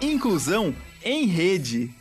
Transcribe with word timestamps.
Inclusão 0.00 0.76
em 1.02 1.26
Rede. 1.26 1.92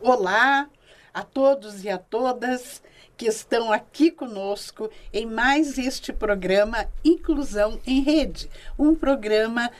Olá 0.00 0.70
a 1.12 1.24
todos 1.24 1.82
e 1.82 1.90
a 1.90 1.98
todas 1.98 2.80
que 3.16 3.26
estão 3.26 3.72
aqui 3.72 4.08
conosco 4.12 4.88
em 5.12 5.26
mais 5.26 5.78
este 5.78 6.12
programa 6.12 6.86
Inclusão 7.04 7.80
em 7.84 8.00
Rede, 8.00 8.48
um 8.78 8.94
programa 8.94 9.72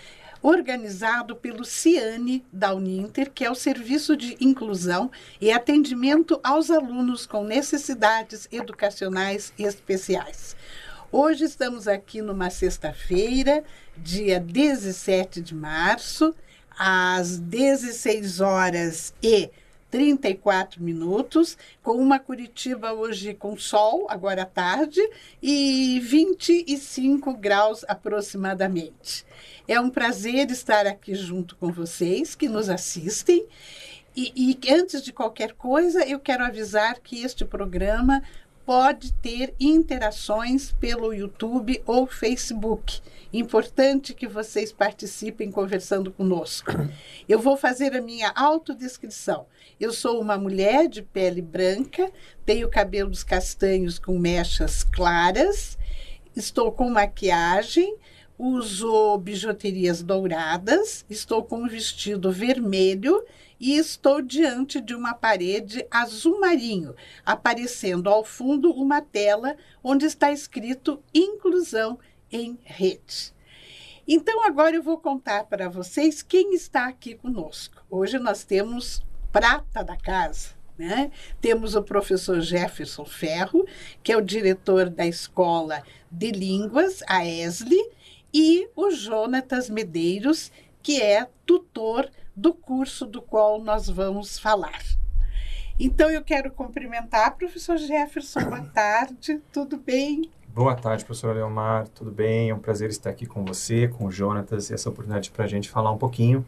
organizado 0.42 1.36
pelo 1.36 1.64
CIANE 1.64 2.44
da 2.52 2.74
Uninter, 2.74 3.30
que 3.30 3.44
é 3.44 3.50
o 3.50 3.54
Serviço 3.54 4.16
de 4.16 4.36
Inclusão 4.40 5.08
e 5.40 5.52
Atendimento 5.52 6.40
aos 6.42 6.68
Alunos 6.68 7.26
com 7.26 7.44
Necessidades 7.44 8.48
Educacionais 8.50 9.52
Especiais. 9.56 10.56
Hoje 11.12 11.44
estamos 11.44 11.86
aqui 11.86 12.22
numa 12.22 12.48
sexta-feira, 12.48 13.62
dia 13.96 14.40
17 14.40 15.40
de 15.40 15.54
março, 15.54 16.34
às 16.78 17.38
16 17.38 18.40
horas 18.40 19.14
e 19.22 19.50
34 19.92 20.82
minutos, 20.82 21.58
com 21.82 21.92
uma 21.92 22.18
Curitiba 22.18 22.94
hoje 22.94 23.34
com 23.34 23.56
sol, 23.58 24.06
agora 24.08 24.42
à 24.42 24.46
tarde, 24.46 25.00
e 25.42 26.00
25 26.00 27.34
graus 27.34 27.84
aproximadamente. 27.86 29.26
É 29.68 29.78
um 29.78 29.90
prazer 29.90 30.50
estar 30.50 30.86
aqui 30.86 31.14
junto 31.14 31.56
com 31.56 31.70
vocês 31.70 32.34
que 32.34 32.48
nos 32.48 32.70
assistem. 32.70 33.46
E, 34.16 34.32
e 34.34 34.72
antes 34.72 35.02
de 35.02 35.12
qualquer 35.12 35.52
coisa, 35.52 36.06
eu 36.06 36.18
quero 36.18 36.42
avisar 36.42 36.98
que 37.00 37.22
este 37.22 37.44
programa 37.44 38.22
pode 38.64 39.12
ter 39.14 39.54
interações 39.58 40.72
pelo 40.72 41.12
YouTube 41.12 41.82
ou 41.86 42.06
Facebook. 42.06 43.00
Importante 43.32 44.14
que 44.14 44.28
vocês 44.28 44.72
participem 44.72 45.50
conversando 45.50 46.12
conosco. 46.12 46.72
Eu 47.28 47.38
vou 47.38 47.56
fazer 47.56 47.94
a 47.96 48.00
minha 48.00 48.30
autodescrição. 48.34 49.46
Eu 49.80 49.92
sou 49.92 50.20
uma 50.20 50.36
mulher 50.38 50.86
de 50.86 51.02
pele 51.02 51.42
branca, 51.42 52.10
tenho 52.44 52.68
cabelos 52.68 53.24
castanhos 53.24 53.98
com 53.98 54.18
mechas 54.18 54.84
claras, 54.84 55.76
estou 56.36 56.70
com 56.70 56.88
maquiagem, 56.88 57.96
uso 58.38 59.18
bijuterias 59.18 60.02
douradas, 60.02 61.04
estou 61.08 61.42
com 61.42 61.62
um 61.62 61.68
vestido 61.68 62.30
vermelho 62.30 63.24
e 63.62 63.76
estou 63.76 64.20
diante 64.20 64.80
de 64.80 64.92
uma 64.92 65.14
parede 65.14 65.86
azul 65.88 66.40
marinho, 66.40 66.96
aparecendo 67.24 68.10
ao 68.10 68.24
fundo 68.24 68.72
uma 68.72 69.00
tela 69.00 69.56
onde 69.84 70.04
está 70.04 70.32
escrito 70.32 71.00
Inclusão 71.14 71.96
em 72.28 72.58
Rede. 72.64 73.32
Então, 74.06 74.44
agora 74.44 74.74
eu 74.74 74.82
vou 74.82 74.98
contar 74.98 75.44
para 75.44 75.68
vocês 75.68 76.22
quem 76.22 76.54
está 76.54 76.88
aqui 76.88 77.14
conosco. 77.14 77.76
Hoje 77.88 78.18
nós 78.18 78.42
temos 78.42 79.00
prata 79.30 79.84
da 79.84 79.96
casa. 79.96 80.60
Né? 80.76 81.12
Temos 81.40 81.76
o 81.76 81.82
professor 81.84 82.40
Jefferson 82.40 83.04
Ferro, 83.04 83.64
que 84.02 84.10
é 84.10 84.16
o 84.16 84.22
diretor 84.22 84.90
da 84.90 85.06
Escola 85.06 85.84
de 86.10 86.32
Línguas, 86.32 87.00
a 87.06 87.24
ESLI, 87.24 87.80
e 88.34 88.68
o 88.74 88.90
Jonatas 88.90 89.70
Medeiros, 89.70 90.50
que 90.82 91.00
é 91.00 91.28
tutor 91.46 92.10
do 92.34 92.54
curso 92.54 93.06
do 93.06 93.20
qual 93.20 93.60
nós 93.62 93.88
vamos 93.88 94.38
falar. 94.38 94.82
Então, 95.78 96.10
eu 96.10 96.22
quero 96.22 96.50
cumprimentar 96.50 97.32
o 97.32 97.36
professor 97.36 97.76
Jefferson. 97.76 98.40
Boa 98.40 98.62
tarde, 98.62 99.40
tudo 99.52 99.76
bem? 99.76 100.30
Boa 100.48 100.74
tarde, 100.74 101.04
professora 101.04 101.34
Leomar, 101.34 101.88
tudo 101.88 102.10
bem? 102.10 102.50
É 102.50 102.54
um 102.54 102.58
prazer 102.58 102.90
estar 102.90 103.08
aqui 103.08 103.24
com 103.24 103.44
você, 103.44 103.88
com 103.88 104.04
o 104.04 104.10
Jonatas, 104.10 104.68
e 104.68 104.74
essa 104.74 104.90
oportunidade 104.90 105.30
para 105.30 105.44
a 105.44 105.48
gente 105.48 105.70
falar 105.70 105.90
um 105.90 105.98
pouquinho 105.98 106.44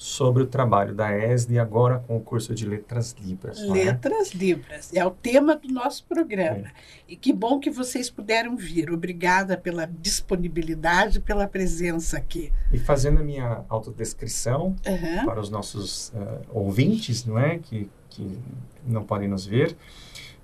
sobre 0.00 0.42
o 0.42 0.46
trabalho 0.46 0.94
da 0.94 1.14
ESD 1.14 1.58
agora 1.58 1.98
com 1.98 2.16
o 2.16 2.20
curso 2.22 2.54
de 2.54 2.64
Letras 2.64 3.14
Libras. 3.22 3.60
É? 3.60 3.66
Letras 3.66 4.34
é? 4.34 4.38
Libras, 4.38 4.94
é 4.94 5.04
o 5.04 5.10
tema 5.10 5.54
do 5.54 5.68
nosso 5.68 6.06
programa. 6.06 6.68
É. 6.68 6.72
E 7.06 7.16
que 7.16 7.34
bom 7.34 7.60
que 7.60 7.70
vocês 7.70 8.08
puderam 8.08 8.56
vir. 8.56 8.90
Obrigada 8.90 9.58
pela 9.58 9.84
disponibilidade, 9.84 11.20
pela 11.20 11.46
presença 11.46 12.16
aqui. 12.16 12.50
E 12.72 12.78
fazendo 12.78 13.20
a 13.20 13.22
minha 13.22 13.62
autodescrição 13.68 14.74
uhum. 14.86 15.26
para 15.26 15.38
os 15.38 15.50
nossos 15.50 16.08
uh, 16.14 16.46
ouvintes, 16.48 17.26
não 17.26 17.38
é? 17.38 17.58
Que, 17.58 17.90
que 18.08 18.38
não 18.86 19.04
podem 19.04 19.28
nos 19.28 19.44
ver. 19.44 19.76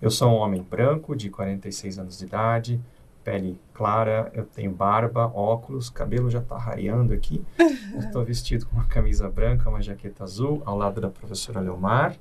Eu 0.03 0.11
sou 0.11 0.33
um 0.33 0.35
homem 0.35 0.61
branco, 0.61 1.17
de 1.17 1.31
46 1.31 1.99
anos 1.99 2.19
de 2.19 2.27
idade, 2.27 2.79
pele 3.27 3.61
clara, 3.75 4.31
eu 4.33 4.45
tenho 4.45 4.71
barba, 4.71 5.27
óculos, 5.35 5.91
cabelo 5.91 6.31
já 6.31 6.39
está 6.39 6.57
rareando 6.57 7.13
aqui. 7.13 7.45
Estou 7.99 8.25
vestido 8.25 8.65
com 8.67 8.77
uma 8.77 8.87
camisa 8.87 9.29
branca, 9.29 9.69
uma 9.69 9.83
jaqueta 9.83 10.23
azul, 10.23 10.63
ao 10.65 10.79
lado 10.79 11.01
da 11.01 11.11
professora 11.11 11.59
Leomar. 11.59 12.15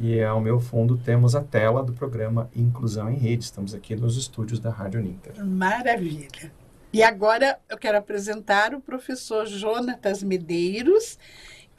E 0.00 0.20
ao 0.20 0.40
meu 0.40 0.58
fundo 0.58 0.98
temos 0.98 1.36
a 1.36 1.40
tela 1.40 1.84
do 1.84 1.92
programa 1.92 2.50
Inclusão 2.54 3.08
em 3.08 3.16
Rede. 3.16 3.44
Estamos 3.44 3.74
aqui 3.74 3.94
nos 3.94 4.16
estúdios 4.16 4.58
da 4.58 4.70
Rádio 4.70 5.00
Ninter. 5.00 5.44
Maravilha. 5.44 6.26
E 6.92 7.00
agora 7.00 7.56
eu 7.68 7.78
quero 7.78 7.98
apresentar 7.98 8.74
o 8.74 8.80
professor 8.80 9.46
Jonatas 9.46 10.20
Medeiros, 10.20 11.16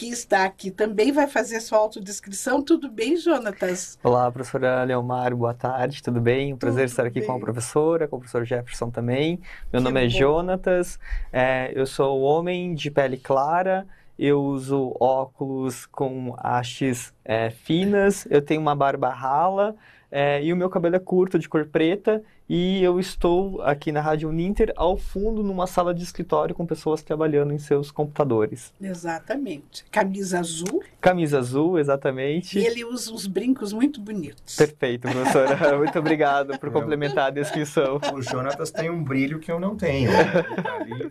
que 0.01 0.07
está 0.07 0.45
aqui 0.45 0.71
também 0.71 1.11
vai 1.11 1.27
fazer 1.27 1.59
sua 1.59 1.77
autodescrição. 1.77 2.63
Tudo 2.63 2.89
bem, 2.89 3.15
Jonatas? 3.15 3.99
Olá, 4.03 4.31
professora 4.31 4.83
Leomar, 4.83 5.35
boa 5.35 5.53
tarde, 5.53 6.01
tudo 6.01 6.19
bem? 6.19 6.47
Um 6.47 6.57
tudo 6.57 6.59
prazer 6.61 6.85
estar 6.85 7.05
aqui 7.05 7.19
bem. 7.19 7.27
com 7.27 7.35
a 7.35 7.39
professora, 7.39 8.07
com 8.07 8.15
o 8.15 8.19
professor 8.19 8.43
Jefferson 8.43 8.89
também. 8.89 9.39
Meu 9.71 9.79
que 9.79 9.83
nome 9.83 9.99
é 9.99 10.01
bom. 10.01 10.07
é 10.07 10.09
Jonatas, 10.09 10.99
é, 11.31 11.71
eu 11.75 11.85
sou 11.85 12.19
homem 12.21 12.73
de 12.73 12.89
pele 12.89 13.15
clara, 13.15 13.85
eu 14.17 14.41
uso 14.41 14.91
óculos 14.99 15.85
com 15.85 16.33
hastes 16.39 17.13
é, 17.23 17.51
finas, 17.51 18.25
eu 18.27 18.41
tenho 18.41 18.59
uma 18.59 18.75
barba 18.75 19.09
rala 19.09 19.75
é, 20.11 20.43
e 20.43 20.51
o 20.51 20.57
meu 20.57 20.69
cabelo 20.71 20.95
é 20.95 20.99
curto, 20.99 21.37
de 21.37 21.47
cor 21.47 21.67
preta, 21.67 22.23
e 22.53 22.83
eu 22.83 22.99
estou 22.99 23.61
aqui 23.61 23.93
na 23.93 24.01
Rádio 24.01 24.27
Uninter, 24.27 24.73
ao 24.75 24.97
fundo, 24.97 25.41
numa 25.41 25.65
sala 25.65 25.93
de 25.93 26.03
escritório 26.03 26.53
com 26.53 26.65
pessoas 26.65 27.01
trabalhando 27.01 27.53
em 27.53 27.57
seus 27.57 27.91
computadores. 27.91 28.73
Exatamente. 28.81 29.85
Camisa 29.89 30.41
azul. 30.41 30.83
Camisa 30.99 31.39
azul, 31.39 31.79
exatamente. 31.79 32.59
E 32.59 32.65
ele 32.65 32.83
usa 32.83 33.13
uns 33.13 33.25
brincos 33.25 33.71
muito 33.71 34.01
bonitos. 34.01 34.57
Perfeito, 34.57 35.07
professora. 35.07 35.55
muito 35.79 35.97
obrigado 35.97 36.59
por 36.59 36.69
complementar 36.71 37.27
a 37.27 37.29
descrição. 37.29 38.01
O 38.13 38.21
Jonatas 38.21 38.69
tem 38.69 38.89
um 38.89 39.01
brilho 39.01 39.39
que 39.39 39.49
eu 39.49 39.57
não 39.57 39.77
tenho. 39.77 40.11
Ele 40.11 40.61
tá 40.61 40.75
ali 40.75 41.09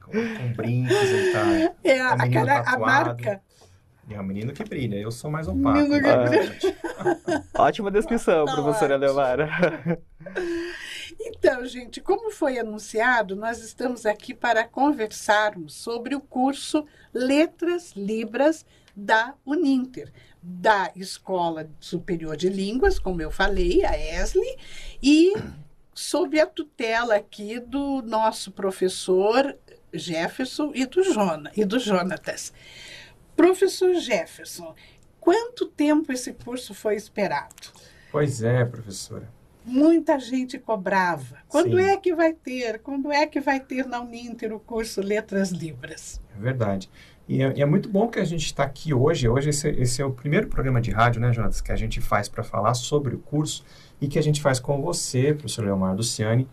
com, 0.00 0.12
com 0.12 0.52
brincos, 0.56 1.02
ele 1.02 1.32
tá. 1.32 1.74
É, 1.84 2.00
a, 2.00 2.30
cara, 2.30 2.62
a 2.62 2.78
marca 2.78 3.42
é 4.14 4.20
um 4.20 4.24
menino 4.24 4.52
que 4.52 4.64
brilha, 4.64 4.96
eu 4.96 5.10
sou 5.10 5.30
mais 5.30 5.48
opaco. 5.48 5.78
Menino 5.78 5.94
que 5.94 6.28
brilha. 6.28 7.44
Ótima 7.56 7.90
descrição, 7.90 8.44
tá 8.44 8.54
professora 8.54 8.96
Leomara. 8.96 9.48
Então, 11.20 11.66
gente, 11.66 12.00
como 12.00 12.30
foi 12.30 12.58
anunciado, 12.58 13.34
nós 13.34 13.62
estamos 13.62 14.06
aqui 14.06 14.32
para 14.32 14.64
conversarmos 14.64 15.74
sobre 15.74 16.14
o 16.14 16.20
curso 16.20 16.86
Letras 17.12 17.92
Libras 17.96 18.64
da 18.94 19.34
Uninter, 19.44 20.12
da 20.42 20.90
Escola 20.96 21.68
Superior 21.80 22.36
de 22.36 22.48
Línguas, 22.48 22.98
como 22.98 23.20
eu 23.20 23.30
falei, 23.30 23.84
a 23.84 23.96
ESLI, 23.98 24.56
e 25.02 25.34
sob 25.94 26.40
a 26.40 26.46
tutela 26.46 27.16
aqui 27.16 27.58
do 27.58 28.02
nosso 28.02 28.52
professor 28.52 29.56
Jefferson 29.92 30.72
e 30.74 30.86
do, 30.86 31.02
Jona, 31.02 31.50
e 31.56 31.64
do 31.64 31.78
Jonatas. 31.78 32.52
Professor 33.38 33.94
Jefferson, 33.94 34.74
quanto 35.20 35.68
tempo 35.68 36.12
esse 36.12 36.32
curso 36.32 36.74
foi 36.74 36.96
esperado? 36.96 37.54
Pois 38.10 38.42
é, 38.42 38.64
professora. 38.64 39.28
Muita 39.64 40.18
gente 40.18 40.58
cobrava. 40.58 41.36
Quando 41.46 41.76
Sim. 41.76 41.84
é 41.84 41.96
que 41.96 42.12
vai 42.12 42.32
ter? 42.32 42.80
Quando 42.80 43.12
é 43.12 43.28
que 43.28 43.38
vai 43.38 43.60
ter 43.60 43.86
na 43.86 44.00
Uninter 44.00 44.52
o 44.52 44.58
curso 44.58 45.00
Letras 45.00 45.50
Libras? 45.50 46.20
É 46.36 46.40
verdade. 46.40 46.90
E 47.28 47.40
é, 47.40 47.58
e 47.58 47.62
é 47.62 47.64
muito 47.64 47.88
bom 47.88 48.08
que 48.08 48.18
a 48.18 48.24
gente 48.24 48.46
está 48.46 48.64
aqui 48.64 48.92
hoje. 48.92 49.28
Hoje 49.28 49.50
esse, 49.50 49.68
esse, 49.68 50.02
é 50.02 50.04
o 50.04 50.10
primeiro 50.10 50.48
programa 50.48 50.80
de 50.80 50.90
rádio, 50.90 51.20
né, 51.20 51.32
Jonas, 51.32 51.60
que 51.60 51.70
a 51.70 51.76
gente 51.76 52.00
faz 52.00 52.28
para 52.28 52.42
falar 52.42 52.74
sobre 52.74 53.14
o 53.14 53.18
curso 53.18 53.64
e 54.00 54.08
que 54.08 54.18
a 54.18 54.22
gente 54.22 54.42
faz 54.42 54.58
com 54.58 54.82
você, 54.82 55.32
professor 55.32 55.64
Leomar 55.64 55.94
Luciani, 55.94 56.48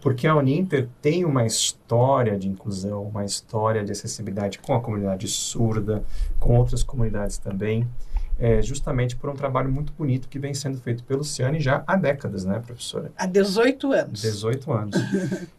porque 0.00 0.26
a 0.26 0.36
Uninter 0.36 0.88
tem 1.00 1.24
uma 1.24 1.44
história 1.44 2.38
de 2.38 2.48
inclusão, 2.48 3.02
uma 3.02 3.24
história 3.24 3.84
de 3.84 3.92
acessibilidade 3.92 4.58
com 4.58 4.74
a 4.74 4.80
comunidade 4.80 5.26
surda, 5.26 6.04
com 6.38 6.56
outras 6.56 6.82
comunidades 6.82 7.38
também, 7.38 7.88
é, 8.38 8.60
justamente 8.60 9.16
por 9.16 9.30
um 9.30 9.34
trabalho 9.34 9.70
muito 9.70 9.92
bonito 9.94 10.28
que 10.28 10.38
vem 10.38 10.52
sendo 10.52 10.78
feito 10.78 11.02
pelo 11.04 11.24
Ciane 11.24 11.58
já 11.58 11.82
há 11.86 11.96
décadas, 11.96 12.44
né, 12.44 12.60
professora? 12.64 13.10
Há 13.16 13.26
18 13.26 13.92
anos. 13.92 14.22
18 14.22 14.72
anos. 14.72 14.96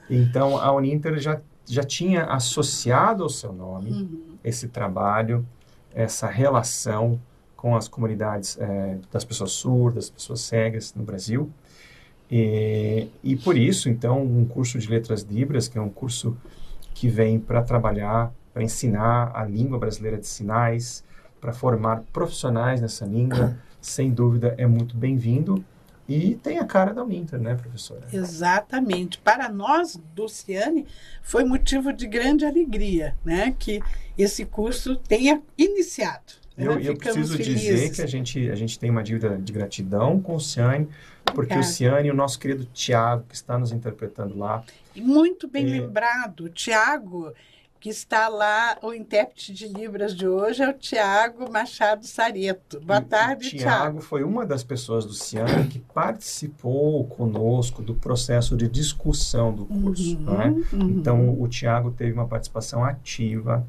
então, 0.10 0.57
a 0.57 0.72
Uninter 0.72 1.19
já, 1.19 1.42
já 1.66 1.84
tinha 1.84 2.25
associado 2.25 3.24
ao 3.24 3.30
seu 3.30 3.51
nome 3.51 3.92
uhum. 3.92 4.36
esse 4.44 4.68
trabalho, 4.68 5.45
essa 5.94 6.28
relação 6.28 7.19
com 7.56 7.75
as 7.75 7.88
comunidades 7.88 8.56
é, 8.62 9.00
das 9.12 9.25
pessoas 9.25 9.51
surdas, 9.51 10.10
pessoas 10.10 10.42
cegas 10.42 10.94
no 10.94 11.04
Brasil. 11.04 11.51
E, 12.29 13.07
e 13.24 13.35
por 13.35 13.57
isso, 13.57 13.89
então, 13.89 14.21
um 14.21 14.45
curso 14.45 14.77
de 14.77 14.89
Letras 14.89 15.21
Libras, 15.21 15.68
que 15.68 15.77
é 15.77 15.81
um 15.81 15.89
curso 15.89 16.38
que 16.94 17.07
vem 17.07 17.39
para 17.39 17.62
trabalhar 17.62 18.33
para 18.57 18.63
ensinar 18.63 19.31
a 19.35 19.45
língua 19.45 19.77
brasileira 19.77 20.18
de 20.18 20.25
sinais, 20.25 21.03
para 21.39 21.53
formar 21.53 22.01
profissionais 22.12 22.81
nessa 22.81 23.06
língua, 23.06 23.56
sem 23.79 24.09
dúvida 24.09 24.56
é 24.57 24.65
muito 24.65 24.97
bem-vindo. 24.97 25.63
E 26.09 26.33
tem 26.35 26.57
a 26.57 26.65
cara 26.65 26.91
da 26.91 27.03
Uninter, 27.03 27.39
né, 27.39 27.53
professora? 27.53 28.07
Exatamente. 28.12 29.19
Para 29.19 29.47
nós, 29.47 30.00
do 30.15 30.27
Ciane, 30.27 30.88
foi 31.21 31.44
motivo 31.44 31.94
de 31.94 32.07
grande 32.07 32.45
alegria 32.45 33.15
né, 33.24 33.53
que 33.59 33.79
esse 34.18 34.44
curso 34.44 34.95
tenha 34.95 35.39
iniciado. 35.56 36.33
Eu, 36.57 36.77
né? 36.77 36.81
eu 36.83 36.97
preciso 36.97 37.38
felizes. 37.38 37.62
dizer 37.62 37.91
que 37.91 38.01
a 38.01 38.07
gente, 38.07 38.50
a 38.50 38.56
gente 38.56 38.79
tem 38.79 38.89
uma 38.89 39.03
dívida 39.03 39.38
de 39.38 39.53
gratidão 39.53 40.19
com 40.19 40.35
o 40.35 40.39
Ciane, 40.39 40.88
porque 41.33 41.53
Obrigada. 41.53 41.62
o 41.62 41.63
Ciane 41.63 42.07
e 42.07 42.12
o 42.12 42.15
nosso 42.15 42.39
querido 42.39 42.65
Tiago, 42.74 43.24
que 43.27 43.35
está 43.35 43.57
nos 43.57 43.71
interpretando 43.71 44.38
lá. 44.38 44.63
Muito 44.95 45.47
bem 45.47 45.65
é... 45.65 45.79
lembrado. 45.79 46.50
Tiago 46.50 47.33
que 47.79 47.89
está 47.89 48.27
lá, 48.27 48.77
o 48.81 48.94
intérprete 48.94 49.53
de 49.53 49.68
Libras 49.68 50.15
de 50.15 50.27
hoje 50.27 50.63
é 50.63 50.69
o 50.69 50.74
Tiago 50.74 51.51
Machado 51.51 52.06
Sareto. 52.06 52.79
Boa 52.81 53.01
tarde, 53.01 53.51
Tiago. 53.51 53.63
Tiago 53.63 54.01
foi 54.01 54.24
uma 54.24 54.45
das 54.45 54.63
pessoas 54.63 55.06
do 55.06 55.13
CIAN 55.13 55.68
que 55.69 55.79
participou 55.79 57.06
conosco 57.06 57.81
do 57.81 57.94
processo 57.94 58.57
de 58.57 58.68
discussão 58.68 59.53
do 59.53 59.65
curso. 59.65 60.18
Uhum, 60.18 60.38
né? 60.38 60.47
uhum. 60.74 60.89
Então, 60.89 61.39
o 61.39 61.47
Tiago 61.47 61.91
teve 61.91 62.13
uma 62.13 62.27
participação 62.27 62.83
ativa 62.83 63.65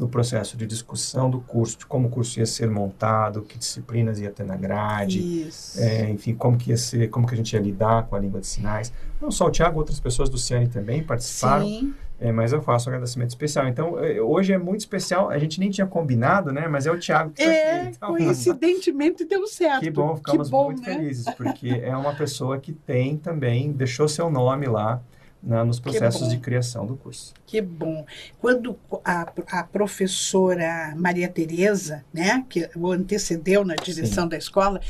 no 0.00 0.08
processo 0.08 0.56
de 0.56 0.66
discussão 0.66 1.28
do 1.28 1.42
curso, 1.42 1.76
de 1.78 1.84
como 1.84 2.08
o 2.08 2.10
curso 2.10 2.38
ia 2.38 2.46
ser 2.46 2.70
montado, 2.70 3.42
que 3.42 3.58
disciplinas 3.58 4.18
ia 4.18 4.30
ter 4.30 4.44
na 4.44 4.56
grade, 4.56 5.46
é, 5.76 6.08
enfim, 6.08 6.34
como 6.34 6.56
que 6.56 6.70
ia 6.70 6.76
ser, 6.78 7.10
como 7.10 7.26
que 7.26 7.34
a 7.34 7.36
gente 7.36 7.52
ia 7.52 7.60
lidar 7.60 8.06
com 8.06 8.16
a 8.16 8.18
língua 8.18 8.40
de 8.40 8.46
sinais. 8.46 8.90
Não 9.20 9.30
só 9.30 9.46
o 9.46 9.50
Tiago, 9.50 9.78
outras 9.78 10.00
pessoas 10.00 10.30
do 10.30 10.38
CIAN 10.38 10.66
também 10.66 11.02
participaram. 11.02 11.66
Sim. 11.66 11.94
É, 12.18 12.32
mas 12.32 12.52
eu 12.52 12.60
faço 12.60 12.88
um 12.88 12.92
agradecimento 12.92 13.30
especial. 13.30 13.66
Então, 13.68 13.98
é, 13.98 14.20
hoje 14.20 14.52
é 14.52 14.58
muito 14.58 14.80
especial. 14.80 15.30
A 15.30 15.38
gente 15.38 15.58
nem 15.58 15.70
tinha 15.70 15.86
combinado, 15.86 16.52
né? 16.52 16.68
Mas 16.68 16.86
é 16.86 16.90
o 16.90 16.98
Thiago 16.98 17.30
que 17.30 17.42
está 17.42 17.52
é, 17.52 17.80
aqui. 17.80 17.96
Então, 17.96 18.08
coincidentemente 18.16 19.24
deu 19.24 19.46
certo. 19.46 19.80
Que 19.80 19.90
bom, 19.90 20.16
ficamos 20.16 20.48
que 20.48 20.50
bom, 20.50 20.64
muito 20.66 20.82
né? 20.82 20.94
felizes, 20.94 21.26
porque 21.34 21.68
é 21.68 21.96
uma 21.96 22.14
pessoa 22.14 22.58
que 22.58 22.72
tem 22.72 23.16
também, 23.16 23.72
deixou 23.72 24.06
seu 24.06 24.30
nome 24.30 24.66
lá 24.66 25.00
né, 25.42 25.62
nos 25.64 25.80
processos 25.80 26.28
de 26.28 26.38
criação 26.38 26.86
do 26.86 26.96
curso. 26.96 27.32
Que 27.46 27.60
bom. 27.60 28.04
Quando 28.38 28.78
a, 29.04 29.32
a 29.50 29.64
professora 29.64 30.94
Maria 30.96 31.28
Tereza, 31.28 32.04
né, 32.12 32.44
que 32.48 32.68
o 32.76 32.90
antecedeu 32.90 33.64
na 33.64 33.74
direção 33.74 34.24
Sim. 34.24 34.30
da 34.30 34.36
escola, 34.36 34.80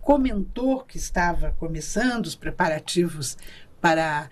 comentou 0.00 0.82
que 0.82 0.96
estava 0.96 1.52
começando 1.58 2.26
os 2.26 2.34
preparativos 2.34 3.36
para 3.80 4.28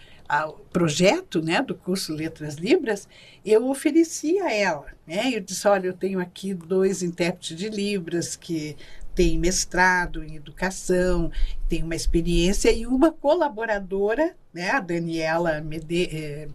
o 0.46 0.52
projeto 0.72 1.42
né, 1.42 1.60
do 1.60 1.74
curso 1.74 2.14
Letras 2.14 2.54
Libras, 2.54 3.06
eu 3.44 3.68
ofereci 3.68 4.38
a 4.38 4.52
ela. 4.52 4.86
Né? 5.06 5.30
Eu 5.34 5.40
disse, 5.40 5.68
olha, 5.68 5.88
eu 5.88 5.92
tenho 5.92 6.18
aqui 6.18 6.54
dois 6.54 7.02
intérpretes 7.02 7.56
de 7.56 7.68
Libras 7.68 8.34
que 8.34 8.76
têm 9.14 9.38
mestrado 9.38 10.22
em 10.22 10.36
educação, 10.36 11.30
tem 11.68 11.82
uma 11.82 11.94
experiência, 11.94 12.70
e 12.72 12.86
uma 12.86 13.10
colaboradora, 13.10 14.34
né, 14.52 14.70
a 14.70 14.80
Daniela 14.80 15.60
Mede 15.60 16.08
eh, 16.12 16.48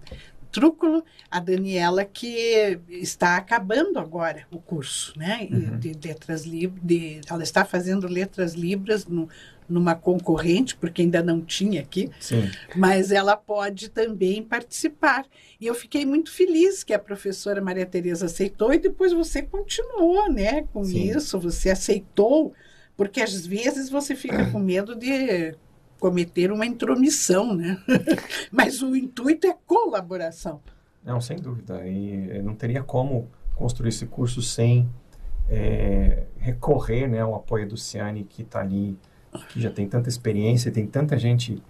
Trúculo, 0.52 1.04
a 1.30 1.40
Daniela 1.40 2.04
que 2.04 2.80
está 2.90 3.38
acabando 3.38 4.00
agora 4.00 4.48
o 4.50 4.60
curso 4.60 5.14
né, 5.16 5.48
uhum. 5.52 5.78
de 5.78 5.94
letras 6.04 6.46
libras, 6.46 7.22
ela 7.30 7.44
está 7.44 7.64
fazendo 7.64 8.08
letras 8.08 8.54
libras 8.54 9.06
no, 9.06 9.30
numa 9.70 9.96
concorrente, 9.96 10.76
porque 10.76 11.02
ainda 11.02 11.22
não 11.22 11.42
tinha 11.42 11.82
aqui, 11.82 12.10
Sim. 12.20 12.50
mas 12.76 13.12
ela 13.12 13.36
pode 13.36 13.90
também 13.90 14.42
participar. 14.42 15.26
E 15.60 15.68
eu 15.68 15.76
fiquei 15.76 16.06
muito 16.06 16.32
feliz 16.32 16.84
que 16.84 16.94
a 16.94 17.00
professora 17.00 17.62
Maria 17.62 17.86
Tereza 17.86 18.28
aceitou 18.28 18.74
e 18.74 18.80
depois 18.80 19.12
você 19.12 19.42
continuou, 19.42 20.32
né, 20.32 20.64
com 20.74 20.84
Sim. 20.84 21.10
isso, 21.10 21.40
você 21.40 21.70
aceitou, 21.70 22.54
porque 22.96 23.22
às 23.22 23.46
vezes 23.46 23.90
você 23.90 24.16
fica 24.16 24.50
com 24.52 24.60
medo 24.60 24.96
de 24.96 25.56
cometer 26.00 26.52
uma 26.52 26.66
intromissão, 26.66 27.56
né? 27.56 27.78
mas 28.52 28.82
o 28.82 28.96
intuito 28.96 29.48
é 29.48 29.56
colaboração. 29.66 30.62
Não, 31.04 31.20
sem 31.20 31.38
dúvida. 31.38 31.88
E 31.88 32.42
não 32.42 32.54
teria 32.54 32.84
como 32.84 33.30
construir 33.56 33.90
esse 33.90 34.06
curso 34.06 34.42
sem 34.42 34.88
é, 35.50 36.24
recorrer 36.38 37.08
né, 37.08 37.22
ao 37.22 37.36
apoio 37.36 37.68
do 37.68 37.78
Ciane, 37.78 38.24
que 38.24 38.42
está 38.42 38.62
ali 38.62 38.98
que 39.50 39.62
já 39.62 39.70
tem 39.70 39.88
tanta 39.88 40.10
experiência, 40.10 40.72
tem 40.72 40.86
tanta 40.86 41.18
gente 41.18 41.62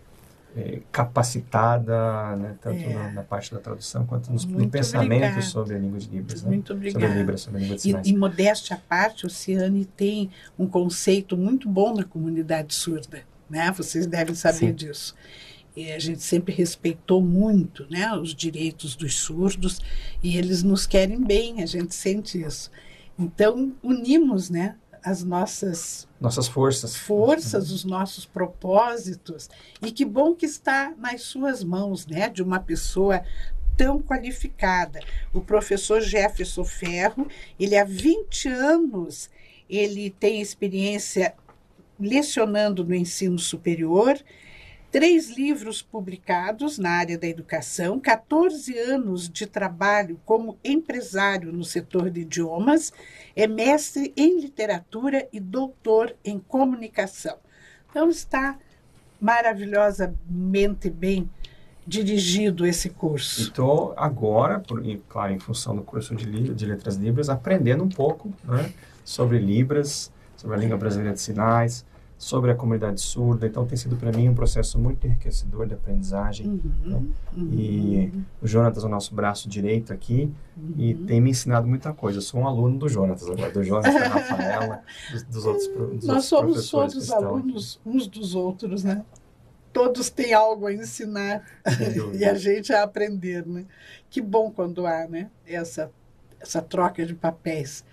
é, 0.55 0.79
capacitada, 0.91 2.35
né, 2.35 2.55
tanto 2.59 2.79
é. 2.79 2.93
na, 2.93 3.11
na, 3.11 3.23
parte 3.23 3.53
da 3.53 3.59
tradução 3.59 4.05
quanto 4.05 4.31
nos, 4.31 4.43
no 4.43 4.67
pensamento 4.67 5.23
obrigado. 5.23 5.43
sobre 5.43 5.75
a 5.75 5.77
língua 5.77 5.99
de 5.99 6.09
Libras. 6.09 6.41
Né? 6.41 6.49
Muito 6.49 6.73
obrigada. 6.73 7.05
Sobre 7.05 7.15
a 7.15 7.19
Libras, 7.19 7.41
sobre 7.41 7.57
a 7.57 7.61
língua 7.61 7.75
de 7.75 7.81
sinais. 7.83 8.07
E, 8.07 8.11
e 8.11 8.17
modéstia 8.17 8.75
à 8.75 8.79
parte, 8.79 9.25
o 9.25 9.29
Ciane 9.29 9.85
tem 9.85 10.31
um 10.57 10.65
conceito 10.65 11.37
muito 11.37 11.69
bom 11.69 11.93
na 11.93 12.03
comunidade 12.03 12.73
surda. 12.73 13.21
Né? 13.49 13.71
Vocês 13.71 14.07
devem 14.07 14.33
saber 14.33 14.57
Sim. 14.57 14.73
disso. 14.73 15.15
E 15.75 15.91
a 15.91 15.99
gente 15.99 16.23
sempre 16.23 16.51
respeitou 16.51 17.21
muito 17.21 17.85
né, 17.87 18.11
os 18.15 18.33
direitos 18.33 18.95
dos 18.95 19.15
surdos 19.19 19.79
e 20.23 20.35
eles 20.35 20.63
nos 20.63 20.87
querem 20.87 21.23
bem, 21.23 21.61
a 21.61 21.67
gente 21.67 21.93
sente 21.93 22.41
isso. 22.41 22.71
Então, 23.19 23.73
unimos 23.83 24.49
né, 24.49 24.75
as 25.07 25.23
nossas 25.23 26.07
nossas 26.19 26.47
forças, 26.47 26.95
forças, 26.95 27.71
os 27.71 27.85
nossos 27.85 28.25
propósitos. 28.25 29.49
E 29.81 29.91
que 29.91 30.03
bom 30.03 30.33
que 30.33 30.45
está 30.45 30.93
nas 30.97 31.21
suas 31.21 31.63
mãos, 31.63 32.05
né, 32.07 32.27
de 32.27 32.41
uma 32.41 32.59
pessoa 32.59 33.23
tão 33.77 34.01
qualificada. 34.01 34.99
O 35.33 35.39
professor 35.39 36.01
Jefferson 36.01 36.65
Ferro, 36.65 37.27
ele 37.59 37.77
há 37.77 37.83
20 37.83 38.49
anos 38.49 39.29
ele 39.69 40.09
tem 40.09 40.41
experiência 40.41 41.33
lecionando 41.99 42.85
no 42.85 42.95
ensino 42.95 43.37
superior, 43.37 44.17
três 44.91 45.29
livros 45.29 45.81
publicados 45.81 46.77
na 46.77 46.91
área 46.91 47.17
da 47.17 47.27
educação, 47.27 47.99
14 47.99 48.77
anos 48.77 49.29
de 49.29 49.45
trabalho 49.45 50.19
como 50.25 50.57
empresário 50.63 51.51
no 51.51 51.63
setor 51.63 52.09
de 52.09 52.21
idiomas, 52.21 52.93
é 53.35 53.47
mestre 53.47 54.13
em 54.15 54.39
literatura 54.39 55.27
e 55.31 55.39
doutor 55.39 56.15
em 56.23 56.39
comunicação. 56.39 57.37
Então 57.89 58.09
está 58.09 58.57
maravilhosamente 59.19 60.89
bem 60.89 61.29
dirigido 61.85 62.65
esse 62.65 62.89
curso. 62.89 63.41
Estou 63.41 63.93
agora, 63.95 64.59
por, 64.59 64.83
claro, 65.07 65.33
em 65.33 65.39
função 65.39 65.75
do 65.75 65.81
curso 65.81 66.15
de, 66.15 66.53
de 66.53 66.65
Letras 66.65 66.95
Libras, 66.95 67.29
aprendendo 67.29 67.83
um 67.83 67.89
pouco 67.89 68.31
né, 68.43 68.71
sobre 69.05 69.39
Libras, 69.39 70.11
sobre 70.35 70.57
a 70.57 70.59
língua 70.59 70.77
brasileira 70.77 71.13
de 71.13 71.21
sinais, 71.21 71.85
sobre 72.17 72.51
a 72.51 72.55
comunidade 72.55 72.99
surda. 72.99 73.45
Então, 73.45 73.65
tem 73.65 73.77
sido 73.77 73.95
para 73.95 74.11
mim 74.11 74.27
um 74.27 74.33
processo 74.33 74.79
muito 74.79 75.05
enriquecedor 75.05 75.67
de 75.67 75.75
aprendizagem. 75.75 76.47
Uhum, 76.47 76.71
né? 76.83 77.03
uhum, 77.35 77.49
e 77.53 78.13
o 78.41 78.47
Jonatas 78.47 78.83
é 78.83 78.87
o 78.87 78.89
nosso 78.89 79.13
braço 79.13 79.47
direito 79.47 79.93
aqui 79.93 80.33
uhum. 80.57 80.73
e 80.77 80.95
tem 80.95 81.21
me 81.21 81.29
ensinado 81.29 81.67
muita 81.67 81.93
coisa. 81.93 82.17
Eu 82.17 82.23
sou 82.23 82.41
um 82.41 82.47
aluno 82.47 82.79
do 82.79 82.89
Jonatas 82.89 83.29
agora, 83.29 83.51
do 83.51 83.63
Jonatas, 83.63 83.93
da 83.93 84.07
Rafaela, 84.07 84.81
dos, 85.11 85.23
dos 85.23 85.45
outros 85.45 85.67
dos 85.67 86.07
Nós 86.07 86.31
outros 86.31 86.65
somos 86.65 86.69
todos 86.71 87.11
alunos 87.11 87.79
uns 87.85 88.07
dos 88.07 88.33
outros, 88.33 88.83
né? 88.83 89.05
Todos 89.71 90.09
têm 90.09 90.33
algo 90.33 90.65
a 90.65 90.73
ensinar 90.73 91.45
e 92.17 92.25
a 92.25 92.33
gente 92.33 92.73
a 92.73 92.81
aprender, 92.81 93.45
né? 93.45 93.65
Que 94.09 94.21
bom 94.21 94.49
quando 94.49 94.87
há, 94.87 95.07
né? 95.07 95.29
Essa, 95.45 95.91
essa 96.39 96.63
troca 96.63 97.05
de 97.05 97.13
papéis. 97.13 97.85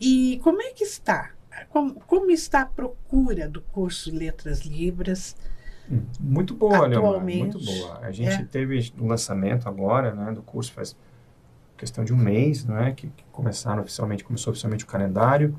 E 0.00 0.40
como 0.42 0.62
é 0.62 0.70
que 0.70 0.82
está 0.82 1.32
como, 1.68 1.94
como 2.06 2.30
está 2.30 2.62
a 2.62 2.66
procura 2.66 3.48
do 3.48 3.60
curso 3.60 4.14
Letras 4.14 4.60
Libras? 4.60 5.36
Hum, 5.90 6.02
muito 6.20 6.54
boa, 6.54 6.86
atualmente, 6.86 7.56
muito 7.56 7.64
boa. 7.64 7.98
A 7.98 8.12
gente 8.12 8.42
é. 8.42 8.44
teve 8.44 8.92
o 8.98 9.06
lançamento 9.06 9.68
agora, 9.68 10.14
né, 10.14 10.32
do 10.32 10.42
curso 10.42 10.72
faz 10.72 10.96
questão 11.76 12.04
de 12.04 12.12
um 12.12 12.16
mês, 12.16 12.64
né, 12.64 12.92
que, 12.92 13.08
que 13.08 13.24
começaram 13.32 13.82
oficialmente, 13.82 14.22
começou 14.22 14.50
oficialmente 14.50 14.84
o 14.84 14.86
calendário 14.86 15.56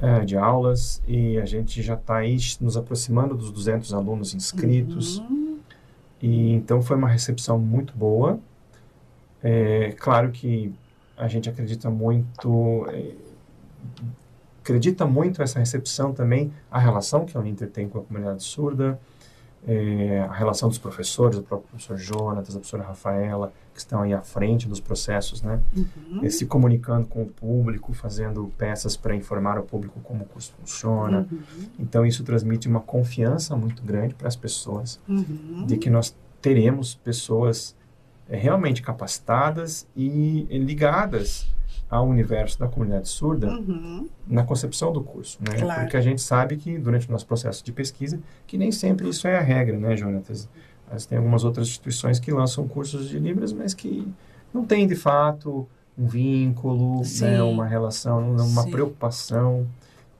é, 0.00 0.20
de 0.20 0.36
aulas 0.36 1.02
e 1.06 1.38
a 1.38 1.46
gente 1.46 1.82
já 1.82 1.94
está 1.94 2.16
aí 2.16 2.36
nos 2.60 2.76
aproximando 2.76 3.34
dos 3.34 3.50
200 3.50 3.94
alunos 3.94 4.34
inscritos. 4.34 5.18
Uhum. 5.18 5.58
E 6.20 6.52
então 6.52 6.82
foi 6.82 6.96
uma 6.96 7.08
recepção 7.08 7.58
muito 7.58 7.96
boa. 7.96 8.38
É, 9.42 9.94
claro 9.98 10.30
que 10.30 10.72
a 11.16 11.28
gente 11.28 11.48
acredita 11.48 11.88
muito 11.90 12.86
é, 12.90 13.12
acredita 14.66 15.06
muito 15.06 15.40
essa 15.40 15.60
recepção 15.60 16.12
também, 16.12 16.52
a 16.68 16.80
relação 16.80 17.24
que 17.24 17.36
a 17.36 17.40
Uninter 17.40 17.70
tem 17.70 17.88
com 17.88 18.00
a 18.00 18.02
comunidade 18.02 18.42
surda, 18.42 18.98
é, 19.64 20.20
a 20.28 20.32
relação 20.32 20.68
dos 20.68 20.78
professores, 20.78 21.36
do 21.36 21.42
próprio 21.44 21.68
professor 21.68 21.96
Jonatas, 21.96 22.50
a 22.50 22.58
professora 22.58 22.82
Rafaela, 22.82 23.52
que 23.72 23.78
estão 23.78 24.02
aí 24.02 24.12
à 24.12 24.22
frente 24.22 24.68
dos 24.68 24.80
processos, 24.80 25.42
né? 25.42 25.60
Uhum. 25.76 26.24
É, 26.24 26.30
se 26.30 26.46
comunicando 26.46 27.06
com 27.06 27.22
o 27.22 27.26
público, 27.26 27.92
fazendo 27.92 28.52
peças 28.58 28.96
para 28.96 29.14
informar 29.14 29.58
o 29.58 29.62
público 29.62 30.00
como 30.00 30.22
o 30.22 30.26
curso 30.26 30.52
funciona. 30.58 31.26
Uhum. 31.30 31.40
Então, 31.78 32.04
isso 32.04 32.22
transmite 32.24 32.68
uma 32.68 32.80
confiança 32.80 33.56
muito 33.56 33.82
grande 33.82 34.14
para 34.14 34.28
as 34.28 34.36
pessoas 34.36 35.00
uhum. 35.08 35.64
de 35.66 35.76
que 35.76 35.90
nós 35.90 36.16
teremos 36.40 36.94
pessoas 36.94 37.74
é, 38.28 38.36
realmente 38.36 38.82
capacitadas 38.82 39.86
e 39.96 40.46
ligadas 40.50 41.55
ao 41.88 42.06
universo 42.06 42.58
da 42.58 42.66
comunidade 42.66 43.08
surda 43.08 43.48
uhum. 43.48 44.08
na 44.26 44.42
concepção 44.42 44.92
do 44.92 45.02
curso, 45.02 45.38
né? 45.40 45.56
Claro. 45.56 45.80
Porque 45.82 45.96
a 45.96 46.00
gente 46.00 46.20
sabe 46.20 46.56
que 46.56 46.78
durante 46.78 47.08
o 47.08 47.12
nosso 47.12 47.26
processo 47.26 47.64
de 47.64 47.72
pesquisa 47.72 48.18
que 48.46 48.58
nem 48.58 48.72
sempre 48.72 49.08
isso 49.08 49.26
é 49.28 49.36
a 49.36 49.40
regra, 49.40 49.78
né, 49.78 49.96
Jonatas? 49.96 50.48
Mas 50.90 51.06
tem 51.06 51.18
algumas 51.18 51.44
outras 51.44 51.68
instituições 51.68 52.18
que 52.18 52.32
lançam 52.32 52.66
cursos 52.66 53.08
de 53.08 53.18
Libras, 53.18 53.52
mas 53.52 53.72
que 53.74 54.06
não 54.52 54.64
tem 54.64 54.86
de 54.86 54.96
fato 54.96 55.66
um 55.98 56.06
vínculo, 56.06 57.02
né, 57.20 57.42
uma 57.42 57.66
relação, 57.66 58.36
uma 58.36 58.62
Sim. 58.62 58.70
preocupação, 58.70 59.66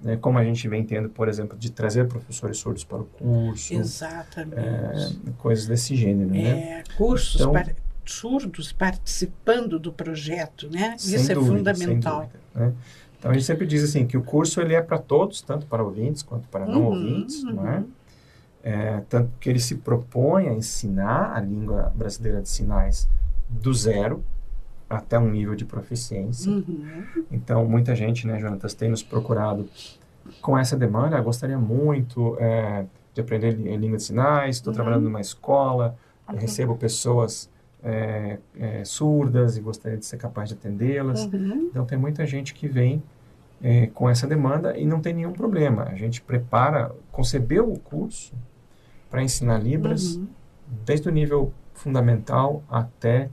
né, 0.00 0.16
como 0.16 0.38
a 0.38 0.44
gente 0.44 0.66
vem 0.68 0.84
tendo, 0.84 1.08
por 1.08 1.28
exemplo, 1.28 1.56
de 1.56 1.70
trazer 1.70 2.06
professores 2.06 2.58
surdos 2.58 2.84
para 2.84 2.98
o 2.98 3.04
curso. 3.04 3.74
Exatamente. 3.74 4.58
É, 4.58 5.10
coisas 5.38 5.66
desse 5.66 5.94
gênero, 5.94 6.30
né? 6.30 6.40
é, 6.40 6.54
né? 6.54 6.82
Cursos 6.96 7.40
então, 7.40 7.52
para 7.52 7.66
surdos 8.06 8.72
participando 8.72 9.78
do 9.78 9.92
projeto, 9.92 10.68
né? 10.70 10.96
Isso 10.98 11.30
é 11.30 11.34
dúvida, 11.34 11.70
é 11.70 11.74
fundamental. 11.74 12.20
Dúvida, 12.22 12.40
né? 12.54 12.72
Então 13.18 13.30
a 13.30 13.34
gente 13.34 13.46
sempre 13.46 13.66
diz 13.66 13.82
assim 13.82 14.06
que 14.06 14.16
o 14.16 14.22
curso 14.22 14.60
ele 14.60 14.74
é 14.74 14.82
para 14.82 14.98
todos, 14.98 15.40
tanto 15.40 15.66
para 15.66 15.82
ouvintes 15.82 16.22
quanto 16.22 16.46
para 16.48 16.66
não 16.66 16.82
uhum, 16.82 16.86
ouvintes, 16.86 17.42
uhum. 17.42 17.52
não 17.54 17.68
é? 17.68 17.84
é? 18.62 19.02
Tanto 19.08 19.30
que 19.40 19.48
ele 19.48 19.58
se 19.58 19.76
propõe 19.76 20.48
a 20.48 20.52
ensinar 20.52 21.34
a 21.34 21.40
língua 21.40 21.92
brasileira 21.94 22.40
de 22.40 22.48
sinais 22.48 23.08
do 23.48 23.72
zero 23.72 24.22
até 24.88 25.18
um 25.18 25.30
nível 25.30 25.56
de 25.56 25.64
proficiência. 25.64 26.52
Uhum. 26.52 27.04
Então 27.30 27.64
muita 27.64 27.96
gente, 27.96 28.26
né, 28.26 28.38
Jonatas, 28.38 28.74
tem 28.74 28.88
nos 28.88 29.02
procurado 29.02 29.68
com 30.40 30.56
essa 30.56 30.76
demanda. 30.76 31.20
Gostaria 31.20 31.58
muito 31.58 32.36
é, 32.38 32.84
de 33.14 33.20
aprender 33.20 33.52
língua 33.52 33.96
de 33.96 34.04
sinais. 34.04 34.56
Estou 34.56 34.72
trabalhando 34.72 35.04
uhum. 35.04 35.10
numa 35.10 35.20
escola, 35.20 35.96
recebo 36.36 36.76
pessoas 36.76 37.48
é, 37.82 38.38
é, 38.58 38.84
surdas 38.84 39.56
e 39.56 39.60
gostaria 39.60 39.98
de 39.98 40.04
ser 40.04 40.16
capaz 40.16 40.48
de 40.48 40.54
atendê-las. 40.54 41.24
Uhum. 41.24 41.68
Então, 41.70 41.84
tem 41.84 41.98
muita 41.98 42.26
gente 42.26 42.54
que 42.54 42.66
vem 42.66 43.02
é, 43.62 43.86
com 43.88 44.08
essa 44.08 44.26
demanda 44.26 44.76
e 44.76 44.84
não 44.84 45.00
tem 45.00 45.14
nenhum 45.14 45.32
problema. 45.32 45.84
A 45.84 45.94
gente 45.94 46.20
prepara, 46.20 46.92
concebeu 47.12 47.70
o 47.70 47.78
curso 47.78 48.34
para 49.10 49.22
ensinar 49.22 49.58
Libras 49.58 50.16
uhum. 50.16 50.26
desde 50.84 51.08
o 51.08 51.12
nível 51.12 51.52
fundamental 51.74 52.62
até 52.68 53.28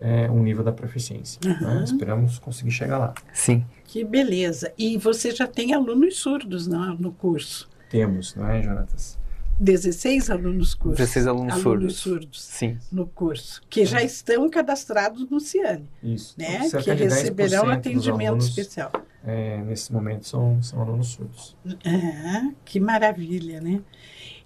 é, 0.00 0.30
um 0.30 0.42
nível 0.42 0.64
da 0.64 0.72
proficiência. 0.72 1.40
Uhum. 1.44 1.60
Né? 1.60 1.84
Esperamos 1.84 2.38
conseguir 2.38 2.70
chegar 2.70 2.98
lá. 2.98 3.14
Sim. 3.32 3.64
Que 3.84 4.04
beleza. 4.04 4.72
E 4.78 4.96
você 4.96 5.30
já 5.30 5.46
tem 5.46 5.74
alunos 5.74 6.18
surdos 6.18 6.66
no, 6.66 6.94
no 6.94 7.12
curso? 7.12 7.68
Temos, 7.90 8.34
não 8.34 8.48
é, 8.48 8.62
Jonatas? 8.62 9.19
16 9.60 10.30
alunos 10.30 10.74
cursos. 10.74 10.96
16 10.96 11.26
alunos, 11.26 11.52
alunos 11.52 11.64
surdos. 11.64 11.96
surdos. 11.96 12.42
Sim. 12.42 12.78
No 12.90 13.06
curso, 13.06 13.60
que 13.68 13.84
já 13.84 14.02
estão 14.02 14.48
cadastrados 14.48 15.28
no 15.28 15.38
Ciane. 15.38 15.86
Isso. 16.02 16.34
Né? 16.38 16.62
Então, 16.64 16.82
que 16.82 16.90
receberão 16.94 17.68
atendimento 17.68 18.28
alunos, 18.28 18.48
especial. 18.48 18.90
É, 19.22 19.58
nesse 19.58 19.92
momento 19.92 20.26
são, 20.26 20.62
são 20.62 20.80
alunos 20.80 21.08
surdos. 21.08 21.54
É, 21.84 22.54
que 22.64 22.80
maravilha, 22.80 23.60
né? 23.60 23.82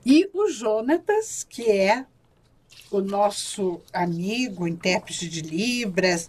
E 0.04 0.28
o 0.35 0.50
Jonatas, 0.50 1.47
que 1.49 1.71
é 1.71 2.04
o 2.90 3.00
nosso 3.00 3.80
amigo, 3.92 4.66
intérprete 4.66 5.28
de 5.28 5.42
Libras, 5.42 6.28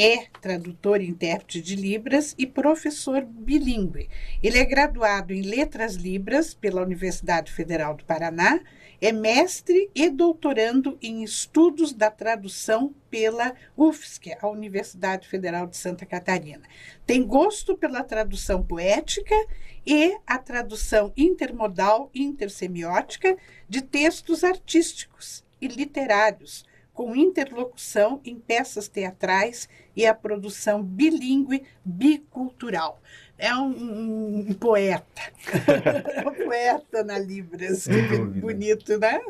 é 0.00 0.26
tradutor 0.40 1.00
e 1.00 1.08
intérprete 1.08 1.60
de 1.60 1.74
Libras 1.74 2.32
e 2.38 2.46
professor 2.46 3.24
bilíngue. 3.24 4.08
Ele 4.40 4.56
é 4.56 4.64
graduado 4.64 5.32
em 5.32 5.42
Letras 5.42 5.94
Libras 5.94 6.54
pela 6.54 6.82
Universidade 6.82 7.50
Federal 7.50 7.96
do 7.96 8.04
Paraná, 8.04 8.60
é 9.00 9.10
mestre 9.10 9.90
e 9.94 10.08
doutorando 10.08 10.96
em 11.02 11.24
estudos 11.24 11.92
da 11.92 12.10
tradução 12.10 12.94
pela 13.10 13.54
UFSC, 13.76 14.36
a 14.40 14.48
Universidade 14.48 15.26
Federal 15.26 15.66
de 15.66 15.76
Santa 15.76 16.06
Catarina. 16.06 16.62
Tem 17.04 17.24
gosto 17.24 17.76
pela 17.76 18.04
tradução 18.04 18.62
poética 18.62 19.34
e 19.84 20.16
a 20.26 20.38
tradução 20.38 21.12
intermodal 21.16 22.08
e 22.14 22.22
intersemiótica 22.22 23.36
de 23.68 23.82
textos 23.82 24.44
artísticos 24.44 25.44
e 25.60 25.66
literários, 25.66 26.64
com 26.98 27.14
interlocução 27.14 28.20
em 28.24 28.40
peças 28.40 28.88
teatrais 28.88 29.68
e 29.94 30.04
a 30.04 30.12
produção 30.12 30.82
bilíngue 30.82 31.62
bicultural 31.84 33.00
é 33.38 33.54
um, 33.54 34.48
um 34.48 34.52
poeta. 34.54 35.22
é 35.46 36.26
um 36.28 36.44
poeta 36.44 37.04
na 37.04 37.18
Libras. 37.18 37.86
Que 37.86 38.18
bonito, 38.40 38.98
né? 38.98 39.20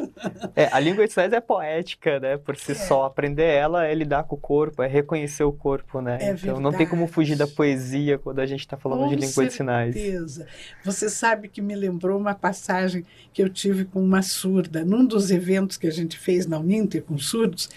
É, 0.57 0.69
a 0.73 0.81
língua 0.81 1.07
de 1.07 1.13
sinais 1.13 1.33
é 1.33 1.41
poética, 1.41 2.19
né? 2.19 2.39
Por 2.39 2.57
si 2.57 2.73
é. 2.73 2.75
só. 2.75 3.05
Aprender 3.05 3.45
ela 3.45 3.87
é 3.87 3.95
lidar 3.95 4.25
com 4.25 4.35
o 4.35 4.39
corpo, 4.39 4.83
é 4.83 4.87
reconhecer 4.87 5.45
o 5.45 5.53
corpo, 5.53 6.01
né? 6.01 6.15
É 6.21 6.25
então 6.31 6.37
verdade. 6.37 6.61
não 6.63 6.73
tem 6.73 6.87
como 6.87 7.07
fugir 7.07 7.37
da 7.37 7.47
poesia 7.47 8.17
quando 8.17 8.39
a 8.39 8.47
gente 8.47 8.61
está 8.61 8.79
falando 8.79 9.01
com 9.01 9.09
de 9.09 9.17
língua 9.17 9.29
certeza. 9.29 9.51
de 9.51 9.57
sinais. 9.57 9.95
Com 9.95 10.01
certeza. 10.01 10.47
Você 10.85 11.11
sabe 11.11 11.49
que 11.49 11.61
me 11.61 11.75
lembrou 11.75 12.19
uma 12.19 12.35
passagem 12.35 13.05
que 13.33 13.43
eu 13.43 13.49
tive 13.51 13.85
com 13.85 14.03
uma 14.03 14.23
surda, 14.23 14.85
num 14.85 15.05
dos 15.05 15.31
eventos 15.31 15.77
que 15.77 15.87
a 15.87 15.93
gente 15.93 16.19
fez 16.19 16.47
na 16.47 16.59
Uninter 16.59 17.03
com 17.03 17.19
surdos, 17.19 17.69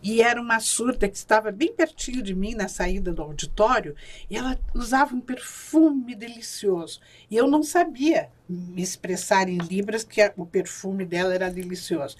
e 0.00 0.22
era 0.22 0.40
uma 0.40 0.60
surda 0.60 1.08
que 1.08 1.16
estava 1.16 1.50
bem 1.50 1.72
pertinho 1.72 2.22
de 2.22 2.34
mim 2.34 2.54
na 2.54 2.68
saída 2.68 3.12
do 3.12 3.22
auditório, 3.22 3.96
e 4.30 4.36
ela 4.36 4.56
usava 4.72 5.14
um 5.14 5.20
perfume 5.20 5.79
perfume 5.80 6.14
delicioso. 6.14 7.00
E 7.30 7.36
eu 7.36 7.46
não 7.46 7.62
sabia 7.62 8.28
me 8.48 8.82
expressar 8.82 9.48
em 9.48 9.58
libras 9.58 10.04
que 10.04 10.20
a, 10.20 10.32
o 10.36 10.44
perfume 10.44 11.04
dela 11.04 11.34
era 11.34 11.50
delicioso. 11.50 12.16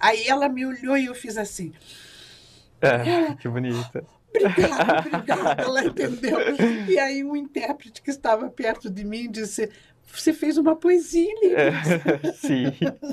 Aí 0.00 0.26
ela 0.26 0.48
me 0.48 0.64
olhou 0.64 0.96
e 0.96 1.06
eu 1.06 1.14
fiz 1.14 1.36
assim. 1.36 1.72
É, 2.80 3.34
que 3.36 3.48
bonita. 3.48 4.04
Obrigada, 4.34 5.00
obrigada, 5.00 5.62
ela 5.62 5.84
entendeu. 5.84 6.38
E 6.88 6.98
aí 6.98 7.22
um 7.22 7.36
intérprete 7.36 8.00
que 8.00 8.10
estava 8.10 8.48
perto 8.48 8.88
de 8.88 9.04
mim 9.04 9.30
disse, 9.30 9.68
você 10.10 10.32
fez 10.32 10.56
uma 10.56 10.74
poesia 10.74 11.22
em 11.30 11.48
Libras. 11.48 11.90
É, 11.90 12.32
sim. 12.40 12.64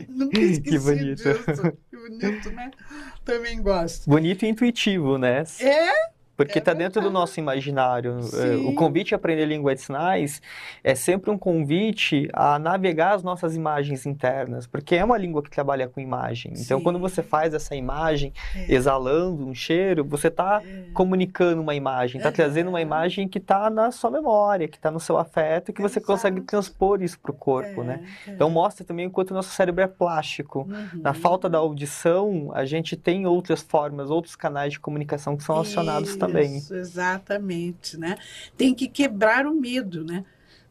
Nunca 0.08 0.39
esqueci 0.39 0.62
que 0.62 0.79
bonito. 0.79 1.24
disso. 1.24 1.74
Que 1.89 1.98
bonito, 1.98 2.51
né? 2.51 2.72
Também 3.25 3.62
gosto. 3.62 4.10
Bonito 4.10 4.46
e 4.46 4.48
intuitivo, 4.48 5.18
né? 5.18 5.44
É, 5.60 5.91
porque 6.39 6.60
está 6.60 6.72
é 6.72 6.75
dentro 6.75 7.01
do 7.01 7.12
nosso 7.12 7.38
imaginário. 7.38 8.19
É, 8.19 8.22
Sim. 8.22 8.65
O 8.65 8.74
convite 8.74 9.13
a 9.13 9.17
aprender 9.17 9.46
língua 9.46 9.75
de 9.75 9.81
sinais 9.81 10.41
é 10.81 10.96
sempre 10.96 11.29
um 11.29 11.38
convite 11.38 12.29
a 12.31 12.58
navegar 12.58 13.13
as 13.13 13.24
nossas 13.24 13.58
imagens 13.58 14.05
internas, 14.05 14.65
porque 14.65 14.96
é 14.96 15.03
uma 15.03 15.17
língua 15.17 15.43
que 15.43 15.50
trabalha 15.50 15.89
com 15.89 16.00
imagem. 16.00 16.55
Sim. 16.55 16.63
Então, 16.63 16.79
quando 16.81 16.98
você 16.98 17.22
faz 17.22 17.53
essa 17.53 17.75
imagem 17.75 18.31
é. 18.55 18.74
exalando 18.74 19.46
um 19.46 19.53
cheiro, 19.53 20.05
você 20.05 20.29
está 20.29 20.62
é. 20.65 20.86
comunicando 20.93 21.62
uma 21.62 21.75
imagem, 21.75 22.19
está 22.19 22.31
trazendo 22.31 22.69
uma 22.69 22.79
imagem 22.79 23.27
que 23.27 23.38
está 23.38 23.69
na 23.69 23.91
sua 23.91 24.10
memória, 24.10 24.65
que 24.69 24.77
está 24.77 24.89
no 24.89 25.00
seu 25.01 25.17
afeto, 25.17 25.74
que 25.74 25.81
você 25.81 26.00
consegue 26.00 26.39
transpor 26.39 27.03
isso 27.03 27.19
para 27.19 27.31
o 27.31 27.36
corpo, 27.36 27.84
né? 27.84 28.00
É, 28.25 28.31
então, 28.31 28.50
mostra 28.50 28.86
também 28.86 29.08
o 29.08 29.12
quanto 29.12 29.31
o 29.31 29.34
nosso 29.34 29.50
cérebro 29.50 29.84
é 29.84 29.88
plástico. 29.88 30.60
Uhum. 30.60 31.01
Na 31.01 31.13
falta 31.13 31.50
da 31.50 31.58
audição, 31.58 32.50
a 32.53 32.63
gente 32.63 32.96
tem 32.96 33.27
outras 33.27 33.62
formas, 33.62 34.10
outros 34.10 34.38
canais 34.38 34.72
de 34.72 34.79
comunicação 34.79 35.36
que 35.36 35.43
são 35.43 35.60
acionados 35.60 36.15
também 36.15 36.29
também. 36.32 36.58
Isso, 36.58 36.76
exatamente, 36.76 37.98
né? 37.98 38.18
Tem 38.58 38.74
que 38.74 38.88
quebrar 38.88 39.46
o 39.46 39.54
medo, 39.54 40.04
né? 40.04 40.26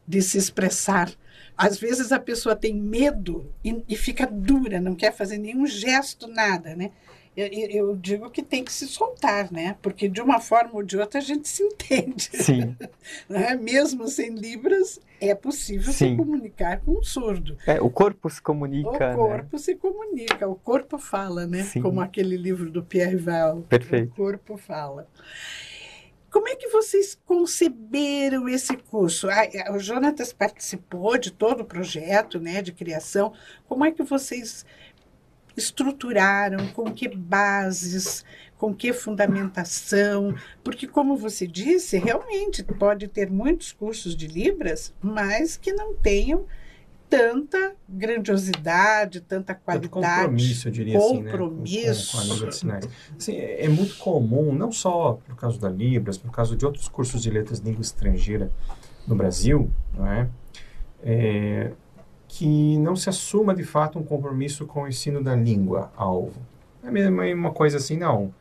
De 0.07 0.21
se 0.21 0.37
expressar. 0.37 1.11
Às 1.57 1.77
vezes 1.77 2.11
a 2.11 2.19
pessoa 2.19 2.55
tem 2.55 2.73
medo 2.73 3.53
e, 3.63 3.83
e 3.87 3.95
fica 3.95 4.25
dura, 4.25 4.79
não 4.79 4.95
quer 4.95 5.13
fazer 5.13 5.37
nenhum 5.37 5.67
gesto, 5.67 6.27
nada, 6.27 6.75
né? 6.75 6.91
Eu, 7.39 7.69
eu, 7.69 7.95
digo 7.95 8.29
que 8.29 8.43
tem 8.43 8.65
que 8.65 8.73
se 8.73 8.85
soltar, 8.85 9.49
né? 9.49 9.77
Porque 9.81 10.09
de 10.09 10.21
uma 10.21 10.41
forma 10.41 10.71
ou 10.73 10.83
de 10.83 10.97
outra 10.97 11.19
a 11.19 11.23
gente 11.23 11.47
se 11.47 11.63
entende. 11.63 12.29
Sim. 12.33 12.75
né? 13.29 13.55
Mesmo 13.55 14.09
sem 14.09 14.35
libras, 14.35 14.99
é 15.21 15.33
possível 15.33 15.93
Sim. 15.93 16.11
se 16.11 16.17
comunicar 16.17 16.81
com 16.81 16.99
um 16.99 17.03
surdo. 17.03 17.57
É, 17.65 17.79
o 17.79 17.89
corpo 17.89 18.29
se 18.29 18.41
comunica. 18.41 18.89
O 18.89 18.99
né? 18.99 19.15
corpo 19.15 19.49
né? 19.53 19.59
se 19.59 19.75
comunica, 19.75 20.47
o 20.49 20.55
corpo 20.55 20.97
fala, 20.97 21.47
né? 21.47 21.63
Sim. 21.63 21.81
Como 21.81 22.01
aquele 22.01 22.35
livro 22.35 22.69
do 22.69 22.83
Pierre 22.83 23.15
Val. 23.15 23.61
Perfeito. 23.69 24.11
O 24.11 24.15
corpo 24.15 24.57
fala. 24.57 25.07
Como 26.29 26.47
é 26.47 26.55
que 26.55 26.67
vocês 26.67 27.17
conceberam 27.25 28.47
esse 28.47 28.75
curso? 28.77 29.27
Ah, 29.29 29.73
o 29.73 29.79
Jonatas 29.79 30.31
participou 30.31 31.17
de 31.17 31.31
todo 31.31 31.61
o 31.61 31.65
projeto 31.65 32.39
né, 32.39 32.61
de 32.61 32.71
criação. 32.71 33.33
Como 33.67 33.83
é 33.83 33.91
que 33.91 34.03
vocês 34.03 34.65
estruturaram? 35.59 36.67
Com 36.69 36.91
que 36.91 37.07
bases? 37.07 38.25
Com 38.57 38.73
que 38.73 38.91
fundamentação? 38.91 40.35
Porque, 40.63 40.87
como 40.87 41.15
você 41.15 41.47
disse, 41.47 41.97
realmente 41.97 42.63
pode 42.63 43.07
ter 43.07 43.29
muitos 43.29 43.71
cursos 43.71 44.15
de 44.15 44.27
Libras, 44.27 44.93
mas 45.01 45.55
que 45.55 45.71
não 45.71 45.93
tenham 45.93 46.45
tanta 47.09 47.73
grandiosidade, 47.87 49.21
tanta 49.21 49.55
qualidade. 49.55 49.89
compromisso, 49.89 50.67
eu 50.67 50.71
diria 50.71 50.99
compromisso. 50.99 52.17
assim, 52.17 52.17
né? 52.17 52.19
Com, 52.21 52.27
com, 52.27 52.31
a 52.31 52.35
língua 52.35 52.47
de 52.49 52.55
sinais. 52.55 52.89
Assim, 53.17 53.35
é, 53.35 53.65
é, 53.65 53.69
muito 53.69 53.95
comum, 53.97 54.53
não 54.53 54.71
só 54.71 55.19
por 55.25 55.35
causa 55.35 55.59
da 55.59 55.69
Libras, 55.69 56.17
por 56.17 56.31
causa 56.31 56.55
de 56.55 56.65
outros 56.65 56.87
cursos 56.87 57.23
de 57.23 57.31
letras 57.31 57.59
de 57.59 57.67
língua 57.67 57.81
estrangeira 57.81 58.51
no 59.07 59.15
Brasil, 59.15 59.71
não 59.95 60.05
é? 60.05 60.29
é 61.01 61.71
que 62.29 62.77
não 62.77 62.95
se 62.95 63.09
assuma 63.09 63.53
de 63.55 63.63
fato 63.63 63.97
um 63.99 64.03
compromisso 64.03 64.65
com 64.65 64.83
o 64.83 64.87
ensino 64.87 65.21
da 65.21 65.35
língua 65.35 65.91
alvo. 65.97 66.39
É 66.83 66.89
mesmo 66.89 67.21
uma 67.21 67.51
coisa 67.51 67.75
assim, 67.77 67.97
não. 67.97 68.31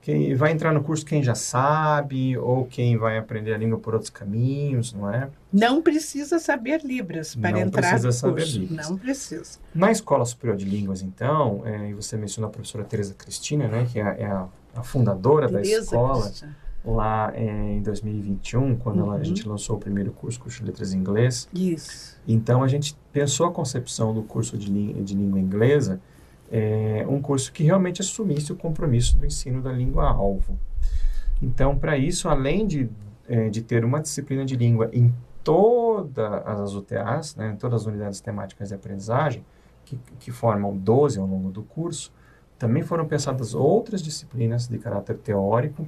quem 0.00 0.34
vai 0.34 0.50
entrar 0.52 0.72
no 0.72 0.82
curso 0.82 1.04
quem 1.04 1.22
já 1.22 1.34
sabe 1.34 2.38
ou 2.38 2.64
quem 2.64 2.96
vai 2.96 3.18
aprender 3.18 3.52
a 3.52 3.58
língua 3.58 3.78
por 3.78 3.94
outros 3.94 4.10
caminhos, 4.10 4.92
não 4.94 5.12
é? 5.12 5.28
Não 5.52 5.82
precisa 5.82 6.38
saber 6.38 6.82
Libras 6.84 7.34
para 7.34 7.50
Não 7.50 7.58
entrar 7.58 7.82
precisa 7.82 8.06
no 8.08 8.12
saber 8.12 8.42
curso. 8.42 8.58
Libras. 8.60 8.88
Não 8.90 8.96
precisa. 8.96 9.58
Na 9.74 9.90
Escola 9.92 10.24
Superior 10.24 10.56
de 10.56 10.64
Línguas, 10.64 11.02
então, 11.02 11.62
é, 11.66 11.90
e 11.90 11.94
você 11.94 12.16
mencionou 12.16 12.48
a 12.48 12.52
professora 12.52 12.84
Tereza 12.84 13.12
Cristina, 13.14 13.66
né, 13.68 13.86
que 13.92 13.98
é, 14.00 14.02
a- 14.02 14.14
é 14.18 14.24
a, 14.26 14.46
a 14.76 14.82
fundadora 14.82 15.46
da 15.48 15.60
Tereza 15.60 15.82
escola, 15.82 16.22
Cristina. 16.26 16.56
Lá 16.84 17.32
é, 17.34 17.74
em 17.74 17.82
2021, 17.82 18.76
quando 18.76 19.00
ela- 19.00 19.14
a 19.14 19.16
Uhum. 19.18 19.24
gente 19.24 19.46
lançou 19.48 19.76
o 19.76 19.78
primeiro 19.78 20.10
curso, 20.12 20.40
curso 20.40 20.60
de 20.60 20.66
letras 20.66 20.92
em 20.92 20.98
inglês. 20.98 21.48
Isso. 21.54 22.20
Então, 22.26 22.62
a 22.62 22.68
gente 22.68 22.96
pensou 23.12 23.46
a 23.46 23.52
concepção 23.52 24.12
do 24.12 24.22
curso 24.22 24.58
de, 24.58 24.92
de 25.02 25.14
língua 25.14 25.38
inglesa, 25.38 26.00
é, 26.50 27.06
um 27.08 27.20
curso 27.20 27.52
que 27.52 27.62
realmente 27.62 28.00
assumisse 28.00 28.52
o 28.52 28.56
compromisso 28.56 29.16
do 29.16 29.24
ensino 29.24 29.62
da 29.62 29.72
língua-alvo. 29.72 30.58
Então, 31.40 31.76
para 31.78 31.96
isso, 31.96 32.28
além 32.28 32.66
de, 32.66 32.88
é, 33.28 33.48
de 33.48 33.62
ter 33.62 33.84
uma 33.84 34.00
disciplina 34.00 34.44
de 34.44 34.56
língua 34.56 34.88
em 34.92 35.12
todas 35.42 36.46
as 36.46 36.74
UTAs, 36.74 37.34
né, 37.36 37.52
em 37.52 37.56
todas 37.56 37.82
as 37.82 37.86
unidades 37.86 38.20
temáticas 38.20 38.68
de 38.68 38.74
aprendizagem, 38.74 39.44
que, 39.84 39.98
que 40.20 40.30
formam 40.30 40.76
12 40.76 41.18
ao 41.18 41.26
longo 41.26 41.50
do 41.50 41.62
curso, 41.62 42.12
também 42.58 42.82
foram 42.82 43.06
pensadas 43.06 43.54
outras 43.54 44.00
disciplinas 44.02 44.68
de 44.68 44.78
caráter 44.78 45.16
teórico, 45.18 45.86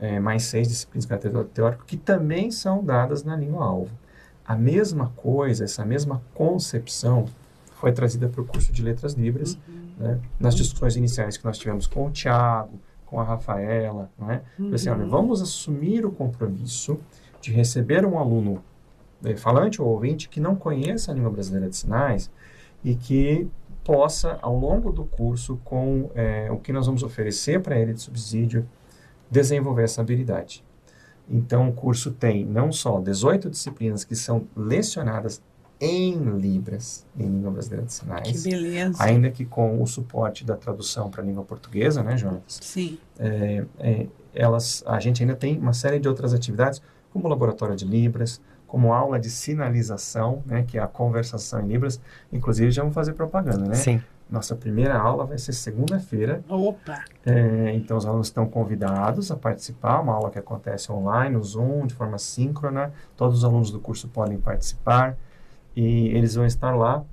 é, 0.00 0.20
mais 0.20 0.44
seis 0.44 0.68
disciplinas 0.68 1.04
de 1.04 1.08
caráter 1.08 1.44
teórico, 1.46 1.84
que 1.84 1.96
também 1.96 2.50
são 2.50 2.84
dadas 2.84 3.24
na 3.24 3.36
língua-alvo. 3.36 3.90
A 4.44 4.54
mesma 4.54 5.12
coisa, 5.16 5.64
essa 5.64 5.84
mesma 5.84 6.22
concepção 6.34 7.26
foi 7.76 7.92
trazida 7.92 8.28
para 8.28 8.40
o 8.40 8.44
curso 8.44 8.72
de 8.72 8.82
Letras 8.82 9.14
Libras, 9.14 9.58
né, 9.98 10.20
nas 10.38 10.54
discussões 10.54 10.96
iniciais 10.96 11.36
que 11.36 11.44
nós 11.44 11.58
tivemos 11.58 11.86
com 11.86 12.06
o 12.06 12.10
Tiago, 12.10 12.78
com 13.06 13.20
a 13.20 13.24
Rafaela, 13.24 14.10
não 14.18 14.30
é? 14.30 14.42
Falei 14.56 14.74
assim, 14.74 14.88
olha, 14.88 15.06
vamos 15.06 15.40
assumir 15.40 16.04
o 16.04 16.10
compromisso 16.10 16.98
de 17.40 17.52
receber 17.52 18.04
um 18.04 18.18
aluno 18.18 18.62
eh, 19.24 19.36
falante 19.36 19.80
ou 19.80 19.88
ouvinte 19.88 20.28
que 20.28 20.40
não 20.40 20.56
conheça 20.56 21.12
a 21.12 21.14
língua 21.14 21.30
brasileira 21.30 21.68
de 21.68 21.76
sinais 21.76 22.30
e 22.84 22.94
que 22.94 23.48
possa, 23.84 24.38
ao 24.42 24.58
longo 24.58 24.90
do 24.90 25.04
curso, 25.04 25.58
com 25.64 26.10
eh, 26.14 26.48
o 26.50 26.58
que 26.58 26.72
nós 26.72 26.86
vamos 26.86 27.04
oferecer 27.04 27.60
para 27.60 27.78
ele 27.78 27.92
de 27.94 28.00
subsídio, 28.00 28.68
desenvolver 29.30 29.84
essa 29.84 30.00
habilidade. 30.00 30.64
Então, 31.28 31.68
o 31.68 31.72
curso 31.72 32.12
tem 32.12 32.44
não 32.44 32.70
só 32.70 33.00
18 33.00 33.50
disciplinas 33.50 34.04
que 34.04 34.14
são 34.14 34.46
lecionadas 34.56 35.42
em 35.80 36.14
Libras, 36.38 37.04
em 37.18 37.24
língua 37.24 37.50
brasileira 37.50 37.84
de 37.84 37.88
Que 37.92 37.94
sinais, 37.94 38.42
beleza. 38.44 39.02
ainda 39.02 39.30
que 39.30 39.44
com 39.44 39.82
o 39.82 39.86
suporte 39.86 40.44
da 40.44 40.56
tradução 40.56 41.10
para 41.10 41.20
a 41.22 41.24
língua 41.24 41.44
portuguesa, 41.44 42.02
né, 42.02 42.16
Jonas? 42.16 42.42
Sim. 42.62 42.98
É, 43.18 43.64
é, 43.78 44.06
elas, 44.34 44.82
a 44.86 44.98
gente 45.00 45.22
ainda 45.22 45.34
tem 45.34 45.58
uma 45.58 45.72
série 45.72 45.98
de 45.98 46.08
outras 46.08 46.32
atividades, 46.32 46.80
como 47.12 47.28
laboratório 47.28 47.76
de 47.76 47.84
Libras, 47.84 48.40
como 48.66 48.92
aula 48.92 49.18
de 49.18 49.30
sinalização, 49.30 50.42
né, 50.46 50.64
que 50.66 50.78
é 50.78 50.82
a 50.82 50.86
conversação 50.86 51.60
em 51.60 51.66
Libras. 51.68 52.00
Inclusive, 52.32 52.70
já 52.70 52.82
vamos 52.82 52.94
fazer 52.94 53.12
propaganda, 53.12 53.66
né? 53.68 53.74
Sim. 53.74 54.02
Nossa 54.28 54.56
primeira 54.56 54.98
aula 54.98 55.24
vai 55.24 55.38
ser 55.38 55.52
segunda-feira, 55.52 56.42
Opa. 56.48 57.04
é, 57.24 57.72
então 57.74 57.96
os 57.96 58.04
alunos 58.04 58.26
estão 58.26 58.46
convidados 58.48 59.30
a 59.30 59.36
participar, 59.36 60.00
uma 60.00 60.14
aula 60.14 60.30
que 60.30 60.38
acontece 60.38 60.90
online, 60.90 61.36
no 61.36 61.44
Zoom, 61.44 61.86
de 61.86 61.94
forma 61.94 62.18
síncrona, 62.18 62.92
todos 63.16 63.38
os 63.38 63.44
alunos 63.44 63.70
do 63.70 63.78
curso 63.78 64.08
podem 64.08 64.36
participar. 64.36 65.16
E 65.76 66.08
eles 66.08 66.34
vão 66.34 66.46
estar 66.46 66.74
lá, 66.74 67.04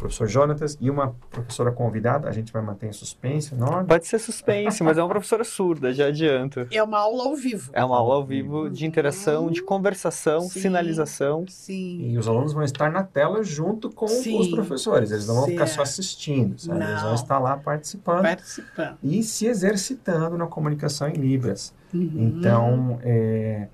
professor 0.00 0.26
Jonatas 0.26 0.78
e 0.80 0.90
uma 0.90 1.14
professora 1.30 1.70
convidada, 1.70 2.28
a 2.28 2.32
gente 2.32 2.52
vai 2.52 2.62
manter 2.62 2.86
em 2.88 2.92
suspense 2.92 3.54
o 3.54 3.56
nome. 3.56 3.86
Pode 3.86 4.06
ser 4.06 4.18
suspense, 4.18 4.82
mas 4.82 4.96
é 4.96 5.02
uma 5.02 5.08
professora 5.10 5.44
surda, 5.44 5.92
já 5.92 6.06
adianto. 6.06 6.66
É 6.70 6.82
uma 6.82 6.98
aula 6.98 7.24
ao 7.24 7.36
vivo. 7.36 7.70
É 7.74 7.84
uma 7.84 7.98
aula 7.98 8.14
ao 8.14 8.24
vivo 8.24 8.70
de 8.70 8.86
interação, 8.86 9.50
de 9.50 9.62
conversação, 9.62 10.40
Sim. 10.40 10.60
sinalização. 10.60 11.44
Sim. 11.48 12.10
E 12.10 12.18
os 12.18 12.26
alunos 12.26 12.52
vão 12.54 12.64
estar 12.64 12.90
na 12.90 13.02
tela 13.02 13.42
junto 13.42 13.90
com 13.90 14.08
Sim. 14.08 14.40
os 14.40 14.48
professores, 14.48 15.10
eles 15.10 15.26
não 15.26 15.34
vão 15.34 15.46
ficar 15.46 15.66
só 15.66 15.82
assistindo, 15.82 16.58
sabe? 16.58 16.82
Eles 16.82 17.00
vão 17.00 17.08
Não. 17.10 17.14
estar 17.14 17.38
lá 17.38 17.56
participando 17.58 18.22
Participando. 18.22 18.96
e 19.02 19.22
se 19.22 19.46
exercitando 19.46 20.38
na 20.38 20.46
comunicação 20.46 21.08
em 21.08 21.12
Libras. 21.14 21.74
Uhum. 21.92 22.34
Então, 22.38 22.98
é, 23.02 23.68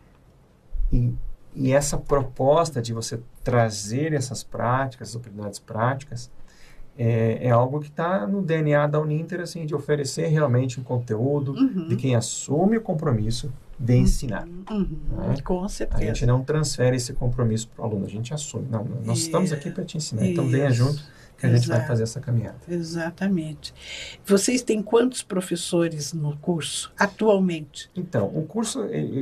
e, 0.92 1.12
e 1.57 1.73
essa 1.73 1.97
proposta 1.97 2.83
de 2.83 2.92
você 2.92 3.19
trazer 3.42 4.12
essas 4.12 4.42
práticas, 4.45 5.09
essas 5.09 5.16
oportunidades 5.16 5.59
práticas, 5.59 6.31
é, 6.99 7.47
é 7.47 7.51
algo 7.51 7.81
que 7.81 7.88
está 7.88 8.27
no 8.27 8.42
DNA 8.42 8.87
da 8.87 9.01
Uninter, 9.01 9.40
assim, 9.40 9.64
de 9.66 9.75
oferecer 9.75 10.27
realmente 10.29 10.79
um 10.81 10.83
conteúdo 10.83 11.53
Uhum. 11.53 11.88
de 11.88 11.97
quem 11.97 12.14
assume 12.14 12.77
o 12.77 12.81
compromisso 12.81 13.53
de 13.79 13.97
ensinar. 13.97 14.47
Uhum. 14.71 14.88
Né? 15.19 15.35
Com 15.45 15.64
A 15.64 15.69
certeza. 15.69 16.03
gente 16.03 16.25
não 16.27 16.42
transfere 16.42 16.97
esse 16.97 17.12
compromisso 17.12 17.69
para 17.69 17.83
o 17.83 17.87
aluno, 17.87 18.07
a 18.07 18.09
gente 18.09 18.33
assume. 18.33 18.66
Não, 18.71 18.87
nós 19.05 19.19
estamos 19.19 19.53
aqui 19.53 19.71
para 19.71 19.85
te 19.85 19.97
ensinar, 19.99 20.27
então 20.27 20.47
venha 20.49 20.69
Isso. 20.69 20.77
junto 20.77 21.03
que 21.37 21.46
a 21.46 21.49
gente 21.51 21.68
vai 21.68 21.77
Exato. 21.77 21.88
fazer 21.88 22.03
essa 22.05 22.20
caminhada. 22.20 22.57
Exatamente. 22.68 23.75
Vocês 24.25 24.62
têm 24.62 24.83
quantos 24.83 25.22
professores 25.22 26.12
no 26.12 26.37
curso 26.38 26.92
atualmente? 26.99 27.90
Então, 27.94 28.27
o 28.35 28.42
curso, 28.46 28.81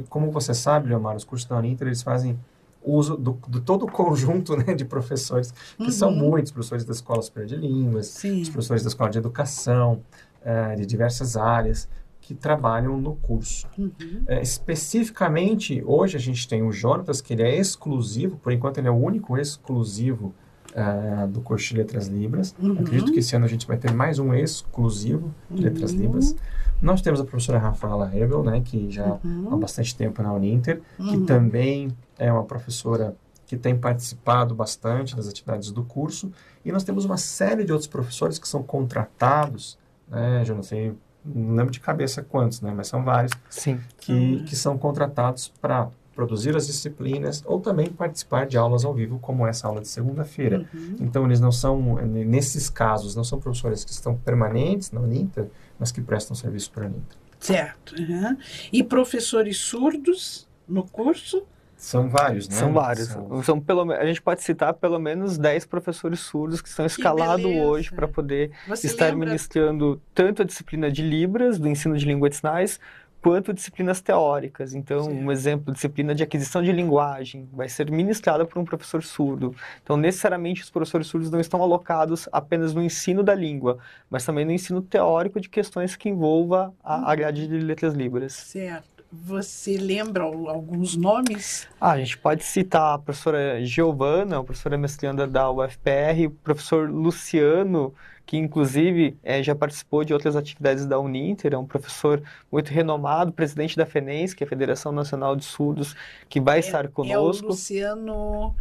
como 0.09 0.31
você 0.31 0.55
sabe, 0.55 0.89
Leomar, 0.89 1.17
os 1.17 1.25
cursos 1.25 1.49
da 1.49 1.57
Uninter, 1.57 1.89
eles 1.89 2.03
fazem 2.03 2.39
uso 2.87 3.17
do, 3.17 3.33
do 3.49 3.61
todo 3.61 3.85
o 3.87 3.91
conjunto 3.91 4.57
né, 4.57 4.75
de 4.75 4.85
professores, 4.85 5.53
que 5.79 5.91
são 5.91 6.11
Uhum. 6.11 6.17
muitos, 6.31 6.53
professores 6.53 6.85
da 6.85 6.93
Escola 6.93 7.23
Superior 7.23 7.49
de 7.49 7.57
Línguas, 7.67 8.21
professores 8.53 8.83
da 8.83 8.89
Escola 8.89 9.09
de 9.11 9.19
Educação, 9.19 10.03
eh, 10.45 10.75
de 10.77 10.85
diversas 10.85 11.37
áreas, 11.37 11.89
que 12.21 12.35
trabalham 12.35 12.97
no 12.99 13.17
curso. 13.17 13.67
Uhum. 13.79 13.91
Eh, 14.27 14.43
especificamente, 14.43 15.83
hoje 15.87 16.17
a 16.17 16.21
gente 16.21 16.47
tem 16.47 16.63
o 16.63 16.71
Jonatas, 16.73 17.21
que 17.21 17.33
ele 17.33 17.43
é 17.43 17.57
exclusivo, 17.57 18.37
por 18.37 18.53
enquanto 18.53 18.79
ele 18.79 18.89
é 18.89 18.91
o 18.91 18.95
único 18.95 19.37
exclusivo 19.39 20.35
ah, 20.75 21.27
do 21.31 21.41
curso 21.41 21.69
de 21.69 21.77
Letras 21.77 22.07
Libras. 22.09 22.55
Uhum. 22.59 22.73
Acredito 22.81 23.13
que 23.13 23.21
esse 23.21 23.35
ano 23.37 23.45
a 23.45 23.49
gente 23.49 23.67
vai 23.67 23.77
ter 23.77 23.93
mais 23.93 24.19
um 24.19 24.35
exclusivo 24.35 25.33
de 25.51 25.63
Letras 25.63 25.93
Uhum. 25.93 25.99
Libras. 26.01 26.35
Nós 26.83 27.01
temos 27.01 27.21
a 27.21 27.25
professora 27.25 27.59
Rafaela 27.59 28.11
Hebel, 28.15 28.43
né, 28.43 28.61
que 28.61 28.91
já 28.91 29.07
há 29.07 29.19
Uhum. 29.27 29.59
bastante 29.59 29.97
tempo 29.97 30.23
na 30.23 30.33
Uninter, 30.33 30.81
que 30.97 31.17
Uhum. 31.17 31.25
também 31.27 31.89
é 32.19 32.33
uma 32.33 32.45
professora 32.45 33.17
que 33.47 33.57
tem 33.57 33.77
participado 33.77 34.55
bastante 34.55 35.15
das 35.15 35.29
atividades 35.29 35.71
do 35.71 35.85
curso. 35.85 36.33
E 36.65 36.73
nós 36.73 36.83
temos 36.83 37.05
uma 37.05 37.17
série 37.19 37.65
de 37.65 37.73
outros 37.73 37.87
professores 37.89 38.39
que 38.39 38.49
são 38.49 38.63
contratados, 38.63 39.79
né, 40.09 40.45
já 40.45 40.55
não 40.55 40.63
sei, 40.63 40.95
não 41.25 41.55
lembro 41.55 41.71
de 41.73 41.81
cabeça 41.81 42.23
quantos, 42.23 42.61
né, 42.61 42.73
mas 42.75 42.89
são 42.89 43.03
vários, 43.05 43.33
Sim. 43.49 43.79
que, 43.99 44.43
que 44.45 44.57
são 44.57 44.77
contratados 44.77 45.49
para 45.61 45.89
produzir 46.15 46.55
as 46.57 46.67
disciplinas 46.67 47.43
ou 47.47 47.61
também 47.61 47.89
participar 47.91 48.47
de 48.47 48.57
aulas 48.57 48.85
ao 48.85 48.95
vivo, 48.95 49.19
como 49.19 49.47
essa 49.47 49.67
aula 49.67 49.81
de 49.81 49.89
segunda-feira. 49.89 50.65
Uhum. 50.73 50.97
Então, 51.01 51.25
eles 51.27 51.41
não 51.41 51.53
são, 51.53 51.97
nesses 52.07 52.71
casos, 52.71 53.15
não 53.17 53.25
são 53.25 53.39
professores 53.41 53.85
que 53.85 53.91
estão 53.91 54.17
permanentes 54.17 54.91
na 54.93 55.01
Uninter, 55.01 55.49
mas 55.79 55.91
que 55.93 56.01
prestam 56.01 56.35
serviço 56.35 56.71
para 56.71 56.85
a 56.85 56.87
Uninter. 56.87 57.17
Certo. 57.41 57.95
uhum. 58.01 58.37
E 58.73 58.83
professores 58.83 59.59
surdos 59.59 60.49
no 60.69 60.83
curso? 60.85 61.43
São 61.77 62.09
vários, 62.09 62.49
né? 62.49 62.55
São 62.55 62.73
vários. 62.73 63.09
São- 63.09 63.43
São 63.43 63.61
pelo, 63.61 63.93
a 63.93 64.07
gente 64.07 64.23
pode 64.23 64.43
citar 64.43 64.73
pelo 64.73 64.99
menos 64.99 65.37
10 65.37 65.67
professores 65.67 66.21
surdos 66.21 66.63
que 66.63 66.69
estão 66.69 66.87
escalados 66.87 67.45
hoje 67.45 67.91
para 67.93 68.09
poder 68.09 68.53
Você 68.67 68.87
estar 68.87 69.07
lembra? 69.07 69.27
ministrando 69.27 70.01
tanto 70.15 70.41
a 70.41 70.45
disciplina 70.47 70.91
de 70.91 71.03
Libras, 71.03 71.59
do 71.59 71.69
ensino 71.69 71.95
de 71.99 72.07
língua 72.07 72.31
de 72.31 72.37
sinais, 72.37 72.81
quanto 73.25 73.55
disciplinas 73.55 74.03
teóricas. 74.03 74.75
Então, 74.75 75.09
um 75.09 75.33
exemplo, 75.33 75.73
disciplina 75.73 76.15
de 76.15 76.23
aquisição 76.23 76.63
de 76.63 76.71
linguagem 76.71 77.49
vai 77.55 77.71
ser 77.71 77.91
ministrada 77.91 78.45
por 78.45 78.59
um 78.59 78.67
professor 78.67 79.03
surdo. 79.03 79.55
Então, 79.83 79.97
necessariamente, 79.97 80.63
os 80.63 80.69
professores 80.69 81.07
surdos 81.07 81.31
não 81.31 81.41
estão 81.41 81.63
alocados 81.63 82.29
apenas 82.31 82.75
no 82.75 82.83
ensino 82.83 83.23
da 83.23 83.35
língua, 83.35 83.79
mas 84.11 84.27
também 84.27 84.45
no 84.45 84.53
ensino 84.53 84.83
teórico 84.83 85.41
de 85.41 85.49
questões 85.49 85.97
que 85.97 86.11
envolva 86.11 86.75
a, 86.85 87.11
a 87.11 87.15
grade 87.15 87.49
de 87.49 87.59
letras 87.61 87.95
libras. 87.95 88.35
Certo. 88.35 88.93
Você 89.11 89.79
lembra 89.79 90.25
al- 90.25 90.51
alguns 90.51 90.95
nomes? 90.95 91.67
Ah, 91.81 91.93
a 91.93 91.99
gente 91.99 92.19
pode 92.19 92.45
citar 92.45 92.95
a 92.97 92.99
professora 92.99 93.65
Giovana, 93.65 94.39
a 94.39 94.45
professora 94.45 94.77
mestranda 94.77 95.27
da 95.27 95.51
UFPR, 95.51 96.27
o 96.27 96.31
professor 96.31 96.91
Luciano, 96.91 97.95
que 98.27 98.37
inclusive 98.37 99.17
eh, 99.23 99.43
já 99.43 99.55
participou 99.55 100.05
de 100.05 100.13
outras 100.15 100.35
atividades 100.37 100.87
da 100.87 100.99
Uninter, 100.99 101.53
é 101.53 101.59
um 101.59 101.67
professor 101.67 102.23
muito 102.51 102.69
renomado, 102.71 103.33
presidente 103.33 103.77
da 103.77 103.85
FENES, 103.85 104.33
que 104.35 104.43
é 104.43 104.47
a 104.47 104.49
Federação 104.49 104.93
Nacional 104.93 105.37
de 105.37 105.45
Surdos, 105.45 105.95
que 106.29 106.41
vai 106.41 106.59
estar 106.61 106.85
É 106.85 106.89
o 106.89 106.91
conosco. 106.91 107.47
Luciano, 107.49 108.55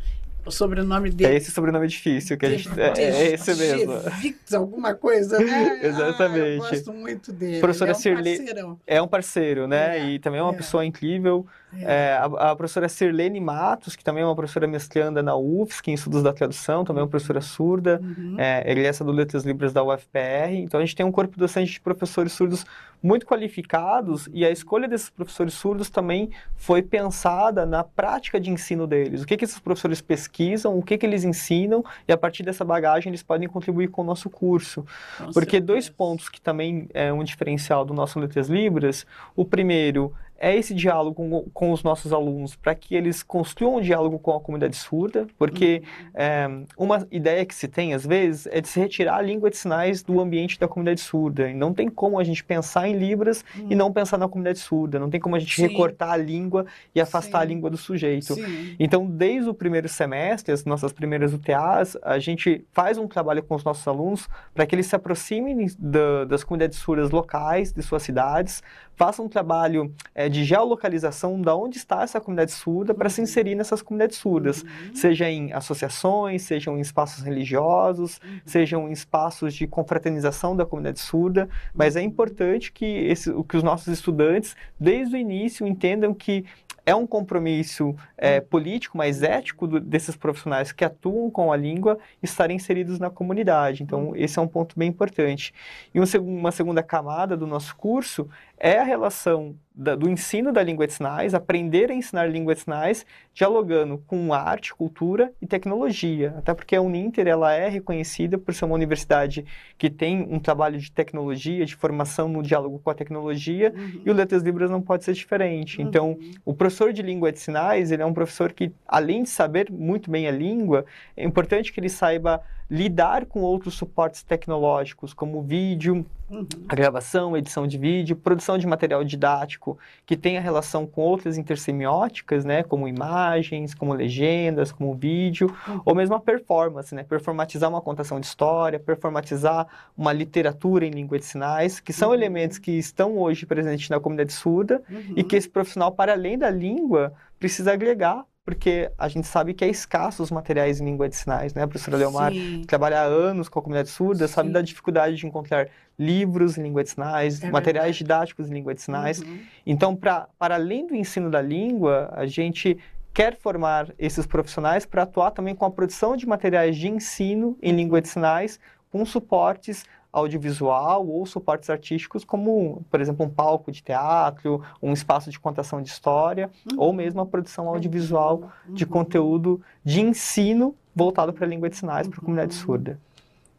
o 0.45 0.51
sobrenome 0.51 1.09
É 1.09 1.11
dele. 1.13 1.35
esse 1.35 1.51
sobrenome 1.51 1.87
difícil 1.87 2.37
que 2.37 2.45
a 2.45 2.49
gente. 2.49 2.67
É, 2.77 2.91
De- 2.91 3.01
é 3.01 3.33
esse 3.33 3.55
mesmo. 3.55 4.01
Gevix, 4.01 4.53
alguma 4.53 4.93
coisa, 4.93 5.39
né? 5.39 5.79
Exatamente. 5.83 6.41
Ah, 6.43 6.47
eu 6.49 6.57
gosto 6.57 6.93
muito 6.93 7.31
dele. 7.31 7.59
Professora 7.61 7.91
é 7.91 7.93
um 7.95 8.15
parceirão. 8.15 8.79
É 8.85 9.01
um 9.01 9.07
parceiro, 9.07 9.67
né? 9.67 9.99
É, 9.99 10.09
e 10.09 10.19
também 10.19 10.39
é 10.41 10.43
uma 10.43 10.53
é. 10.53 10.57
pessoa 10.57 10.85
incrível. 10.85 11.45
É, 11.81 12.13
a, 12.19 12.51
a 12.51 12.55
professora 12.55 12.87
Sirlene 12.87 13.39
Matos, 13.39 13.95
que 13.95 14.03
também 14.03 14.23
é 14.23 14.25
uma 14.25 14.35
professora 14.35 14.67
mestranda 14.67 15.21
na 15.23 15.35
UFSC, 15.35 15.91
em 15.91 15.93
estudos 15.93 16.21
da 16.23 16.31
tradução, 16.33 16.83
também 16.83 17.01
é 17.01 17.03
uma 17.03 17.09
professora 17.09 17.41
surda, 17.41 17.99
Uhum. 18.03 18.35
é, 18.39 18.69
egressa 18.71 19.03
do 19.03 19.11
Letras 19.11 19.43
Libras 19.43 19.73
da 19.73 19.83
UFPR. 19.83 20.53
Então 20.55 20.79
a 20.79 20.83
gente 20.85 20.95
tem 20.95 21.05
um 21.05 21.11
corpo 21.11 21.37
docente 21.37 21.71
de 21.73 21.79
professores 21.81 22.33
surdos 22.33 22.65
muito 23.01 23.25
qualificados 23.25 24.29
e 24.33 24.45
a 24.45 24.49
escolha 24.49 24.87
desses 24.87 25.09
professores 25.09 25.53
surdos 25.53 25.89
também 25.89 26.29
foi 26.55 26.81
pensada 26.81 27.65
na 27.65 27.83
prática 27.83 28.39
de 28.39 28.49
ensino 28.49 28.87
deles. 28.87 29.21
O 29.23 29.25
que, 29.25 29.35
que 29.35 29.43
esses 29.45 29.59
professores 29.59 30.01
pesquisam, 30.01 30.77
o 30.77 30.81
que, 30.81 30.97
que 30.97 31.05
eles 31.05 31.23
ensinam 31.23 31.83
e 32.07 32.13
a 32.13 32.17
partir 32.17 32.43
dessa 32.43 32.63
bagagem 32.63 33.09
eles 33.09 33.21
podem 33.23 33.47
contribuir 33.47 33.89
com 33.89 34.01
o 34.01 34.05
nosso 34.05 34.29
curso. 34.29 34.85
Com 35.17 35.25
Porque 35.33 35.57
certeza. 35.57 35.65
dois 35.65 35.89
pontos 35.89 36.29
que 36.29 36.39
também 36.39 36.87
é 36.93 37.11
um 37.11 37.23
diferencial 37.23 37.83
do 37.83 37.93
nosso 37.93 38.19
Letras 38.19 38.47
Libras, 38.47 39.05
o 39.35 39.43
primeiro 39.43 40.13
é 40.43 40.53
esse 40.57 40.73
diálogo 40.73 41.15
com, 41.15 41.49
com 41.53 41.71
os 41.71 41.83
nossos 41.83 42.11
alunos 42.11 42.53
para 42.53 42.75
que 42.75 42.95
eles 42.95 43.23
construam 43.23 43.77
um 43.77 43.81
diálogo 43.81 44.19
com 44.19 44.35
a 44.35 44.41
comunidade 44.41 44.75
surda, 44.75 45.25
porque 45.39 45.81
uhum. 45.81 46.09
é, 46.13 46.49
uma 46.77 47.07
ideia 47.09 47.45
que 47.45 47.55
se 47.55 47.65
tem 47.69 47.93
às 47.93 48.05
vezes 48.05 48.45
é 48.47 48.59
de 48.59 48.67
se 48.67 48.77
retirar 48.77 49.15
a 49.15 49.21
língua 49.21 49.49
de 49.49 49.55
sinais 49.55 50.03
do 50.03 50.19
ambiente 50.19 50.59
da 50.59 50.67
comunidade 50.67 50.99
surda. 50.99 51.49
E 51.49 51.53
não 51.53 51.73
tem 51.73 51.87
como 51.87 52.19
a 52.19 52.25
gente 52.25 52.43
pensar 52.43 52.89
em 52.89 52.97
Libras 52.97 53.45
uhum. 53.57 53.67
e 53.69 53.75
não 53.75 53.89
pensar 53.89 54.17
na 54.17 54.27
comunidade 54.27 54.59
surda. 54.59 54.99
Não 54.99 55.09
tem 55.09 55.17
como 55.17 55.37
a 55.37 55.39
gente 55.39 55.55
Sim. 55.55 55.61
recortar 55.61 56.11
a 56.11 56.17
língua 56.17 56.65
e 56.93 56.99
afastar 56.99 57.39
Sim. 57.39 57.43
a 57.43 57.47
língua 57.47 57.69
do 57.69 57.77
sujeito. 57.77 58.33
Sim. 58.33 58.75
Então, 58.77 59.05
desde 59.05 59.49
o 59.49 59.53
primeiro 59.53 59.87
semestre, 59.87 60.51
as 60.51 60.65
nossas 60.65 60.91
primeiras 60.91 61.33
UTAs, 61.33 61.95
a 62.03 62.19
gente 62.19 62.65
faz 62.73 62.97
um 62.97 63.07
trabalho 63.07 63.41
com 63.43 63.55
os 63.55 63.63
nossos 63.63 63.87
alunos 63.87 64.27
para 64.53 64.65
que 64.65 64.75
eles 64.75 64.87
se 64.87 64.95
aproximem 64.95 65.67
da, 65.79 66.25
das 66.25 66.43
comunidades 66.43 66.79
surdas 66.79 67.11
locais 67.11 67.71
de 67.71 67.81
suas 67.81 68.03
cidades, 68.03 68.61
façam 68.95 69.25
um 69.25 69.29
trabalho 69.29 69.93
é, 70.13 70.29
de 70.33 70.43
geolocalização 70.43 71.39
da 71.39 71.55
onde 71.55 71.77
está 71.77 72.01
essa 72.01 72.19
comunidade 72.19 72.51
surda 72.51 72.93
para 72.93 73.09
se 73.09 73.21
inserir 73.21 73.55
nessas 73.55 73.81
comunidades 73.81 74.17
surdas, 74.17 74.63
uhum. 74.63 74.95
seja 74.95 75.29
em 75.29 75.53
associações, 75.53 76.41
sejam 76.41 76.77
em 76.77 76.81
espaços 76.81 77.23
religiosos, 77.23 78.19
uhum. 78.23 78.39
sejam 78.45 78.89
em 78.89 78.91
espaços 78.91 79.53
de 79.53 79.67
confraternização 79.67 80.55
da 80.55 80.65
comunidade 80.65 80.99
surda, 80.99 81.47
mas 81.73 81.95
é 81.95 82.01
importante 82.01 82.71
que, 82.71 82.85
esse, 82.85 83.31
que 83.43 83.55
os 83.55 83.63
nossos 83.63 83.87
estudantes, 83.87 84.55
desde 84.79 85.15
o 85.15 85.17
início, 85.17 85.67
entendam 85.67 86.13
que 86.13 86.45
é 86.85 86.93
um 86.93 87.07
compromisso 87.07 87.95
é, 88.17 88.39
hum. 88.39 88.45
político, 88.49 88.97
mas 88.97 89.23
ético 89.23 89.67
do, 89.67 89.79
desses 89.79 90.15
profissionais 90.15 90.71
que 90.71 90.83
atuam 90.83 91.29
com 91.29 91.51
a 91.51 91.57
língua 91.57 91.97
estarem 92.21 92.55
inseridos 92.55 92.99
na 92.99 93.09
comunidade. 93.09 93.83
Então, 93.83 94.09
hum. 94.09 94.15
esse 94.15 94.37
é 94.37 94.41
um 94.41 94.47
ponto 94.47 94.77
bem 94.77 94.89
importante. 94.89 95.53
E 95.93 95.99
um, 95.99 96.03
uma 96.21 96.51
segunda 96.51 96.83
camada 96.83 97.37
do 97.37 97.47
nosso 97.47 97.75
curso 97.75 98.27
é 98.57 98.79
a 98.79 98.83
relação 98.83 99.55
da, 99.75 99.95
do 99.95 100.09
ensino 100.09 100.51
da 100.51 100.61
língua 100.61 100.85
de 100.85 100.93
sinais, 100.93 101.33
aprender 101.33 101.89
a 101.89 101.93
ensinar 101.93 102.27
língua 102.27 102.53
de 102.53 102.61
sinais, 102.61 103.05
dialogando 103.33 103.97
com 104.05 104.33
arte, 104.33 104.73
cultura 104.73 105.33
e 105.41 105.47
tecnologia. 105.47 106.35
Até 106.37 106.53
porque 106.53 106.75
a 106.75 106.81
Uninter 106.81 107.27
ela 107.27 107.53
é 107.53 107.67
reconhecida 107.67 108.37
por 108.37 108.53
ser 108.53 108.65
uma 108.65 108.75
universidade 108.75 109.43
que 109.77 109.89
tem 109.89 110.21
um 110.29 110.39
trabalho 110.39 110.77
de 110.77 110.91
tecnologia, 110.91 111.65
de 111.65 111.75
formação 111.75 112.27
no 112.27 112.43
diálogo 112.43 112.79
com 112.79 112.89
a 112.89 112.93
tecnologia, 112.93 113.73
uhum. 113.75 114.01
e 114.05 114.09
o 114.09 114.13
Letras 114.13 114.43
Libras 114.43 114.69
não 114.69 114.81
pode 114.81 115.03
ser 115.03 115.13
diferente. 115.13 115.81
Uhum. 115.81 115.87
Então, 115.87 116.17
o 116.45 116.53
professor 116.53 116.72
de 116.93 117.01
língua 117.01 117.31
de 117.31 117.39
sinais, 117.39 117.91
ele 117.91 118.01
é 118.01 118.05
um 118.05 118.13
professor 118.13 118.51
que, 118.51 118.71
além 118.87 119.23
de 119.23 119.29
saber 119.29 119.71
muito 119.71 120.09
bem 120.09 120.27
a 120.27 120.31
língua, 120.31 120.85
é 121.15 121.23
importante 121.23 121.71
que 121.71 121.79
ele 121.79 121.89
saiba 121.89 122.41
lidar 122.69 123.25
com 123.25 123.41
outros 123.41 123.75
suportes 123.75 124.23
tecnológicos, 124.23 125.13
como 125.13 125.41
vídeo, 125.41 126.05
uhum. 126.33 126.47
a 126.67 126.75
gravação, 126.75 127.37
edição 127.37 127.67
de 127.67 127.77
vídeo, 127.77 128.15
produção 128.15 128.57
de 128.57 128.65
material 128.65 129.03
didático 129.03 129.77
que 130.05 130.17
tenha 130.17 130.41
relação 130.41 130.85
com 130.85 131.01
outras 131.01 131.37
intersemióticas, 131.37 132.43
né, 132.43 132.63
como 132.63 132.87
imagens, 132.87 133.73
como 133.73 133.93
legendas, 133.93 134.71
como 134.71 134.93
vídeo, 134.95 135.55
uhum. 135.67 135.81
ou 135.85 135.95
mesmo 135.95 136.15
a 136.15 136.19
performance, 136.19 136.93
né, 136.93 137.03
performatizar 137.03 137.69
uma 137.69 137.81
contação 137.81 138.19
de 138.19 138.25
história, 138.25 138.79
performatizar 138.79 139.67
uma 139.97 140.11
literatura 140.11 140.85
em 140.85 140.91
língua 140.91 141.19
de 141.19 141.25
sinais, 141.25 141.79
que 141.79 141.93
são 141.93 142.09
uhum. 142.09 142.15
elementos 142.15 142.57
que 142.57 142.71
estão 142.71 143.17
hoje 143.17 143.45
presentes 143.45 143.89
na 143.89 143.99
comunidade 143.99 144.33
surda 144.33 144.81
e 144.89 145.21
uhum. 145.21 145.27
que 145.27 145.35
esse 145.35 145.49
profissional, 145.49 145.91
para 145.91 146.13
além 146.13 146.37
da 146.37 146.49
língua, 146.49 147.13
precisa 147.39 147.73
agregar 147.73 148.25
porque 148.45 148.91
a 148.97 149.07
gente 149.07 149.25
sabe 149.25 149.53
que 149.53 149.63
é 149.63 149.69
escasso 149.69 150.21
os 150.21 150.29
materiais 150.29 150.81
em 150.81 150.85
língua 150.85 151.07
de 151.07 151.15
sinais, 151.15 151.53
né? 151.53 151.63
A 151.63 151.67
professora 151.67 151.97
Leomar 151.97 152.33
Sim. 152.33 152.63
trabalha 152.67 152.99
há 152.99 153.03
anos 153.03 153.47
com 153.47 153.59
a 153.59 153.61
comunidade 153.61 153.89
surda, 153.89 154.27
Sim. 154.27 154.33
sabe 154.33 154.49
da 154.51 154.61
dificuldade 154.61 155.15
de 155.15 155.25
encontrar 155.25 155.69
livros 155.97 156.57
em 156.57 156.63
língua 156.63 156.83
de 156.83 156.89
sinais, 156.89 157.41
é 157.41 157.49
materiais 157.49 157.95
didáticos 157.95 158.49
em 158.49 158.53
língua 158.53 158.73
de 158.73 158.81
sinais. 158.81 159.21
Uhum. 159.21 159.39
Então, 159.65 159.95
pra, 159.95 160.27
para 160.37 160.55
além 160.55 160.85
do 160.85 160.93
ensino 160.93 161.29
da 161.29 161.41
língua, 161.41 162.09
a 162.13 162.25
gente 162.25 162.77
quer 163.13 163.37
formar 163.37 163.93
esses 163.97 164.25
profissionais 164.25 164.85
para 164.85 165.03
atuar 165.03 165.31
também 165.31 165.55
com 165.55 165.65
a 165.65 165.71
produção 165.71 166.17
de 166.17 166.27
materiais 166.27 166.75
de 166.75 166.89
ensino 166.89 167.57
em 167.61 167.71
língua 167.71 168.01
de 168.01 168.09
sinais, 168.09 168.59
com 168.91 169.05
suportes 169.05 169.85
audiovisual 170.13 171.07
ou 171.07 171.25
suportes 171.25 171.71
artísticos, 171.71 172.23
como, 172.23 172.85
por 172.89 173.01
exemplo, 173.01 173.25
um 173.25 173.29
palco 173.29 173.71
de 173.71 173.81
teatro, 173.81 174.63
um 174.81 174.93
espaço 174.93 175.31
de 175.31 175.39
contação 175.39 175.81
de 175.81 175.89
história, 175.89 176.51
uhum. 176.71 176.77
ou 176.79 176.93
mesmo 176.93 177.19
a 177.19 177.25
produção 177.25 177.67
audiovisual 177.67 178.51
uhum. 178.67 178.75
de 178.75 178.85
conteúdo 178.85 179.59
de 179.83 179.99
ensino 179.99 180.75
voltado 180.95 181.33
para 181.33 181.45
a 181.45 181.49
língua 181.49 181.67
de 181.67 181.75
sinais, 181.75 182.07
para 182.07 182.17
a 182.17 182.21
comunidade 182.21 182.55
uhum. 182.55 182.61
surda. 182.61 182.99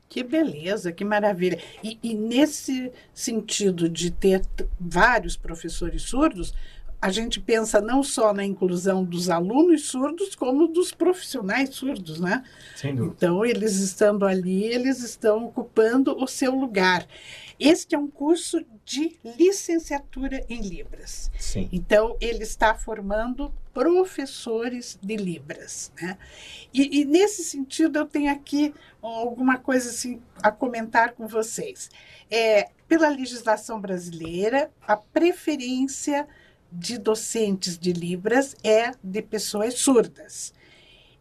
Que 0.09 0.23
beleza, 0.23 0.93
que 0.93 1.05
maravilha. 1.05 1.59
E, 1.83 1.99
e, 2.01 2.15
nesse 2.15 2.93
sentido 3.13 3.89
de 3.89 4.13
ter 4.13 4.43
vários 4.79 5.37
professores 5.37 6.03
surdos, 6.03 6.55
a 7.05 7.11
gente 7.11 7.39
pensa 7.39 7.83
não 7.83 8.03
só 8.03 8.33
na 8.33 8.43
inclusão 8.43 9.05
dos 9.05 9.29
alunos 9.29 9.89
surdos, 9.89 10.35
como 10.35 10.67
dos 10.67 10.91
profissionais 10.91 11.69
surdos, 11.75 12.19
né? 12.19 12.43
Sem 12.75 12.95
dúvida. 12.95 13.15
Então, 13.19 13.45
eles 13.45 13.77
estando 13.77 14.25
ali, 14.25 14.65
eles 14.65 15.03
estão 15.03 15.45
ocupando 15.45 16.17
o 16.17 16.27
seu 16.27 16.55
lugar. 16.55 17.07
Este 17.61 17.95
é 17.95 17.99
um 17.99 18.09
curso 18.09 18.65
de 18.87 19.19
licenciatura 19.37 20.47
em 20.49 20.63
Libras. 20.63 21.31
Sim. 21.39 21.69
Então, 21.71 22.17
ele 22.23 22.43
está 22.43 22.75
formando 22.75 23.53
professores 23.75 24.99
de 25.03 25.17
Libras. 25.17 25.93
Né? 26.01 26.17
E, 26.73 27.03
e, 27.03 27.05
nesse 27.05 27.45
sentido, 27.45 27.99
eu 27.99 28.07
tenho 28.07 28.33
aqui 28.33 28.73
alguma 29.03 29.59
coisa 29.59 29.91
assim 29.91 30.23
a 30.43 30.51
comentar 30.51 31.13
com 31.13 31.27
vocês. 31.27 31.91
É, 32.31 32.71
pela 32.89 33.11
legislação 33.11 33.79
brasileira, 33.79 34.71
a 34.87 34.97
preferência 34.97 36.27
de 36.75 36.99
docentes 36.99 37.79
de 37.79 37.93
Libras 37.93 38.57
é 38.65 38.91
de 39.03 39.23
pessoas 39.23 39.75
surdas. 39.75 40.53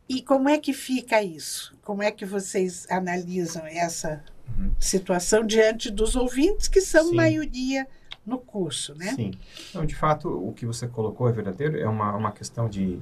E 0.09 0.21
como 0.21 0.49
é 0.49 0.57
que 0.57 0.73
fica 0.73 1.21
isso? 1.21 1.77
Como 1.83 2.01
é 2.01 2.11
que 2.11 2.25
vocês 2.25 2.87
analisam 2.89 3.63
essa 3.65 4.23
uhum. 4.57 4.71
situação 4.79 5.45
diante 5.45 5.91
dos 5.91 6.15
ouvintes, 6.15 6.67
que 6.67 6.81
são 6.81 7.09
Sim. 7.09 7.15
maioria 7.15 7.87
no 8.25 8.39
curso, 8.39 8.95
né? 8.95 9.13
Sim. 9.15 9.31
Então, 9.69 9.85
de 9.85 9.95
fato, 9.95 10.27
o 10.29 10.53
que 10.53 10.65
você 10.65 10.87
colocou 10.87 11.29
é 11.29 11.31
verdadeiro, 11.31 11.77
é 11.79 11.87
uma, 11.87 12.15
uma 12.15 12.31
questão 12.31 12.67
de 12.67 12.99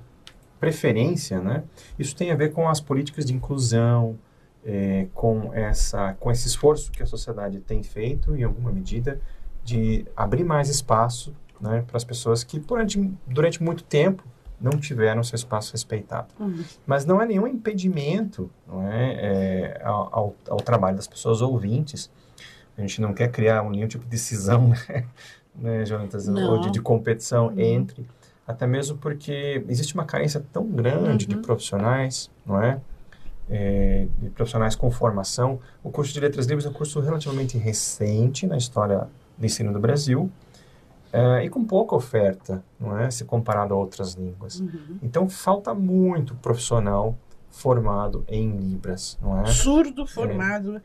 preferência, 0.60 1.42
né? 1.42 1.64
Isso 1.98 2.16
tem 2.16 2.32
a 2.32 2.36
ver 2.36 2.52
com 2.52 2.68
as 2.68 2.80
políticas 2.80 3.26
de 3.26 3.34
inclusão, 3.34 4.20
é, 4.64 5.08
com, 5.14 5.54
essa, 5.54 6.14
com 6.20 6.32
esse 6.32 6.48
esforço 6.48 6.92
que 6.92 7.02
a 7.02 7.06
sociedade 7.06 7.60
tem 7.62 7.82
feito, 7.82 8.36
em 8.36 8.44
alguma 8.44 8.72
medida, 8.72 9.20
de 9.64 10.06
abrir 10.16 10.44
mais 10.44 10.70
espaço 10.70 11.34
né, 11.62 11.84
para 11.86 11.98
as 11.98 12.04
pessoas 12.04 12.44
que 12.44 12.60
durante, 12.60 13.14
durante 13.28 13.62
muito 13.62 13.84
tempo 13.84 14.24
não 14.60 14.72
tiveram 14.72 15.24
seu 15.24 15.36
espaço 15.36 15.72
respeitado. 15.72 16.28
Uhum. 16.40 16.64
Mas 16.86 17.06
não 17.06 17.22
é 17.22 17.26
nenhum 17.26 17.48
impedimento 17.48 18.50
não 18.68 18.88
é, 18.88 19.14
é 19.14 19.82
ao, 19.84 20.36
ao, 20.48 20.58
trabalho 20.58 20.96
das 20.96 21.08
pessoas 21.08 21.42
ouvintes. 21.42 22.12
A 22.78 22.82
gente 22.82 23.02
não 23.02 23.14
quer 23.14 23.30
criar 23.30 23.64
nenhum 23.70 23.88
tipo 23.88 24.04
de 24.04 24.10
decisão, 24.10 24.70
né, 24.88 25.06
né 25.56 25.86
Jonatas, 25.86 26.28
ou 26.28 26.62
de, 26.62 26.72
de 26.72 26.82
competição 26.82 27.48
uhum. 27.48 27.60
entre, 27.60 28.08
até 28.48 28.68
mesmo 28.68 28.98
porque 28.98 29.64
existe 29.68 29.94
uma 29.96 30.06
carência 30.06 30.44
tão 30.54 30.66
grande 30.68 31.26
uhum. 31.26 31.32
de 31.32 31.38
profissionais, 31.38 32.30
não 32.46 32.62
é? 32.62 32.80
é? 33.50 34.08
de 34.20 34.30
profissionais 34.30 34.76
com 34.76 34.92
formação. 34.92 35.60
O 35.84 35.90
curso 35.90 36.14
de 36.14 36.20
Letras 36.20 36.46
Livres 36.46 36.66
é 36.66 36.70
um 36.70 36.74
curso 36.74 37.00
relativamente 37.00 37.58
recente 37.58 38.46
na 38.46 38.58
história 38.58 39.08
do 39.38 39.46
ensino 39.46 39.74
do 39.74 39.80
Brasil, 39.80 40.32
Uh, 41.14 41.42
e 41.44 41.50
com 41.50 41.64
pouca 41.66 41.96
oferta, 41.96 42.64
não 42.80 42.98
é? 42.98 43.12
Se 43.12 43.26
comparado 43.26 43.74
a 43.74 43.78
outras 43.78 44.14
línguas. 44.14 44.60
Uhum. 44.60 44.98
Então 45.02 45.28
falta 45.28 45.74
muito 45.74 46.36
profissional 46.36 47.18
formado 47.52 48.24
em 48.30 48.50
Libras, 48.58 49.20
não 49.22 49.42
é? 49.42 49.46
Surdo 49.48 50.08
formado, 50.08 50.78
é. 50.78 50.82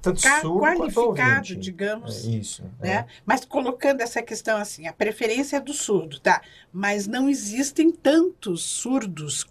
tanto 0.00 0.20
surdo 0.20 0.60
qualificado, 0.60 1.56
digamos. 1.56 2.24
É 2.24 2.30
isso. 2.30 2.62
Né? 2.80 2.90
É. 2.90 3.06
Mas 3.24 3.44
colocando 3.44 4.00
essa 4.00 4.22
questão 4.22 4.56
assim, 4.56 4.86
a 4.86 4.92
preferência 4.92 5.56
é 5.56 5.60
do 5.60 5.74
surdo, 5.74 6.20
tá? 6.20 6.40
Mas 6.72 7.06
não 7.06 7.28
existem 7.28 7.90
tantos 7.90 8.62
surdos 8.62 9.44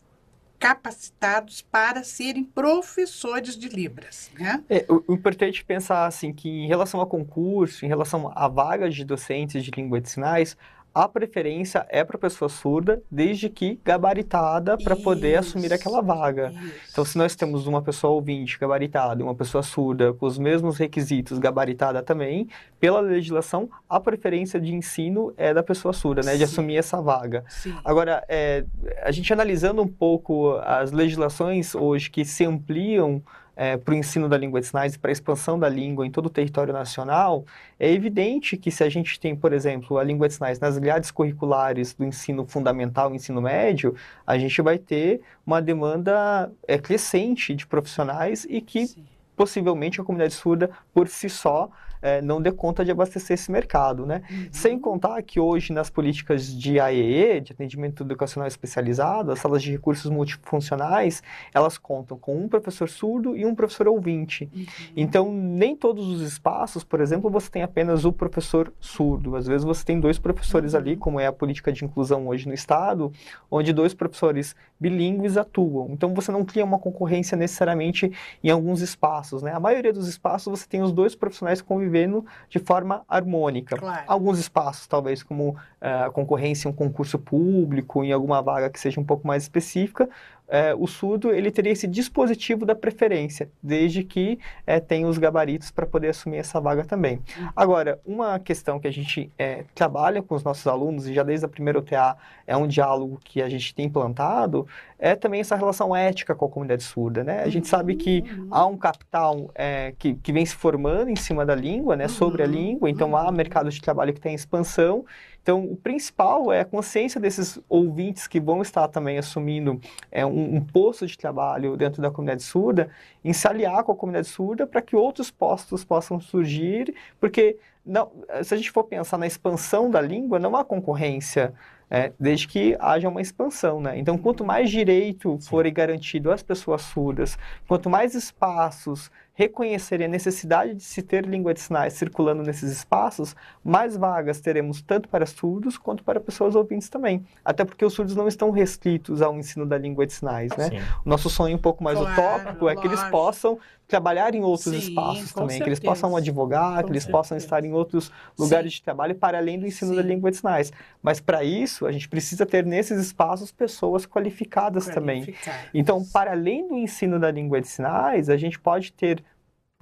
capacitados 0.60 1.62
para 1.62 2.04
serem 2.04 2.44
professores 2.44 3.58
de 3.58 3.70
Libras. 3.70 4.32
Né? 4.38 4.64
É, 4.70 4.86
o, 4.90 5.14
importante 5.14 5.64
pensar 5.64 6.06
assim 6.06 6.34
que 6.34 6.50
em 6.50 6.68
relação 6.68 7.02
a 7.02 7.06
concurso, 7.06 7.86
em 7.86 7.88
relação 7.88 8.32
a 8.34 8.48
vagas 8.48 8.96
de 8.96 9.04
docentes 9.04 9.64
de 9.64 9.72
língua 9.72 10.00
de 10.02 10.10
sinais, 10.10 10.58
a 10.96 11.10
preferência 11.10 11.86
é 11.90 12.06
para 12.06 12.18
pessoa 12.18 12.48
surda, 12.48 13.04
desde 13.12 13.50
que 13.50 13.78
gabaritada 13.84 14.78
para 14.78 14.96
poder 14.96 15.38
assumir 15.38 15.74
aquela 15.74 16.02
vaga. 16.02 16.54
Isso. 16.56 16.74
Então, 16.90 17.04
se 17.04 17.18
nós 17.18 17.36
temos 17.36 17.68
uma 17.68 17.82
pessoa 17.82 18.14
ouvinte 18.14 18.58
gabaritada 18.58 19.20
e 19.20 19.24
uma 19.24 19.36
pessoa 19.36 19.62
surda 19.62 20.14
com 20.14 20.26
os 20.26 20.38
mesmos 20.38 20.78
requisitos 20.78 21.38
gabaritada 21.38 22.02
também, 22.02 22.48
pela 22.80 23.02
legislação, 23.02 23.70
a 23.90 24.00
preferência 24.00 24.58
de 24.58 24.74
ensino 24.74 25.34
é 25.36 25.54
da 25.54 25.62
pessoa 25.62 25.92
surda, 25.92 26.22
né, 26.22 26.32
Sim. 26.32 26.38
de 26.38 26.44
assumir 26.46 26.78
essa 26.78 27.02
vaga. 27.02 27.44
Sim. 27.50 27.76
Agora, 27.84 28.24
é, 28.30 28.64
a 29.04 29.12
gente 29.12 29.34
analisando 29.34 29.82
um 29.82 29.88
pouco 29.90 30.56
as 30.64 30.94
legislações 30.94 31.76
hoje 31.76 32.10
que 32.10 32.24
se 32.24 32.46
ampliam 32.46 33.22
é, 33.56 33.78
para 33.78 33.94
o 33.94 33.96
ensino 33.96 34.28
da 34.28 34.38
língua 34.38 34.60
de 34.60 34.68
sinais 34.68 34.96
e 34.96 35.00
para 35.00 35.12
a 35.12 35.14
expansão 35.14 35.58
da 35.58 35.70
língua 35.70 36.06
em 36.06 36.12
todo 36.12 36.28
o 36.28 36.30
território 36.30 36.74
nacional, 36.74 37.46
é 37.80 37.92
evidente 37.92 38.58
que 38.58 38.70
se 38.72 38.84
a 38.84 38.90
gente 38.90 39.20
tem, 39.20 39.36
por 39.36 39.54
exemplo, 39.54 39.98
a 39.98 40.04
língua 40.04 40.28
de 40.28 40.34
sinais 40.34 40.60
nas 40.60 40.78
grades 40.78 41.12
curriculares 41.12 41.94
do 41.94 42.04
ensino 42.04 42.46
fundamental 42.46 43.12
e 43.12 43.16
ensino 43.16 43.42
médio, 43.42 43.96
a 44.26 44.38
gente 44.38 44.62
vai 44.62 44.78
ter 44.78 45.22
uma 45.46 45.62
demanda 45.62 46.52
é, 46.68 46.78
crescente 46.78 47.54
de 47.56 47.66
profissionais 47.66 48.46
e 48.50 48.62
que 48.62 48.88
Sim. 48.88 49.06
possivelmente 49.36 50.02
a 50.02 50.04
comunidade 50.04 50.34
surda, 50.34 50.70
por 50.94 51.08
si 51.08 51.30
só, 51.30 51.70
é, 52.06 52.22
não 52.22 52.40
dê 52.40 52.52
conta 52.52 52.86
de 52.86 52.92
abastecer 52.92 53.34
esse 53.34 53.52
mercado, 53.52 54.06
né? 54.06 54.22
Uhum. 54.30 54.48
Sem 54.52 54.80
contar 54.80 55.20
que 55.24 55.40
hoje 55.40 55.74
nas 55.74 55.90
políticas 55.90 56.56
de 56.56 56.80
AEE, 56.80 57.42
de 57.42 57.52
atendimento 57.52 58.04
educacional 58.04 58.48
especializado, 58.48 59.32
as 59.32 59.40
salas 59.40 59.64
de 59.64 59.72
recursos 59.72 60.12
multifuncionais, 60.12 61.24
elas 61.52 61.80
contam 61.80 62.16
com 62.16 62.38
um 62.38 62.48
professor 62.48 62.88
surdo 62.88 63.36
e 63.36 63.44
um 63.44 63.56
professor 63.56 63.88
ouvinte. 63.88 64.48
Uhum. 64.54 64.66
Então, 64.96 65.34
nem 65.34 65.76
todos 65.76 66.08
os 66.08 66.22
espaços, 66.22 66.84
por 66.84 67.02
exemplo, 67.02 67.28
você 67.28 67.50
tem 67.50 67.64
apenas 67.64 68.06
o 68.06 68.14
professor 68.14 68.72
surdo. 68.80 69.36
Às 69.36 69.48
vezes 69.48 69.66
você 69.66 69.84
tem 69.84 70.00
dois 70.00 70.20
professores 70.20 70.74
uhum. 70.74 70.80
ali, 70.80 70.96
como 70.96 71.20
é 71.20 71.26
a 71.26 71.34
política 71.34 71.72
de 71.72 71.84
inclusão 71.84 72.28
hoje 72.28 72.48
no 72.48 72.54
estado, 72.54 73.12
onde 73.50 73.74
dois 73.74 73.96
professores 73.96 74.56
bilíngues 74.80 75.38
atuam. 75.38 75.90
Então, 75.92 76.14
você 76.14 76.32
não 76.32 76.46
cria 76.46 76.64
uma 76.64 76.78
concorrência 76.78 77.38
necessariamente 77.38 78.12
em 78.44 78.50
alguns 78.50 78.82
espaços, 78.82 79.42
né? 79.42 79.54
A 79.54 79.60
maioria 79.60 79.94
dos 79.94 80.08
espaços 80.08 80.60
você 80.60 80.68
tem 80.68 80.82
os 80.82 80.92
dois 80.92 81.16
profissionais 81.16 81.62
convivendo 81.62 81.96
vivendo 81.96 82.26
de 82.50 82.60
forma 82.60 83.04
harmônica. 83.08 83.78
Claro. 83.78 84.04
Alguns 84.08 84.40
espaços, 84.40 84.88
talvez 84.88 85.24
como 85.24 85.52
uh, 85.52 86.12
concorrência 86.12 86.68
em 86.68 86.72
um 86.72 86.76
concurso 86.76 87.18
público, 87.18 88.04
em 88.04 88.12
alguma 88.12 88.42
vaga 88.42 88.70
que 88.70 88.80
seja 88.80 89.00
um 89.00 89.04
pouco 89.04 89.26
mais 89.26 89.44
específica, 89.44 90.10
é, 90.48 90.74
o 90.76 90.88
surdo 90.88 91.32
ele 91.32 91.52
teria 91.52 91.72
esse 91.72 91.88
dispositivo 91.88 92.66
da 92.66 92.76
preferência, 92.76 93.50
desde 93.62 94.04
que 94.04 94.40
é, 94.66 94.80
tenha 94.80 95.08
os 95.08 95.18
gabaritos 95.18 95.72
para 95.72 95.86
poder 95.86 96.10
assumir 96.10 96.38
essa 96.38 96.60
vaga 96.60 96.84
também. 96.84 97.20
Uhum. 97.38 97.50
Agora, 97.56 98.00
uma 98.06 98.40
questão 98.40 98.80
que 98.80 98.88
a 98.88 98.92
gente 98.92 99.32
é, 99.38 99.64
trabalha 99.74 100.22
com 100.22 100.36
os 100.36 100.44
nossos 100.44 100.66
alunos, 100.68 101.08
e 101.08 101.14
já 101.14 101.24
desde 101.24 101.46
a 101.46 101.50
primeira 101.50 101.80
OTA 101.80 102.16
é 102.46 102.56
um 102.56 102.68
diálogo 102.68 103.20
que 103.24 103.42
a 103.42 103.50
gente 103.50 103.74
tem 103.74 103.86
implantado, 103.86 104.68
é 105.00 105.16
também 105.16 105.42
essa 105.42 105.56
relação 105.56 105.96
ética 105.96 106.36
com 106.36 106.46
a 106.46 106.50
comunidade 106.50 106.84
surda. 106.84 107.24
Né? 107.24 107.42
A 107.44 107.50
gente 107.50 107.68
sabe 107.68 107.96
que 107.96 108.24
uhum. 108.30 108.48
há 108.52 108.66
um 108.66 108.78
capital 108.78 109.50
é, 109.56 109.94
que, 109.98 110.16
que 110.16 110.32
vem 110.32 110.46
se 110.46 110.56
formando 110.56 111.10
em 111.10 111.16
cima 111.16 111.46
da 111.46 111.56
língua, 111.56 111.96
né, 111.96 112.08
sobre 112.08 112.44
a 112.44 112.46
uhum. 112.46 112.52
língua, 112.52 112.90
então 112.90 113.16
há 113.16 113.32
mercado 113.32 113.70
de 113.70 113.82
trabalho 113.82 114.14
que 114.14 114.22
tem 114.22 114.34
expansão, 114.34 115.06
então, 115.46 115.64
o 115.64 115.78
principal 115.78 116.52
é 116.52 116.62
a 116.62 116.66
consciência 116.66 117.22
desses 117.22 117.60
ouvintes 117.70 118.26
que 118.26 118.40
vão 118.40 118.64
estar 118.64 118.88
também 118.88 119.20
assumindo 119.20 119.80
é, 120.12 120.26
um, 120.26 120.56
um 120.56 120.60
posto 120.60 121.06
de 121.06 121.16
trabalho 121.16 121.78
dentro 121.78 122.02
da 122.02 122.10
comunidade 122.10 122.42
surda, 122.42 122.90
em 123.24 123.32
se 123.32 123.48
aliar 123.48 123.84
com 123.84 123.92
a 123.92 123.96
comunidade 123.96 124.28
surda 124.28 124.66
para 124.66 124.82
que 124.82 124.96
outros 124.96 125.30
postos 125.30 125.86
possam 125.86 126.20
surgir, 126.20 126.96
porque 127.20 127.60
não, 127.86 128.12
se 128.44 128.56
a 128.56 128.58
gente 128.58 128.72
for 128.72 128.86
pensar 128.86 129.20
na 129.20 129.28
expansão 129.28 129.92
da 129.92 130.02
língua, 130.02 130.40
não 130.40 130.56
há 130.56 130.66
concorrência 130.66 131.54
é, 131.92 132.12
desde 132.20 132.48
que 132.48 132.76
haja 132.80 133.08
uma 133.08 133.22
expansão, 133.22 133.80
né? 133.80 134.00
Então, 134.00 134.18
quanto 134.18 134.44
mais 134.44 134.72
direito 134.72 135.38
forem 135.42 135.72
garantido 135.72 136.32
às 136.32 136.42
pessoas 136.42 136.82
surdas, 136.82 137.38
quanto 137.68 137.88
mais 137.88 138.16
espaços 138.16 139.12
reconhecerem 139.36 140.08
a 140.08 140.10
necessidade 140.10 140.74
de 140.74 140.84
se 140.84 141.02
ter 141.04 141.26
língua 141.26 141.54
de 141.54 141.60
sinais 141.60 141.94
circulando 141.94 142.42
nesses 142.42 142.72
espaços, 142.72 143.36
mais 143.64 143.98
vagas 143.98 144.40
teremos 144.40 144.82
tanto 144.82 145.10
para 145.10 145.26
surdos 145.26 145.78
quanto 145.78 146.04
para 146.06 146.22
pessoas 146.22 146.56
ouvintes 146.56 146.88
também. 146.88 147.26
Até 147.44 147.66
porque 147.66 147.84
os 147.86 147.94
surdos 147.94 148.16
não 148.16 148.30
estão 148.30 148.50
restritos 148.50 149.22
ao 149.22 149.38
ensino 149.38 149.66
da 149.66 149.78
língua 149.78 150.08
de 150.08 150.14
sinais, 150.14 150.56
né? 150.56 150.70
Sim. 150.70 150.80
O 151.06 151.10
nosso 151.10 151.30
sonho 151.30 151.58
um 151.58 151.60
pouco 151.60 151.84
mais 151.84 152.00
claro, 152.00 152.14
utópico 152.14 152.70
é 152.70 152.76
que 152.78 152.88
eles 152.88 153.04
possam 153.06 153.60
trabalhar 153.88 154.34
em 154.34 154.42
outros 154.42 154.74
Sim, 154.74 154.80
espaços 154.80 155.32
também, 155.32 155.58
certeza. 155.58 155.64
que 155.64 155.70
eles 155.70 155.80
possam 155.80 156.16
advogar, 156.16 156.78
com 156.78 156.86
que 156.86 156.92
eles 156.94 157.04
certeza. 157.04 157.18
possam 157.18 157.38
estar 157.38 157.64
em 157.64 157.74
outros 157.74 158.12
lugares 158.40 158.72
Sim. 158.72 158.78
de 158.78 158.84
trabalho 158.84 159.16
para 159.16 159.38
além 159.38 159.60
do 159.60 159.68
ensino 159.68 159.92
Sim. 159.92 159.98
da 159.98 160.02
língua 160.02 160.32
de 160.32 160.38
sinais. 160.38 160.72
Mas 161.04 161.20
para 161.20 161.44
isso, 161.44 161.86
a 161.86 161.92
gente 161.92 162.10
precisa 162.10 162.46
ter 162.46 162.66
nesses 162.66 163.00
espaços 163.00 163.52
pessoas 163.52 164.06
qualificadas, 164.06 164.86
qualificadas 164.86 164.88
também. 164.88 165.36
Então, 165.74 166.04
para 166.06 166.32
além 166.32 166.68
do 166.68 166.76
ensino 166.78 167.20
da 167.20 167.30
língua 167.30 167.62
de 167.62 167.68
sinais, 167.68 168.30
a 168.30 168.38
gente 168.38 168.60
pode 168.60 168.92
ter 168.94 169.24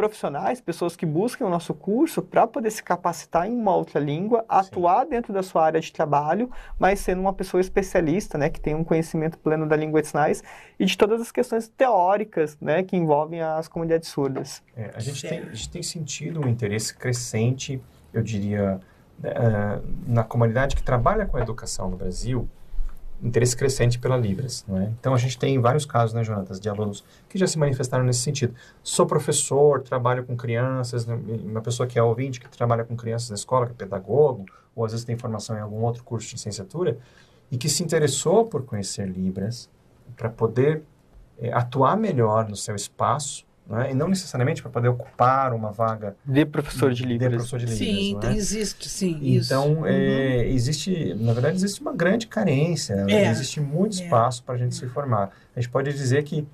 profissionais, 0.03 0.59
pessoas 0.59 0.97
que 0.97 1.05
busquem 1.05 1.47
o 1.47 1.49
nosso 1.49 1.73
curso 1.73 2.21
para 2.21 2.45
poder 2.45 2.69
se 2.71 2.83
capacitar 2.83 3.47
em 3.47 3.55
uma 3.55 3.73
outra 3.73 4.01
língua, 4.01 4.43
atuar 4.49 5.05
dentro 5.05 5.31
da 5.31 5.41
sua 5.41 5.63
área 5.63 5.79
de 5.79 5.93
trabalho, 5.93 6.51
mas 6.77 6.99
sendo 6.99 7.21
uma 7.21 7.31
pessoa 7.31 7.61
especialista, 7.61 8.37
né, 8.37 8.49
que 8.49 8.59
tem 8.59 8.75
um 8.75 8.83
conhecimento 8.83 9.37
pleno 9.39 9.65
da 9.65 9.77
língua 9.77 10.01
de 10.01 10.09
sinais 10.09 10.43
e 10.77 10.85
de 10.85 10.97
todas 10.97 11.21
as 11.21 11.31
questões 11.31 11.69
teóricas, 11.69 12.57
né, 12.59 12.83
que 12.83 12.97
envolvem 12.97 13.41
as 13.41 13.69
comunidades 13.69 14.09
surdas. 14.09 14.61
É, 14.75 14.91
a, 14.93 14.99
gente 14.99 15.25
tem, 15.25 15.39
a 15.39 15.53
gente 15.53 15.69
tem 15.69 15.81
sentido 15.81 16.45
um 16.45 16.49
interesse 16.49 16.93
crescente, 16.93 17.81
eu 18.13 18.21
diria, 18.21 18.81
uh, 19.19 19.87
na 20.05 20.25
comunidade 20.25 20.75
que 20.75 20.83
trabalha 20.83 21.25
com 21.25 21.37
a 21.37 21.41
educação 21.41 21.89
no 21.89 21.95
Brasil, 21.95 22.49
interesse 23.23 23.55
crescente 23.55 23.97
pela 23.97 24.17
Libras. 24.17 24.65
Não 24.67 24.77
é? 24.77 24.91
Então, 24.99 25.13
a 25.13 25.17
gente 25.17 25.37
tem 25.37 25.59
vários 25.59 25.85
casos, 25.85 26.13
né, 26.13 26.23
Jonatas, 26.23 26.59
de 26.59 26.69
alunos 26.69 27.03
que 27.29 27.37
já 27.37 27.47
se 27.47 27.57
manifestaram 27.57 28.03
nesse 28.03 28.19
sentido. 28.19 28.53
Sou 28.83 29.05
professor, 29.05 29.81
trabalho 29.81 30.25
com 30.25 30.35
crianças, 30.35 31.05
né, 31.05 31.17
uma 31.43 31.61
pessoa 31.61 31.87
que 31.87 31.97
é 31.97 32.03
ouvinte, 32.03 32.39
que 32.39 32.49
trabalha 32.49 32.83
com 32.83 32.95
crianças 32.95 33.29
na 33.29 33.35
escola, 33.35 33.65
que 33.65 33.71
é 33.71 33.75
pedagogo, 33.75 34.45
ou 34.75 34.85
às 34.85 34.91
vezes 34.91 35.05
tem 35.05 35.17
formação 35.17 35.57
em 35.57 35.61
algum 35.61 35.81
outro 35.83 36.03
curso 36.03 36.27
de 36.27 36.35
licenciatura, 36.35 36.97
e 37.49 37.57
que 37.57 37.69
se 37.69 37.83
interessou 37.83 38.45
por 38.45 38.63
conhecer 38.63 39.07
Libras 39.07 39.69
para 40.17 40.29
poder 40.29 40.83
é, 41.39 41.51
atuar 41.53 41.95
melhor 41.95 42.49
no 42.49 42.55
seu 42.55 42.75
espaço 42.75 43.45
é? 43.71 43.91
e 43.91 43.93
não 43.93 44.07
necessariamente 44.07 44.61
para 44.61 44.69
poder 44.69 44.89
ocupar 44.89 45.53
uma 45.53 45.71
vaga 45.71 46.15
de 46.25 46.45
professor 46.45 46.93
de 46.93 47.03
Libras. 47.03 47.31
De 47.31 47.37
professor 47.37 47.59
de 47.59 47.65
Libras 47.65 47.77
sim, 47.77 48.19
é? 48.23 48.35
existe, 48.35 48.89
sim. 48.89 49.19
Então, 49.21 49.73
uhum. 49.75 49.85
é, 49.85 50.47
existe, 50.49 51.13
na 51.15 51.33
verdade, 51.33 51.55
existe 51.55 51.81
uma 51.81 51.93
grande 51.93 52.27
carência, 52.27 53.05
é. 53.07 53.29
existe 53.29 53.61
muito 53.61 53.99
é. 53.99 54.03
espaço 54.03 54.43
para 54.43 54.55
a 54.55 54.57
gente 54.57 54.75
se 54.75 54.87
formar. 54.87 55.31
A 55.55 55.59
gente 55.59 55.71
pode 55.71 55.91
dizer 55.93 56.23
que 56.23 56.45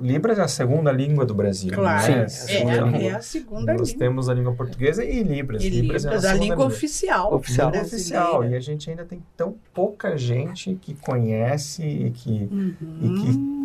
Libras 0.00 0.38
é 0.38 0.42
a 0.42 0.48
segunda 0.48 0.90
língua 0.90 1.26
do 1.26 1.34
Brasil. 1.34 1.70
Claro, 1.74 2.10
né? 2.10 2.28
Sim, 2.28 2.70
é, 2.70 3.02
é, 3.02 3.06
é, 3.08 3.14
a 3.14 3.20
segunda 3.20 3.74
Nós 3.74 3.90
língua. 3.90 4.06
temos 4.06 4.28
a 4.30 4.34
língua 4.34 4.54
portuguesa 4.54 5.04
e 5.04 5.22
Libras. 5.22 5.62
E 5.62 5.68
Libras, 5.68 6.04
Libras 6.04 6.24
é 6.24 6.28
a, 6.28 6.30
a 6.30 6.32
língua, 6.32 6.48
língua 6.48 6.66
oficial. 6.66 7.34
Oficial. 7.34 7.68
oficial. 7.68 8.44
E 8.44 8.54
a 8.54 8.60
gente 8.60 8.88
ainda 8.88 9.04
tem 9.04 9.22
tão 9.36 9.54
pouca 9.74 10.16
gente 10.16 10.74
que 10.76 10.94
conhece 10.94 11.82
e 11.82 12.10
que, 12.10 12.48
uhum. 12.50 12.74
e 13.02 13.20
que 13.20 13.59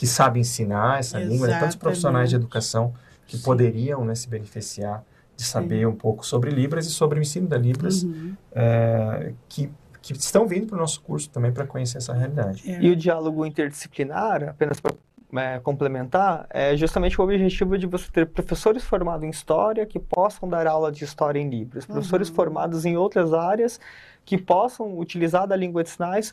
que 0.00 0.06
sabe 0.06 0.40
ensinar 0.40 0.98
essa 0.98 1.18
Exatamente. 1.18 1.30
língua, 1.30 1.48
né? 1.48 1.60
tantos 1.60 1.76
profissionais 1.76 2.30
de 2.30 2.36
educação 2.36 2.94
que 3.26 3.36
Sim. 3.36 3.42
poderiam 3.42 4.02
né, 4.02 4.14
se 4.14 4.26
beneficiar 4.30 5.04
de 5.36 5.44
saber 5.44 5.80
Sim. 5.80 5.84
um 5.84 5.94
pouco 5.94 6.24
sobre 6.24 6.50
Libras 6.50 6.86
e 6.86 6.90
sobre 6.90 7.18
o 7.18 7.20
ensino 7.20 7.46
da 7.46 7.58
Libras, 7.58 8.02
uhum. 8.02 8.34
é, 8.50 9.34
que, 9.46 9.70
que 10.00 10.14
estão 10.14 10.48
vindo 10.48 10.66
para 10.68 10.76
o 10.76 10.78
nosso 10.78 11.02
curso 11.02 11.28
também 11.28 11.52
para 11.52 11.66
conhecer 11.66 11.98
essa 11.98 12.14
realidade. 12.14 12.62
É. 12.66 12.80
E 12.80 12.90
o 12.90 12.96
diálogo 12.96 13.44
interdisciplinar, 13.44 14.42
apenas 14.48 14.80
para 14.80 14.94
é, 15.36 15.58
complementar, 15.58 16.46
é 16.48 16.74
justamente 16.78 17.20
o 17.20 17.24
objetivo 17.24 17.76
de 17.76 17.86
você 17.86 18.10
ter 18.10 18.26
professores 18.26 18.82
formados 18.82 19.22
em 19.22 19.28
história 19.28 19.84
que 19.84 19.98
possam 19.98 20.48
dar 20.48 20.66
aula 20.66 20.90
de 20.90 21.04
história 21.04 21.38
em 21.38 21.50
Libras, 21.50 21.84
professores 21.84 22.30
uhum. 22.30 22.34
formados 22.36 22.86
em 22.86 22.96
outras 22.96 23.34
áreas 23.34 23.78
que 24.24 24.38
possam 24.38 24.98
utilizar 24.98 25.46
da 25.46 25.56
língua 25.56 25.84
de 25.84 25.90
sinais 25.90 26.32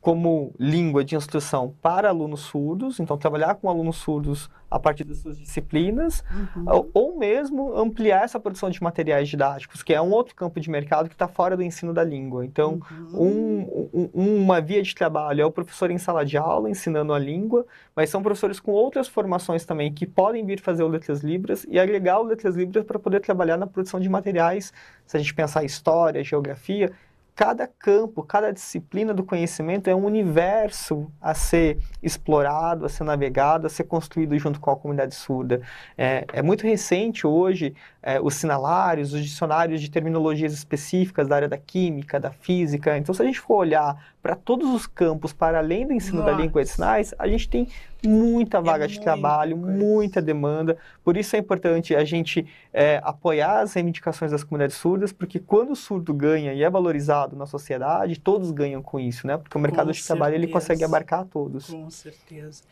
como 0.00 0.54
língua 0.58 1.04
de 1.04 1.14
instrução 1.14 1.74
para 1.82 2.08
alunos 2.08 2.40
surdos, 2.40 2.98
então 2.98 3.18
trabalhar 3.18 3.54
com 3.56 3.68
alunos 3.68 3.96
surdos 3.96 4.48
a 4.70 4.78
partir 4.78 5.04
das 5.04 5.18
suas 5.18 5.36
disciplinas, 5.36 6.24
uhum. 6.56 6.64
ou, 6.66 6.90
ou, 6.94 7.18
mesmo 7.18 7.76
ampliar 7.76 8.22
essa 8.22 8.38
produção 8.38 8.70
de 8.70 8.80
materiais 8.82 9.28
didáticos, 9.28 9.82
que 9.82 9.92
é 9.92 10.00
um 10.00 10.10
outro 10.10 10.34
campo 10.34 10.60
de 10.60 10.70
mercado 10.70 11.08
que 11.08 11.14
está 11.14 11.26
fora 11.26 11.56
do 11.56 11.62
ensino 11.62 11.92
da 11.92 12.04
língua. 12.04 12.46
Então, 12.46 12.80
uhum. 13.12 13.68
um, 13.92 14.10
um, 14.14 14.36
uma 14.42 14.60
via 14.60 14.80
de 14.80 14.94
trabalho 14.94 15.42
é 15.42 15.44
o 15.44 15.50
professor 15.50 15.90
em 15.90 15.98
sala 15.98 16.24
de 16.24 16.38
aula 16.38 16.70
ensinando 16.70 17.12
a 17.12 17.18
língua, 17.18 17.66
mas 17.94 18.08
são 18.08 18.22
professores 18.22 18.60
com 18.60 18.70
outras 18.70 19.08
formações 19.08 19.64
também 19.64 19.92
que 19.92 20.06
podem 20.06 20.46
vir 20.46 20.60
fazer 20.60 20.84
o 20.84 20.88
Letras 20.88 21.20
Libras 21.20 21.66
e 21.68 21.78
agregar 21.78 22.20
o 22.20 22.22
Letras 22.22 22.54
Libras 22.54 22.84
para 22.84 22.98
poder 22.98 23.20
trabalhar 23.20 23.56
na 23.56 23.66
produção 23.66 23.98
de 23.98 24.08
materiais, 24.08 24.72
se 25.04 25.16
a 25.16 25.20
gente 25.20 25.34
pensar 25.34 25.64
história, 25.64 26.22
geografia, 26.22 26.92
cada 27.40 27.66
campo, 27.66 28.22
cada 28.22 28.52
disciplina 28.52 29.14
do 29.14 29.24
conhecimento 29.24 29.88
é 29.88 29.94
um 29.94 30.04
universo 30.04 31.10
a 31.18 31.32
ser 31.32 31.78
explorado, 32.02 32.84
a 32.84 32.88
ser 32.90 33.02
navegado, 33.02 33.66
a 33.66 33.70
ser 33.70 33.84
construído 33.84 34.38
junto 34.38 34.60
com 34.60 34.70
a 34.70 34.76
comunidade 34.76 35.14
surda. 35.14 35.62
É, 35.96 36.26
é 36.34 36.42
muito 36.42 36.66
recente 36.66 37.26
hoje 37.26 37.74
é, 38.02 38.20
os 38.20 38.34
sinalários, 38.34 39.14
os 39.14 39.22
dicionários 39.22 39.80
de 39.80 39.90
terminologias 39.90 40.52
específicas 40.52 41.26
da 41.28 41.36
área 41.36 41.48
da 41.48 41.56
química, 41.56 42.20
da 42.20 42.30
física. 42.30 42.98
Então, 42.98 43.14
se 43.14 43.22
a 43.22 43.24
gente 43.24 43.40
for 43.40 43.54
olhar 43.54 44.12
para 44.22 44.36
todos 44.36 44.68
os 44.74 44.86
campos, 44.86 45.32
para 45.32 45.60
além 45.60 45.86
do 45.86 45.94
ensino 45.94 46.18
Nossa. 46.18 46.32
da 46.32 46.36
língua 46.36 46.62
de 46.62 46.68
sinais, 46.68 47.14
a 47.18 47.26
gente 47.26 47.48
tem 47.48 47.68
muita 48.04 48.58
é 48.58 48.62
vaga 48.62 48.84
é 48.84 48.88
de 48.88 49.00
trabalho, 49.00 49.56
coisa. 49.56 49.76
muita 49.76 50.22
demanda. 50.22 50.76
Por 51.04 51.16
isso 51.16 51.36
é 51.36 51.38
importante 51.38 51.94
a 51.94 52.04
gente 52.04 52.46
é, 52.72 53.00
apoiar 53.02 53.60
as 53.60 53.72
reivindicações 53.72 54.30
das 54.30 54.44
comunidades 54.44 54.76
surdas, 54.76 55.12
porque 55.12 55.38
quando 55.38 55.72
o 55.72 55.76
surdo 55.76 56.12
ganha 56.14 56.52
e 56.52 56.62
é 56.62 56.70
valorizado 56.70 57.36
na 57.36 57.46
sociedade, 57.46 58.18
todos 58.18 58.50
ganham 58.50 58.82
com 58.82 58.98
isso, 58.98 59.26
né? 59.26 59.36
Porque 59.36 59.56
o 59.56 59.60
mercado 59.60 59.86
com 59.86 59.92
de 59.92 59.98
certeza. 59.98 60.14
trabalho 60.16 60.34
ele 60.34 60.48
consegue 60.48 60.84
abarcar 60.84 61.24
todos. 61.24 61.66
Com 61.66 61.90
certeza 61.90 62.62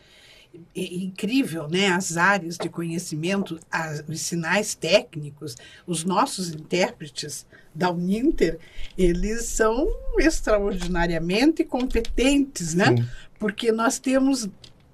é 0.75 0.95
incrível, 0.95 1.69
né? 1.69 1.88
As 1.88 2.17
áreas 2.17 2.57
de 2.57 2.69
conhecimento, 2.69 3.59
as, 3.71 4.03
os 4.09 4.21
sinais 4.21 4.75
técnicos, 4.75 5.57
os 5.87 6.05
nossos 6.05 6.51
intérpretes 6.51 7.47
da 7.75 7.91
Uninter, 7.91 8.59
eles 8.97 9.45
são 9.45 9.87
extraordinariamente 10.19 11.64
competentes, 11.64 12.75
né? 12.75 12.97
Sim. 12.97 13.05
Porque 13.38 13.71
nós 13.71 13.99
temos 13.99 14.49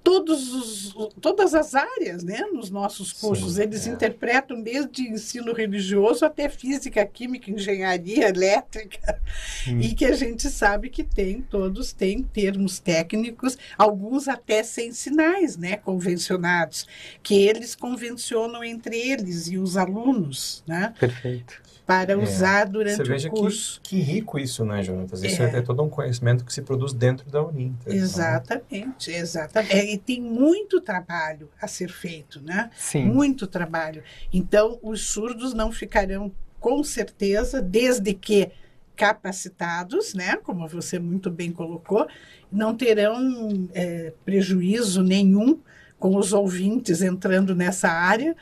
todos 0.05 0.53
os, 0.53 0.95
todas 1.19 1.55
as 1.55 1.73
áreas 1.73 2.23
né, 2.23 2.41
nos 2.53 2.69
nossos 2.69 3.11
cursos. 3.11 3.55
Sim, 3.55 3.63
Eles 3.63 3.87
é. 3.87 3.89
interpretam 3.89 4.61
desde 4.61 5.01
ensino 5.01 5.51
religioso 5.51 6.23
até 6.23 6.47
física, 6.47 7.03
química, 7.03 7.49
engenharia 7.49 8.29
elétrica. 8.29 9.19
Hum. 9.67 9.79
E 9.81 9.95
que 9.95 10.05
a 10.05 10.13
gente 10.13 10.47
sabe 10.47 10.91
que 10.91 11.03
tem, 11.03 11.41
todos 11.41 11.91
têm 11.91 12.21
termos 12.21 12.77
técnicos, 12.77 13.57
alguns 13.75 14.27
até 14.27 14.61
sem 14.61 14.91
sinais 14.91 15.57
né, 15.57 15.75
convencionados, 15.77 16.85
que 17.23 17.33
eles 17.43 17.73
convencionam 17.73 18.63
entre 18.63 18.95
eles 18.95 19.47
e 19.47 19.57
os 19.57 19.75
alunos. 19.75 20.63
Né? 20.67 20.93
Perfeito 20.99 21.64
para 21.85 22.13
é. 22.13 22.15
usar 22.15 22.65
durante 22.65 22.97
Você 22.97 23.03
veja 23.03 23.29
o 23.29 23.31
curso. 23.31 23.79
Que, 23.83 23.97
que 23.97 24.01
rico 24.01 24.39
isso, 24.39 24.65
né, 24.65 24.81
Jonatas? 24.81 25.23
Isso 25.23 25.43
é. 25.43 25.57
é 25.57 25.61
todo 25.61 25.83
um 25.83 25.89
conhecimento 25.89 26.43
que 26.43 26.51
se 26.51 26.61
produz 26.61 26.93
dentro 26.93 27.29
da 27.29 27.43
Uninter. 27.43 27.93
Né? 27.93 27.99
Exatamente, 27.99 29.11
né? 29.11 29.17
exatamente. 29.17 29.75
É, 29.75 29.93
e 29.93 29.97
tem 29.97 30.19
muito 30.19 30.81
trabalho 30.81 31.49
a 31.61 31.67
ser 31.67 31.91
feito, 31.91 32.41
né? 32.41 32.71
Sim. 32.75 33.05
Muito 33.05 33.45
trabalho. 33.45 34.03
Então, 34.33 34.79
os 34.81 35.07
surdos 35.07 35.53
não 35.53 35.71
ficarão, 35.71 36.31
com 36.59 36.83
certeza, 36.83 37.61
desde 37.61 38.13
que 38.13 38.51
capacitados, 38.95 40.13
né? 40.13 40.37
Como 40.37 40.67
você 40.67 40.97
muito 40.97 41.29
bem 41.29 41.51
colocou, 41.51 42.07
não 42.51 42.75
terão 42.75 43.67
é, 43.73 44.13
prejuízo 44.23 45.03
nenhum 45.03 45.59
com 45.99 46.15
os 46.15 46.33
ouvintes 46.33 47.01
entrando 47.01 47.55
nessa 47.55 47.89
área, 47.89 48.35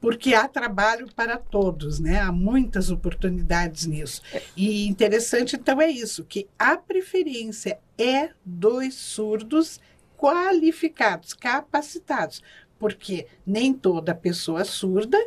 porque 0.00 0.34
há 0.34 0.46
trabalho 0.46 1.08
para 1.14 1.36
todos, 1.36 1.98
né? 1.98 2.20
Há 2.20 2.32
muitas 2.32 2.90
oportunidades 2.90 3.86
nisso. 3.86 4.22
E 4.56 4.86
interessante 4.86 5.56
então 5.56 5.80
é 5.80 5.90
isso, 5.90 6.24
que 6.24 6.48
a 6.58 6.76
preferência 6.76 7.78
é 7.96 8.30
dos 8.44 8.94
surdos 8.94 9.80
qualificados, 10.16 11.32
capacitados, 11.32 12.42
porque 12.78 13.26
nem 13.46 13.72
toda 13.72 14.14
pessoa 14.14 14.64
surda 14.64 15.18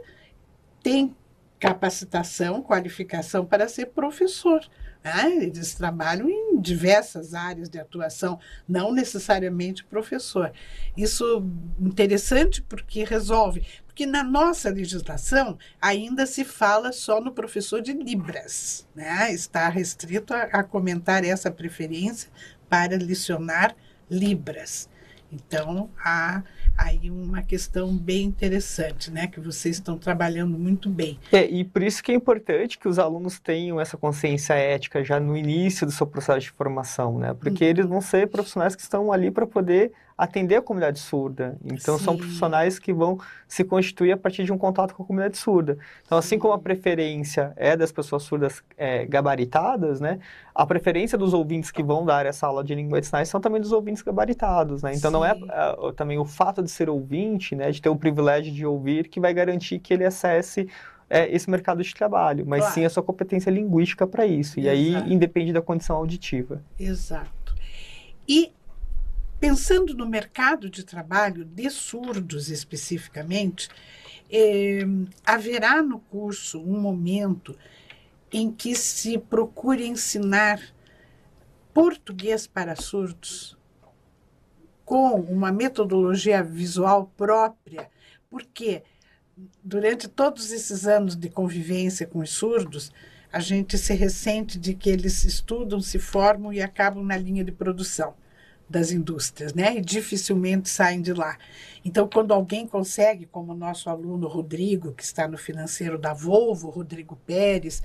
tem 0.84 1.16
capacitação, 1.60 2.62
qualificação 2.62 3.46
para 3.46 3.68
ser 3.68 3.88
professor. 3.88 4.62
Né? 5.04 5.46
Eles 5.46 5.74
trabalham 5.74 6.30
em 6.30 6.60
diversas 6.62 7.34
áreas 7.34 7.70
de 7.70 7.80
atuação, 7.80 8.40
não 8.68 8.94
necessariamente 8.94 9.84
professor. 9.84 10.52
Isso 10.96 11.44
interessante 11.80 12.62
porque 12.62 13.04
resolve, 13.04 13.66
porque 13.88 14.06
na 14.06 14.24
nossa 14.24 14.70
legislação 14.70 15.58
ainda 15.82 16.26
se 16.26 16.44
fala 16.44 16.92
só 16.92 17.20
no 17.20 17.32
professor 17.32 17.82
de 17.82 17.94
Libras, 17.94 18.88
né? 18.96 19.34
está 19.34 19.68
restrito 19.70 20.34
a, 20.34 20.44
a 20.44 20.64
comentar 20.64 21.24
essa 21.24 21.50
preferência 21.50 22.30
para 22.70 22.96
licionar 22.96 23.76
Libras. 24.10 24.90
Então, 25.32 25.90
há 25.98 26.44
aí 26.78 27.10
uma 27.10 27.42
questão 27.42 27.96
bem 27.96 28.24
interessante, 28.24 29.12
né, 29.12 29.28
que 29.28 29.40
vocês 29.40 29.78
estão 29.78 29.98
trabalhando 29.98 30.58
muito 30.58 30.90
bem. 30.90 31.20
É, 31.32 31.46
e 31.46 31.64
por 31.64 31.84
isso 31.84 32.04
que 32.04 32.12
é 32.12 32.16
importante 32.16 32.78
que 32.78 32.88
os 32.88 32.98
alunos 32.98 33.40
tenham 33.40 33.80
essa 33.80 33.98
consciência 33.98 34.54
ética 34.54 35.04
já 35.04 35.20
no 35.20 35.38
início 35.38 35.86
do 35.86 35.92
seu 35.92 36.08
processo 36.08 36.40
de 36.42 36.52
formação, 36.52 37.18
né, 37.20 37.34
porque 37.34 37.64
uhum. 37.64 37.70
eles 37.70 37.86
vão 37.86 38.02
ser 38.02 38.28
profissionais 38.28 38.76
que 38.76 38.82
estão 38.82 39.12
ali 39.12 39.32
para 39.32 39.46
poder 39.46 39.92
atender 40.18 40.58
a 40.58 40.62
comunidade 40.62 41.00
surda. 41.00 41.58
Então, 41.64 41.98
Sim. 41.98 42.04
são 42.04 42.18
profissionais 42.18 42.78
que 42.78 42.94
vão 42.94 43.20
se 43.48 43.64
constituir 43.64 44.12
a 44.12 44.18
partir 44.18 44.44
de 44.44 44.52
um 44.52 44.58
contato 44.58 44.94
com 44.94 45.04
a 45.04 45.06
comunidade 45.06 45.38
surda. 45.38 45.78
Então, 46.06 46.18
assim 46.18 46.38
como 46.38 46.54
a 46.54 46.60
preferência 46.60 47.54
é 47.56 47.76
das 47.76 47.92
pessoas 47.92 48.24
surdas 48.24 48.64
é, 48.78 49.06
gabaritadas, 49.06 50.00
né, 50.00 50.20
a 50.54 50.66
preferência 50.66 51.18
dos 51.18 51.34
ouvintes 51.34 51.72
que 51.72 51.82
vão 51.82 52.06
dar 52.06 52.26
essa 52.26 52.48
aula 52.48 52.64
de 52.64 52.76
língua 52.76 53.00
de 53.00 53.08
sinais 53.08 53.30
são 53.30 53.42
também 53.42 53.62
dos 53.62 53.72
ouvintes 53.72 54.02
gabaritados. 54.02 54.84
Né? 54.84 54.94
Então, 54.96 55.10
Sim. 55.10 55.18
não 55.18 55.26
é, 55.26 55.32
é 55.32 55.92
também 55.96 56.18
o 56.18 56.26
fato 56.26 56.62
de 56.62 56.70
ser 56.70 56.90
ouvinte, 56.90 57.56
né, 57.56 57.72
de 57.72 57.82
ter 57.82 57.90
o 57.90 57.96
privilégio 57.96 58.54
de 58.54 58.66
ouvir, 58.66 59.08
que 59.08 59.20
vai 59.20 59.34
garantir 59.34 59.80
que 59.80 59.94
ele 59.94 60.06
acesse 60.06 60.68
é, 61.12 61.30
esse 61.36 61.50
mercado 61.50 61.84
de 61.84 61.94
trabalho, 61.94 62.46
mas 62.48 62.62
claro. 62.62 62.74
sim 62.74 62.86
a 62.86 62.90
sua 62.90 63.04
competência 63.04 63.52
linguística 63.52 64.08
para 64.08 64.26
isso. 64.26 64.60
Exato. 64.60 64.76
E 64.76 64.96
aí 64.96 65.14
independe 65.14 65.52
da 65.52 65.62
condição 65.62 65.98
auditiva. 65.98 66.62
Exato. 66.80 67.54
E 68.28 68.54
Pensando 69.42 69.96
no 69.96 70.06
mercado 70.06 70.70
de 70.70 70.84
trabalho 70.84 71.44
de 71.44 71.68
surdos 71.72 72.52
especificamente, 72.52 73.70
eh, 74.30 74.84
haverá 75.26 75.82
no 75.82 76.00
curso 76.00 76.62
um 76.62 76.80
momento 76.80 77.58
em 78.32 78.52
que 78.52 78.76
se 78.76 79.18
procure 79.18 79.88
ensinar 79.88 80.62
português 81.74 82.46
para 82.46 82.76
surdos 82.76 83.58
com 84.86 85.20
uma 85.20 85.52
metodologia 85.52 86.44
visual 86.44 87.12
própria, 87.18 87.90
porque 88.30 88.84
durante 89.64 90.08
todos 90.08 90.52
esses 90.52 90.86
anos 90.86 91.16
de 91.16 91.32
convivência 91.32 92.06
com 92.06 92.20
os 92.20 92.30
surdos, 92.30 92.92
a 93.34 93.40
gente 93.40 93.76
se 93.76 93.96
ressente 93.96 94.60
de 94.60 94.76
que 94.76 94.92
eles 94.92 95.24
estudam, 95.24 95.82
se 95.82 95.98
formam 95.98 96.54
e 96.54 96.62
acabam 96.62 97.04
na 97.04 97.18
linha 97.18 97.44
de 97.44 97.52
produção 97.52 98.14
das 98.72 98.92
indústrias, 98.92 99.54
né? 99.54 99.78
E 99.78 99.82
dificilmente 99.82 100.70
saem 100.70 101.02
de 101.02 101.14
lá. 101.14 101.38
Então, 101.84 102.08
quando 102.08 102.34
alguém 102.34 102.66
consegue, 102.66 103.26
como 103.26 103.54
o 103.54 103.58
nosso 103.58 103.90
aluno 103.90 104.28
Rodrigo, 104.28 104.94
que 104.94 105.04
está 105.04 105.28
no 105.28 105.38
financeiro 105.38 105.98
da 105.98 106.14
Volvo, 106.14 106.70
Rodrigo 106.70 107.16
Pérez, 107.26 107.84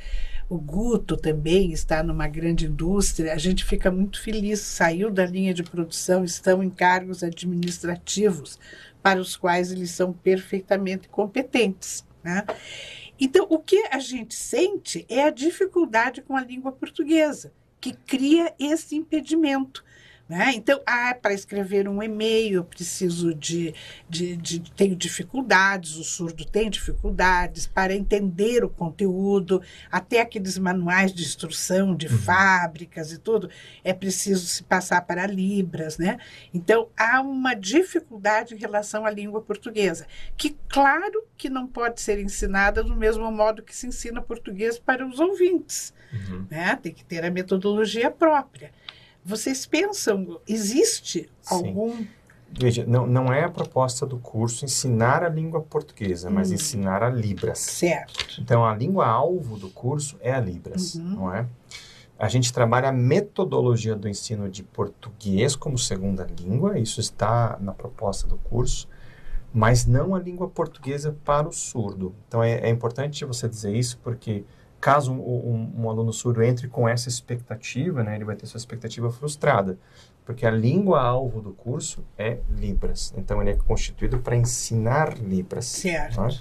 o 0.49 0.59
Guto 0.59 1.16
também 1.16 1.72
está 1.72 2.03
numa 2.03 2.29
grande 2.29 2.66
indústria, 2.66 3.33
a 3.33 3.38
gente 3.38 3.64
fica 3.64 3.90
muito 3.90 4.22
feliz. 4.22 4.61
Saiu 4.61 5.11
da 5.11 5.27
linha 5.27 5.53
de 5.53 5.62
produção, 5.62 6.25
estão 6.25 6.62
em 6.62 6.70
cargos 6.70 7.22
administrativos, 7.22 8.59
para 9.03 9.20
os 9.20 9.37
quais 9.37 9.72
eles 9.72 9.90
são 9.90 10.12
perfeitamente 10.12 11.09
competentes. 11.09 12.05
Né? 12.22 12.44
Então, 13.18 13.46
o 13.49 13.59
que 13.59 13.87
a 13.90 13.99
gente 13.99 14.35
sente 14.35 15.07
é 15.09 15.22
a 15.25 15.31
dificuldade 15.31 16.22
com 16.22 16.37
a 16.37 16.44
língua 16.44 16.70
portuguesa, 16.70 17.53
que 17.81 17.92
cria 17.92 18.55
esse 18.59 18.94
impedimento. 18.94 19.85
Né? 20.29 20.53
Então, 20.57 20.81
ah, 20.85 21.15
para 21.15 21.33
escrever 21.33 21.89
um 21.89 22.03
e-mail, 22.03 22.55
eu 22.57 22.65
preciso 22.65 23.33
de, 23.33 23.73
de, 24.09 24.37
de, 24.37 24.59
Tenho 24.73 24.97
dificuldades, 24.97 25.95
o 25.95 26.03
surdo 26.03 26.45
tem 26.45 26.69
dificuldades 26.69 27.69
para 27.69 27.95
entender 27.95 28.65
o 28.65 28.69
conteúdo, 28.69 29.62
até 29.91 30.21
aqueles 30.21 30.59
manuais 30.59 31.12
de 31.12 31.23
instrução 31.23 31.95
de 31.95 32.09
uhum. 32.09 32.19
fábricas 32.19 33.12
e 33.12 33.19
tudo, 33.19 33.49
é 33.85 33.93
preciso 33.93 34.47
se 34.47 34.65
passar 34.65 35.03
para 35.03 35.29
Libras. 35.29 35.97
Né? 35.97 36.19
Então, 36.53 36.89
há 36.97 37.21
uma 37.21 37.55
dificuldade 37.55 38.55
em 38.55 38.59
relação 38.59 39.07
à 39.07 39.11
língua 39.11 39.41
portuguesa, 39.41 40.09
que, 40.37 40.57
claro, 40.69 41.25
que 41.37 41.49
não 41.49 41.69
pode 41.69 42.01
ser 42.01 42.19
ensinada 42.19 42.83
do 42.83 42.97
mesmo 42.97 43.31
modo 43.31 43.62
que 43.62 43.77
se 43.77 43.87
ensina 43.87 44.21
português 44.21 44.77
para 44.77 45.07
os 45.07 45.21
ouvintes. 45.21 45.95
Uhum. 46.12 46.47
Né? 46.51 46.77
Tem 46.83 46.93
que 46.93 47.05
ter 47.05 47.25
a 47.25 47.31
metodologia 47.31 48.11
própria. 48.11 48.73
Vocês 49.27 49.67
pensam, 49.67 50.41
existe 50.47 51.29
algum. 51.49 52.07
Veja, 52.49 52.87
não, 52.87 53.09
não 53.09 53.33
é 53.33 53.43
a 53.43 53.49
proposta 53.49 54.07
do 54.07 54.19
curso 54.19 54.65
ensinar 54.65 55.25
a 55.25 55.29
língua 55.29 55.61
portuguesa, 55.61 56.31
mas 56.31 56.53
hum. 56.53 56.55
ensinar 56.55 57.03
a 57.03 57.11
Libras. 57.11 57.59
Certo. 57.59 58.41
Então, 58.41 58.64
a 58.64 58.72
língua-alvo 58.72 59.59
do 59.59 59.68
curso 59.68 60.16
é 60.20 60.33
a 60.33 60.39
Libras, 60.39 60.95
uhum. 60.95 61.03
não 61.03 61.35
é? 61.35 61.45
A 62.16 62.29
gente 62.29 62.53
trabalha 62.53 62.91
a 62.91 62.93
metodologia 62.93 63.97
do 63.97 64.09
ensino 64.09 64.49
de 64.49 64.62
português 64.62 65.57
como 65.57 65.77
segunda 65.77 66.24
língua, 66.39 66.79
isso 66.79 67.01
está 67.01 67.59
na 67.61 67.72
proposta 67.72 68.29
do 68.29 68.39
curso, 68.39 68.89
mas 69.53 69.87
não 69.87 70.14
a 70.14 70.20
língua 70.20 70.49
portuguesa 70.49 71.16
para 71.24 71.49
o 71.49 71.53
surdo. 71.53 72.14
Então, 72.29 72.45
é, 72.45 72.61
é 72.61 72.70
importante 72.70 73.24
você 73.24 73.49
dizer 73.49 73.74
isso 73.74 73.99
porque 74.05 74.45
caso 74.81 75.12
um, 75.12 75.18
um, 75.18 75.83
um, 75.83 75.91
aluno 75.91 76.12
surdo 76.12 76.43
entre 76.43 76.68
com 76.68 76.89
essa 76.89 77.09
expectativa, 77.09 78.03
né, 78.03 78.14
ele 78.14 78.24
vai 78.24 78.37
ter 78.37 78.47
sua 78.47 78.59
expectativa 78.59 79.11
frustrada, 79.11 79.79
porque 80.24 80.47
a 80.47 80.51
língua 80.51 81.01
alvo 81.01 81.41
do 81.41 81.53
curso 81.53 82.05
é 82.18 82.39
Libras. 82.51 83.14
Então 83.16 83.41
ele 83.41 83.51
é 83.51 83.57
constituído 83.57 84.18
para 84.18 84.37
ensinar 84.37 85.16
Libras. 85.18 85.66
Certo. 85.66 86.20
Né? 86.20 86.39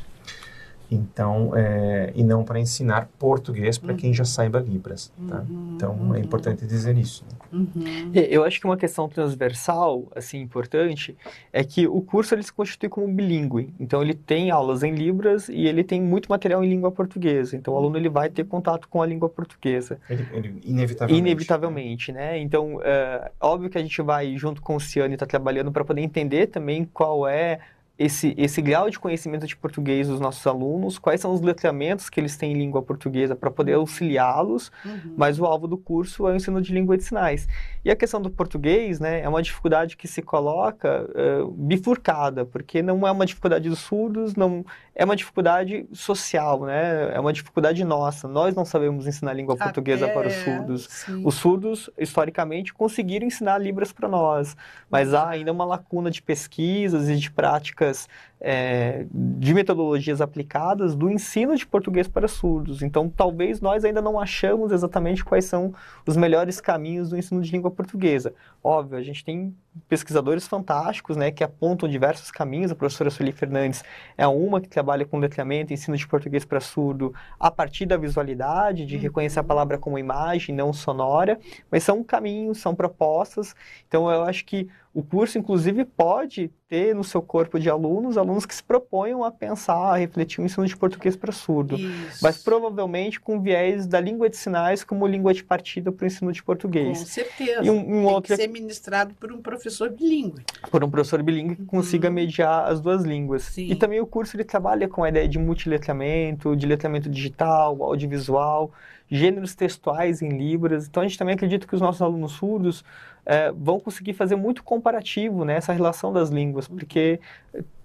Então, 0.92 1.52
é, 1.56 2.12
e 2.14 2.24
não 2.24 2.44
para 2.44 2.60
ensinar 2.60 3.08
português 3.18 3.78
para 3.78 3.92
uhum. 3.92 3.98
quem 3.98 4.14
já 4.14 4.26
saiba 4.26 4.60
Libras. 4.60 5.12
Tá? 5.28 5.46
Uhum. 5.50 5.74
Então, 5.76 5.92
é 5.92 5.94
uhum. 5.94 6.18
importante 6.18 6.66
dizer 6.66 6.98
isso. 6.98 7.24
Né? 7.24 7.38
Uhum. 7.54 8.12
Eu 8.14 8.44
acho 8.44 8.60
que 8.60 8.66
uma 8.66 8.78
questão 8.78 9.08
transversal, 9.08 10.04
assim, 10.16 10.42
importante, 10.42 11.16
é 11.54 11.64
que 11.64 11.88
o 11.88 12.02
curso 12.02 12.36
ele 12.36 12.44
se 12.44 12.52
constitui 12.52 12.90
como 12.90 13.08
bilíngue. 13.08 13.74
Então, 13.80 14.02
ele 14.02 14.14
tem 14.14 14.52
aulas 14.52 14.84
em 14.84 14.94
Libras 14.94 15.48
e 15.48 15.66
ele 15.66 15.84
tem 15.84 16.02
muito 16.02 16.28
material 16.28 16.64
em 16.64 16.70
língua 16.70 16.92
portuguesa. 16.92 17.56
Então, 17.56 17.74
o 17.74 17.78
aluno 17.78 17.98
ele 17.98 18.10
vai 18.10 18.30
ter 18.30 18.46
contato 18.46 18.88
com 18.90 19.02
a 19.02 19.06
língua 19.06 19.30
portuguesa. 19.30 20.00
Ele, 20.10 20.28
ele, 20.34 20.62
inevitavelmente. 20.64 21.20
Inevitavelmente, 21.20 22.12
né? 22.12 22.26
né? 22.26 22.40
Então, 22.40 22.80
é, 22.84 23.32
óbvio 23.40 23.70
que 23.70 23.78
a 23.78 23.82
gente 23.82 24.02
vai, 24.02 24.36
junto 24.38 24.62
com 24.62 24.76
o 24.76 24.80
Ciano, 24.80 25.14
estar 25.14 25.26
tá 25.26 25.30
trabalhando 25.30 25.72
para 25.72 25.86
poder 25.86 26.02
entender 26.02 26.48
também 26.48 26.86
qual 26.86 27.28
é 27.28 27.60
esse, 27.98 28.36
esse 28.38 28.62
grau 28.62 28.90
de 28.90 29.00
conhecimento 29.00 29.48
de 29.48 29.56
português 29.56 30.08
dos 30.10 30.20
nossos 30.20 30.46
alunos, 30.46 31.00
quais 31.00 31.22
são 31.22 31.34
os 31.34 31.40
letramentos 31.40 32.10
que 32.10 32.20
eles 32.20 32.36
têm 32.36 32.52
em 32.52 32.56
língua 32.56 32.82
portuguesa 32.82 33.36
para 33.36 33.50
poder 33.50 33.74
auxiliá-los, 33.74 34.70
uhum. 34.84 35.14
mas 35.16 35.40
o 35.40 35.46
alvo 35.46 35.66
do 35.66 35.78
curso 35.78 36.28
é 36.28 36.34
o 36.34 36.36
ensino 36.36 36.62
de 36.62 36.74
língua 36.74 36.98
de 36.98 37.04
sinais. 37.04 37.48
E 37.86 37.90
a 37.90 37.96
questão 37.96 38.22
do 38.22 38.30
português, 38.30 39.00
né, 39.00 39.22
é 39.22 39.30
uma 39.30 39.42
dificuldade 39.42 39.96
que 39.96 40.08
se 40.08 40.22
coloca 40.22 41.08
uh, 41.10 41.52
bifurcada, 41.52 42.46
porque 42.46 42.82
não 42.82 43.08
é 43.08 43.12
uma 43.12 43.26
dificuldade 43.26 43.70
dos 43.70 43.80
surdos, 43.80 44.36
não 44.36 44.66
é 44.94 45.06
uma 45.06 45.16
dificuldade 45.16 45.88
social, 45.94 46.66
né, 46.66 47.14
é 47.14 47.20
uma 47.20 47.32
dificuldade 47.32 47.82
nossa. 47.86 48.28
Nós 48.28 48.54
não 48.54 48.66
sabemos 48.66 49.08
ensinar 49.08 49.34
língua 49.34 49.56
portuguesa 49.56 50.10
para 50.10 50.28
os 50.28 50.34
surdos. 50.34 50.88
Sim. 50.90 51.22
Os 51.26 51.36
surdos, 51.36 51.90
historicamente, 51.98 52.74
conseguiram 52.74 53.26
ensinar 53.26 53.58
libras 53.58 53.94
para 53.94 54.10
nós, 54.10 54.58
mas 54.90 55.14
há 55.14 55.30
ainda 55.30 55.52
uma 55.52 55.64
lacuna 55.64 56.12
de 56.12 56.22
pesquisas 56.22 57.08
e 57.10 57.16
de 57.16 57.32
práticas 57.32 57.85
práticas 57.86 58.10
é, 58.48 59.08
de 59.12 59.56
metodologias 59.56 60.22
aplicadas 60.22 60.96
do 60.96 61.10
ensino 61.10 61.56
de 61.56 61.66
português 61.66 62.08
para 62.08 62.28
surdos. 62.28 62.84
Então, 62.84 63.10
talvez 63.10 63.60
nós 63.60 63.84
ainda 63.84 64.04
não 64.04 64.20
achamos 64.20 64.72
exatamente 64.72 65.26
quais 65.26 65.46
são 65.46 65.74
os 66.06 66.16
melhores 66.16 66.62
caminhos 66.62 67.10
do 67.10 67.18
ensino 67.18 67.42
de 67.42 67.52
língua 67.52 67.72
portuguesa. 67.72 68.36
Óbvio, 68.64 69.00
a 69.00 69.02
gente 69.02 69.26
tem 69.26 69.56
pesquisadores 69.90 70.48
fantásticos, 70.48 71.18
né, 71.18 71.32
que 71.32 71.44
apontam 71.44 71.90
diversos 71.90 72.30
caminhos. 72.30 72.72
A 72.72 72.76
professora 72.76 73.10
Sueli 73.10 73.32
Fernandes 73.32 73.84
é 74.16 74.28
uma 74.28 74.62
que 74.62 74.70
trabalha 74.70 75.06
com 75.06 75.18
letramento, 75.18 75.74
ensino 75.74 75.98
de 75.98 76.08
português 76.08 76.46
para 76.46 76.60
surdo 76.60 77.16
a 77.40 77.50
partir 77.50 77.88
da 77.88 77.98
visualidade, 77.98 78.86
de 78.86 78.96
reconhecer 78.96 79.40
a 79.40 79.42
uhum. 79.42 79.48
palavra 79.48 79.80
como 79.80 79.98
imagem, 79.98 80.54
não 80.54 80.72
sonora. 80.72 81.40
Mas 81.72 81.84
são 81.84 82.04
caminhos, 82.04 82.60
são 82.60 82.76
propostas. 82.76 83.56
Então, 83.88 84.08
eu 84.10 84.22
acho 84.22 84.46
que 84.46 84.70
o 84.94 85.04
curso, 85.04 85.38
inclusive, 85.38 85.84
pode 85.84 86.50
ter 86.70 86.96
no 86.96 87.04
seu 87.04 87.22
corpo 87.22 87.60
de 87.60 87.70
alunos, 87.70 88.18
alunos 88.18 88.35
que 88.44 88.56
se 88.56 88.64
proponham 88.64 89.24
a 89.24 89.30
pensar, 89.30 89.94
a 89.94 89.98
refletir 89.98 90.42
o 90.42 90.44
ensino 90.44 90.66
de 90.66 90.76
português 90.76 91.16
para 91.16 91.32
surdo. 91.32 91.76
Isso. 91.76 92.20
Mas 92.24 92.42
provavelmente 92.42 93.20
com 93.20 93.40
viés 93.40 93.86
da 93.86 94.00
língua 94.00 94.28
de 94.28 94.36
sinais 94.36 94.84
como 94.84 95.06
língua 95.06 95.32
de 95.32 95.44
partida 95.44 95.92
para 95.92 96.06
o 96.06 96.08
ensino 96.08 96.32
de 96.32 96.42
português. 96.42 96.98
Com 96.98 97.06
certeza. 97.06 97.64
E 97.64 97.70
um, 97.70 97.78
um 97.78 97.84
Tem 97.84 98.06
outro... 98.06 98.36
que 98.36 98.42
ser 98.42 98.48
ministrado 98.48 99.14
por 99.20 99.32
um 99.32 99.40
professor 99.40 99.92
bilíngue. 99.92 100.44
Por 100.72 100.84
um 100.84 100.90
professor 100.90 101.22
bilíngue 101.22 101.56
que 101.58 101.66
consiga 101.66 102.08
uhum. 102.08 102.16
mediar 102.16 102.72
as 102.72 102.82
duas 102.82 103.04
línguas. 103.04 103.44
Sim. 103.44 103.68
E 103.68 103.76
também 103.76 104.00
o 104.00 104.08
curso 104.08 104.36
ele 104.36 104.44
trabalha 104.44 104.88
com 104.88 105.04
a 105.04 105.10
ideia 105.10 105.28
de 105.28 105.38
multiletramento, 105.38 106.56
de 106.56 106.66
letramento 106.66 107.10
digital, 107.10 107.84
audiovisual, 107.84 108.72
gêneros 109.10 109.56
textuais 109.56 110.22
em 110.22 110.30
Libras. 110.30 110.88
Então 110.88 111.04
a 111.04 111.08
gente 111.08 111.18
também 111.18 111.36
acredita 111.36 111.68
que 111.68 111.76
os 111.76 111.82
nossos 111.82 112.02
alunos 112.02 112.34
surdos 112.34 112.84
é, 113.26 113.52
vão 113.52 113.80
conseguir 113.80 114.14
fazer 114.14 114.36
muito 114.36 114.64
comparativo 114.64 115.44
nessa 115.44 115.72
né, 115.72 115.78
relação 115.78 116.14
das 116.14 116.30
línguas, 116.30 116.68
porque 116.68 117.20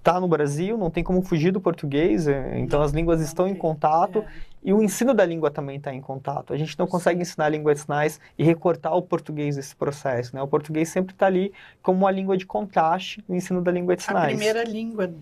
está 0.01 0.19
no 0.19 0.27
Brasil, 0.27 0.79
não 0.79 0.91
tem 0.91 1.05
como 1.05 1.21
fugir 1.23 1.53
do 1.53 1.61
português, 1.61 2.27
é, 2.27 2.59
então 2.59 2.81
as 2.83 2.91
línguas 2.91 3.21
estão 3.21 3.47
em 3.47 3.55
contato 3.55 4.21
é. 4.21 4.27
e 4.65 4.73
o 4.73 4.83
ensino 4.83 5.13
da 5.13 5.25
língua 5.25 5.51
também 5.51 5.77
está 5.77 5.93
em 5.93 6.01
contato. 6.01 6.55
A 6.55 6.57
gente 6.57 6.79
não 6.79 6.87
consegue 6.87 7.21
ensinar 7.21 7.47
a 7.47 7.49
língua 7.51 7.75
de 7.75 7.81
sinais 7.81 8.19
e 8.39 8.43
recortar 8.43 8.95
o 8.97 9.03
português 9.03 9.57
desse 9.57 9.77
processo. 9.77 10.35
Né? 10.35 10.43
O 10.43 10.49
português 10.49 10.89
sempre 10.89 11.15
está 11.15 11.27
ali 11.27 11.53
como 11.83 11.99
uma 11.99 12.11
língua 12.11 12.37
de 12.37 12.47
contraste 12.47 13.23
no 13.29 13.37
ensino 13.37 13.61
da 13.61 13.71
língua 13.71 13.95
de 13.95 14.03
sinais. 14.03 14.25
A 14.25 14.29
primeira 14.29 14.65
língua 14.65 15.13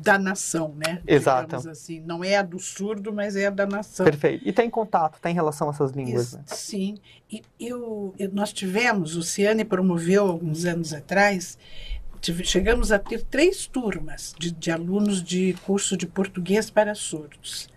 da 0.00 0.18
nação, 0.18 0.74
né? 0.76 1.02
Exato. 1.06 1.56
Assim, 1.68 2.00
não 2.00 2.24
é 2.24 2.36
a 2.36 2.42
do 2.42 2.58
surdo, 2.58 3.12
mas 3.12 3.36
é 3.36 3.46
a 3.46 3.50
da 3.50 3.66
nação. 3.66 4.04
Perfeito. 4.04 4.46
E 4.46 4.50
está 4.50 4.64
em 4.64 4.70
contato, 4.70 5.16
está 5.16 5.30
em 5.30 5.34
relação 5.34 5.68
a 5.68 5.70
essas 5.72 5.92
línguas. 5.92 6.34
né? 6.34 6.42
Sim. 6.46 6.96
E 7.30 7.42
eu, 7.58 8.14
eu, 8.18 8.30
nós 8.32 8.52
tivemos, 8.52 9.16
o 9.16 9.22
Ciane 9.22 9.64
promoveu 9.64 10.26
alguns 10.26 10.64
anos 10.64 10.92
atrás, 10.94 11.58
tive, 12.20 12.44
chegamos 12.44 12.90
a 12.90 12.98
ter 12.98 13.22
três 13.22 13.66
turmas 13.66 14.34
de, 14.38 14.50
de 14.50 14.70
alunos 14.70 15.22
de 15.22 15.54
curso 15.64 15.96
de 15.96 16.06
português 16.06 16.70
para 16.70 16.94
surdos 16.94 17.68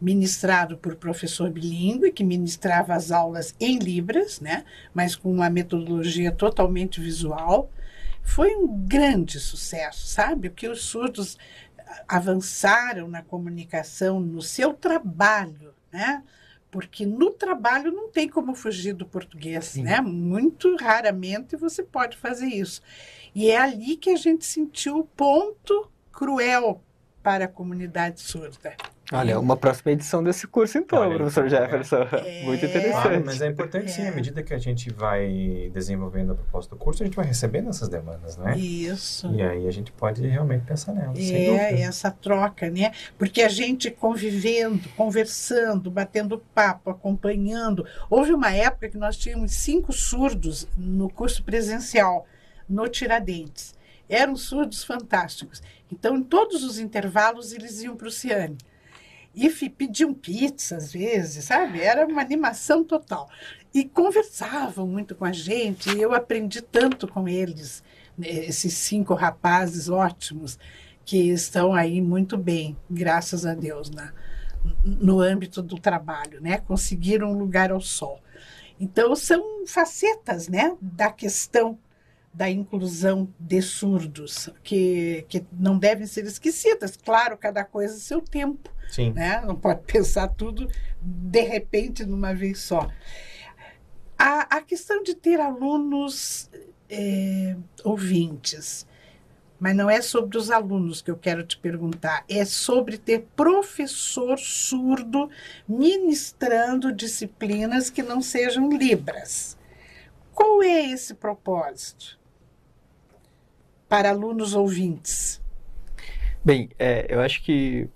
ministrado 0.00 0.78
por 0.78 0.94
professor 0.94 1.50
bilíngue, 1.50 2.12
que 2.12 2.22
ministrava 2.22 2.94
as 2.94 3.10
aulas 3.10 3.52
em 3.58 3.80
Libras, 3.80 4.40
né, 4.40 4.64
mas 4.94 5.16
com 5.16 5.28
uma 5.28 5.50
metodologia 5.50 6.30
totalmente 6.30 7.00
visual 7.00 7.68
foi 8.28 8.54
um 8.54 8.86
grande 8.86 9.40
sucesso, 9.40 10.06
sabe? 10.06 10.50
Porque 10.50 10.68
os 10.68 10.84
surdos 10.84 11.38
avançaram 12.06 13.08
na 13.08 13.22
comunicação 13.22 14.20
no 14.20 14.42
seu 14.42 14.74
trabalho, 14.74 15.74
né? 15.90 16.22
Porque 16.70 17.06
no 17.06 17.30
trabalho 17.30 17.90
não 17.90 18.10
tem 18.10 18.28
como 18.28 18.54
fugir 18.54 18.92
do 18.92 19.06
português, 19.06 19.64
Sim. 19.64 19.84
né? 19.84 20.02
Muito 20.02 20.76
raramente 20.76 21.56
você 21.56 21.82
pode 21.82 22.18
fazer 22.18 22.46
isso. 22.46 22.82
E 23.34 23.50
é 23.50 23.56
ali 23.56 23.96
que 23.96 24.10
a 24.10 24.16
gente 24.16 24.44
sentiu 24.44 24.98
o 24.98 25.04
ponto 25.04 25.90
cruel 26.12 26.82
para 27.22 27.46
a 27.46 27.48
comunidade 27.48 28.20
surda. 28.20 28.76
Olha, 29.10 29.40
uma 29.40 29.56
próxima 29.56 29.92
edição 29.92 30.22
desse 30.22 30.46
curso, 30.46 30.76
então, 30.76 30.98
Olha, 30.98 31.16
professor 31.16 31.46
então, 31.46 31.58
Jefferson. 31.58 32.06
É... 32.28 32.42
Muito 32.44 32.64
interessante. 32.64 33.14
Ah, 33.14 33.22
mas 33.24 33.40
é 33.40 33.46
importante, 33.46 33.90
sim, 33.90 34.02
à 34.02 34.06
é. 34.06 34.10
medida 34.10 34.42
que 34.42 34.52
a 34.52 34.58
gente 34.58 34.90
vai 34.92 35.70
desenvolvendo 35.72 36.32
a 36.32 36.34
proposta 36.34 36.74
do 36.74 36.78
curso, 36.78 37.02
a 37.02 37.06
gente 37.06 37.16
vai 37.16 37.24
recebendo 37.24 37.70
essas 37.70 37.88
demandas, 37.88 38.36
né? 38.36 38.56
Isso. 38.58 39.32
E 39.32 39.42
aí 39.42 39.66
a 39.66 39.70
gente 39.70 39.92
pode 39.92 40.26
realmente 40.26 40.64
pensar 40.64 40.92
nelas. 40.92 41.18
É, 41.18 41.80
essa 41.80 42.10
troca, 42.10 42.68
né? 42.70 42.92
Porque 43.16 43.42
a 43.42 43.48
gente 43.48 43.90
convivendo, 43.90 44.88
conversando, 44.90 45.90
batendo 45.90 46.42
papo, 46.54 46.90
acompanhando. 46.90 47.86
Houve 48.10 48.32
uma 48.32 48.52
época 48.52 48.88
que 48.90 48.98
nós 48.98 49.16
tínhamos 49.16 49.52
cinco 49.52 49.92
surdos 49.92 50.68
no 50.76 51.08
curso 51.08 51.42
presencial, 51.42 52.26
no 52.68 52.86
Tiradentes. 52.88 53.74
Eram 54.08 54.36
surdos 54.36 54.84
fantásticos. 54.84 55.62
Então, 55.90 56.16
em 56.16 56.22
todos 56.22 56.62
os 56.62 56.78
intervalos, 56.78 57.52
eles 57.52 57.82
iam 57.82 57.96
para 57.96 58.08
o 58.08 58.10
Ciane 58.10 58.58
e 59.46 59.70
pediam 59.70 60.12
pizza 60.12 60.76
às 60.76 60.92
vezes, 60.92 61.44
sabe? 61.44 61.80
Era 61.80 62.06
uma 62.06 62.20
animação 62.20 62.82
total. 62.82 63.28
E 63.72 63.84
conversavam 63.84 64.86
muito 64.86 65.14
com 65.14 65.24
a 65.24 65.32
gente, 65.32 65.90
e 65.90 66.00
eu 66.00 66.14
aprendi 66.14 66.62
tanto 66.62 67.06
com 67.06 67.28
eles, 67.28 67.82
né, 68.16 68.28
esses 68.28 68.74
cinco 68.74 69.14
rapazes 69.14 69.88
ótimos 69.88 70.58
que 71.04 71.30
estão 71.30 71.72
aí 71.72 72.00
muito 72.00 72.36
bem, 72.36 72.76
graças 72.90 73.46
a 73.46 73.54
Deus, 73.54 73.90
na, 73.90 74.12
no 74.84 75.20
âmbito 75.20 75.62
do 75.62 75.78
trabalho, 75.78 76.40
né? 76.40 76.58
Conseguiram 76.58 77.30
um 77.30 77.38
lugar 77.38 77.70
ao 77.70 77.80
sol. 77.80 78.20
Então, 78.80 79.14
são 79.16 79.66
facetas 79.66 80.48
né, 80.48 80.76
da 80.80 81.10
questão 81.10 81.78
da 82.32 82.48
inclusão 82.48 83.28
de 83.38 83.60
surdos, 83.60 84.48
que, 84.62 85.24
que 85.28 85.44
não 85.52 85.78
devem 85.78 86.06
ser 86.06 86.24
esquecidas. 86.24 86.96
Claro, 86.96 87.36
cada 87.36 87.64
coisa 87.64 87.94
é 87.94 87.98
seu 87.98 88.20
tempo. 88.20 88.70
Sim. 88.88 89.12
Né? 89.12 89.40
Não 89.44 89.54
pode 89.54 89.82
pensar 89.90 90.28
tudo 90.28 90.68
de 91.00 91.40
repente 91.42 92.04
numa 92.04 92.34
vez 92.34 92.58
só. 92.60 92.88
A, 94.18 94.56
a 94.56 94.60
questão 94.60 95.02
de 95.02 95.14
ter 95.14 95.40
alunos 95.40 96.50
é, 96.90 97.54
ouvintes, 97.84 98.86
mas 99.60 99.76
não 99.76 99.88
é 99.90 100.00
sobre 100.00 100.36
os 100.36 100.50
alunos 100.50 101.02
que 101.02 101.10
eu 101.10 101.16
quero 101.16 101.44
te 101.44 101.58
perguntar, 101.58 102.24
é 102.28 102.44
sobre 102.44 102.98
ter 102.98 103.26
professor 103.36 104.38
surdo 104.38 105.30
ministrando 105.68 106.92
disciplinas 106.92 107.90
que 107.90 108.02
não 108.02 108.20
sejam 108.20 108.68
libras. 108.70 109.56
Qual 110.34 110.62
é 110.62 110.90
esse 110.90 111.14
propósito? 111.14 112.18
Para 113.88 114.10
alunos 114.10 114.54
ouvintes. 114.54 115.40
Bem, 116.44 116.70
é, 116.78 117.06
eu 117.08 117.20
acho 117.20 117.42
que 117.42 117.88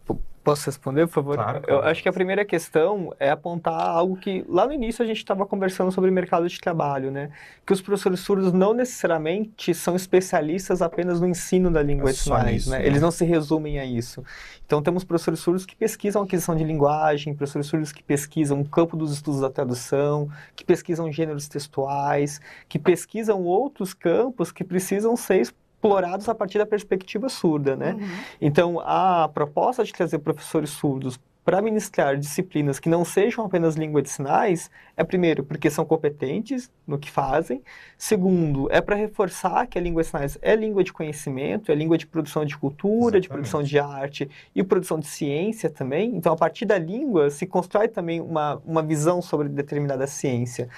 Posso 0.44 0.66
responder, 0.66 1.06
por 1.06 1.14
favor? 1.14 1.36
Claro, 1.36 1.62
claro. 1.62 1.84
Eu 1.84 1.88
acho 1.88 2.02
que 2.02 2.08
a 2.08 2.12
primeira 2.12 2.44
questão 2.44 3.14
é 3.20 3.30
apontar 3.30 3.80
algo 3.80 4.16
que 4.16 4.44
lá 4.48 4.66
no 4.66 4.72
início 4.72 5.02
a 5.02 5.06
gente 5.06 5.18
estava 5.18 5.46
conversando 5.46 5.92
sobre 5.92 6.10
mercado 6.10 6.48
de 6.48 6.60
trabalho, 6.60 7.12
né? 7.12 7.30
Que 7.64 7.72
os 7.72 7.80
professores 7.80 8.20
surdos 8.20 8.52
não 8.52 8.74
necessariamente 8.74 9.72
são 9.72 9.94
especialistas 9.94 10.82
apenas 10.82 11.20
no 11.20 11.28
ensino 11.28 11.70
da 11.70 11.80
língua 11.80 12.10
é 12.10 12.12
de 12.12 12.18
sinais, 12.18 12.66
né? 12.66 12.78
né? 12.78 12.86
Eles 12.86 13.00
não 13.00 13.12
se 13.12 13.24
resumem 13.24 13.78
a 13.78 13.84
isso. 13.84 14.24
Então 14.66 14.82
temos 14.82 15.04
professores 15.04 15.38
surdos 15.38 15.64
que 15.64 15.76
pesquisam 15.76 16.22
aquisição 16.22 16.56
de 16.56 16.64
linguagem, 16.64 17.34
professores 17.34 17.68
surdos 17.68 17.92
que 17.92 18.02
pesquisam 18.02 18.60
o 18.60 18.68
campo 18.68 18.96
dos 18.96 19.12
estudos 19.12 19.40
da 19.40 19.50
tradução, 19.50 20.28
que 20.56 20.64
pesquisam 20.64 21.12
gêneros 21.12 21.46
textuais, 21.46 22.40
que 22.68 22.80
pesquisam 22.80 23.42
outros 23.44 23.94
campos 23.94 24.50
que 24.50 24.64
precisam 24.64 25.16
ser 25.16 25.40
explorados 25.82 26.28
a 26.28 26.34
partir 26.34 26.58
da 26.58 26.66
perspectiva 26.66 27.28
surda, 27.28 27.74
né? 27.74 27.96
Uhum. 27.98 28.08
Então, 28.40 28.80
a 28.80 29.28
proposta 29.34 29.82
de 29.82 29.92
trazer 29.92 30.20
professores 30.20 30.70
surdos 30.70 31.18
para 31.44 31.60
ministrar 31.60 32.16
disciplinas 32.16 32.78
que 32.78 32.88
não 32.88 33.04
sejam 33.04 33.44
apenas 33.44 33.74
língua 33.74 34.00
de 34.00 34.08
sinais 34.08 34.70
é, 34.96 35.02
primeiro, 35.02 35.42
porque 35.42 35.68
são 35.68 35.84
competentes 35.84 36.70
no 36.86 36.96
que 36.96 37.10
fazem. 37.10 37.60
Segundo, 37.98 38.68
é 38.70 38.80
para 38.80 38.94
reforçar 38.94 39.66
que 39.66 39.76
a 39.76 39.82
língua 39.82 40.02
de 40.02 40.08
sinais 40.08 40.38
é 40.40 40.54
língua 40.54 40.84
de 40.84 40.92
conhecimento, 40.92 41.72
é 41.72 41.74
língua 41.74 41.98
de 41.98 42.06
produção 42.06 42.44
de 42.44 42.56
cultura, 42.56 43.18
Exatamente. 43.18 43.22
de 43.22 43.28
produção 43.28 43.62
de 43.64 43.76
arte 43.76 44.30
e 44.54 44.62
produção 44.62 45.00
de 45.00 45.06
ciência 45.08 45.68
também. 45.68 46.14
Então, 46.14 46.32
a 46.32 46.36
partir 46.36 46.64
da 46.64 46.78
língua, 46.78 47.28
se 47.28 47.44
constrói 47.44 47.88
também 47.88 48.20
uma, 48.20 48.62
uma 48.64 48.82
visão 48.82 49.20
sobre 49.20 49.48
determinada 49.48 50.06
ciência. 50.06 50.68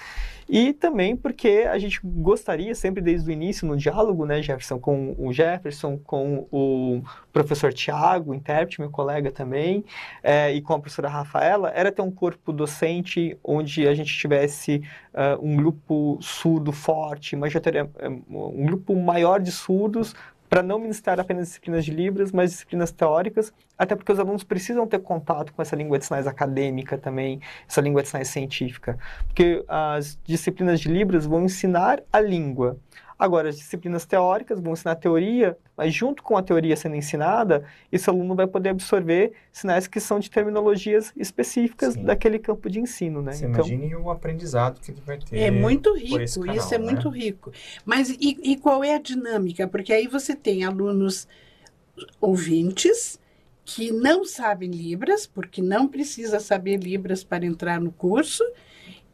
E 0.47 0.73
também 0.73 1.15
porque 1.15 1.67
a 1.69 1.77
gente 1.79 1.99
gostaria, 2.03 2.75
sempre 2.75 3.01
desde 3.01 3.29
o 3.29 3.33
início, 3.33 3.67
no 3.67 3.75
diálogo, 3.75 4.25
né, 4.25 4.41
Jefferson, 4.41 4.79
com 4.79 5.15
o 5.17 5.33
Jefferson, 5.33 5.97
com 5.97 6.47
o 6.51 7.01
professor 7.33 7.73
Tiago, 7.73 8.33
intérprete, 8.33 8.79
meu 8.79 8.91
colega 8.91 9.31
também, 9.31 9.83
é, 10.21 10.53
e 10.53 10.61
com 10.61 10.73
a 10.73 10.79
professora 10.79 11.09
Rafaela, 11.09 11.71
era 11.73 11.91
ter 11.91 12.01
um 12.01 12.11
corpo 12.11 12.53
docente 12.53 13.37
onde 13.43 13.87
a 13.87 13.95
gente 13.95 14.15
tivesse 14.15 14.83
uh, 15.13 15.43
um 15.43 15.55
grupo 15.55 16.19
surdo 16.21 16.71
forte, 16.71 17.35
teria 17.61 17.89
um 18.29 18.65
grupo 18.65 18.95
maior 18.95 19.39
de 19.39 19.51
surdos 19.51 20.13
para 20.49 20.61
não 20.61 20.79
ministrar 20.79 21.19
apenas 21.19 21.47
disciplinas 21.47 21.83
de 21.85 21.91
Libras, 21.91 22.31
mas 22.31 22.51
disciplinas 22.51 22.91
teóricas, 22.91 23.53
até 23.77 23.95
porque 23.95 24.11
os 24.11 24.19
alunos 24.19 24.43
precisam 24.43 24.87
ter 24.87 24.99
contato 24.99 25.53
com 25.53 25.61
essa 25.61 25.75
língua 25.75 25.99
de 25.99 26.05
sinais 26.05 26.27
acadêmica 26.27 26.97
também, 26.97 27.41
essa 27.67 27.81
língua 27.81 28.01
de 28.01 28.09
sinais 28.09 28.27
científica. 28.27 28.97
Porque 29.27 29.63
as 29.67 30.17
disciplinas 30.23 30.79
de 30.79 30.89
Libras 30.89 31.25
vão 31.25 31.43
ensinar 31.43 32.01
a 32.11 32.19
língua, 32.19 32.77
Agora, 33.17 33.49
as 33.49 33.57
disciplinas 33.57 34.05
teóricas 34.05 34.59
vão 34.59 34.73
ensinar 34.73 34.95
teoria, 34.95 35.57
mas 35.75 35.93
junto 35.93 36.21
com 36.21 36.35
a 36.35 36.43
teoria 36.43 36.75
sendo 36.75 36.95
ensinada, 36.95 37.65
esse 37.89 38.09
aluno 38.09 38.35
vai 38.35 38.45
poder 38.45 38.69
absorver 38.69 39.31
sinais 39.51 39.87
que 39.87 40.01
são 40.01 40.19
de 40.19 40.29
terminologias 40.29 41.13
específicas 41.15 41.93
Sim. 41.93 42.03
daquele 42.03 42.37
campo 42.39 42.69
de 42.69 42.79
ensino, 42.79 43.21
né? 43.21 43.31
Você 43.31 43.45
então, 43.45 43.65
imagine 43.65 43.95
o 43.95 44.09
aprendizado 44.09 44.81
que 44.81 44.91
ele 44.91 45.01
vai 45.05 45.17
ter. 45.17 45.37
É 45.39 45.49
muito 45.49 45.95
rico, 45.95 46.17
canal, 46.41 46.55
isso 46.55 46.75
é 46.75 46.77
né? 46.77 46.83
muito 46.83 47.09
rico. 47.09 47.51
Mas 47.85 48.09
e, 48.09 48.37
e 48.43 48.57
qual 48.57 48.83
é 48.83 48.95
a 48.95 48.99
dinâmica? 48.99 49.65
Porque 49.65 49.93
aí 49.93 50.07
você 50.07 50.35
tem 50.35 50.65
alunos 50.65 51.25
ouvintes 52.19 53.19
que 53.63 53.91
não 53.91 54.23
sabem 54.23 54.69
Libras, 54.69 55.25
porque 55.25 55.61
não 55.61 55.87
precisa 55.87 56.39
saber 56.39 56.77
Libras 56.77 57.23
para 57.23 57.45
entrar 57.45 57.81
no 57.81 57.91
curso, 57.91 58.43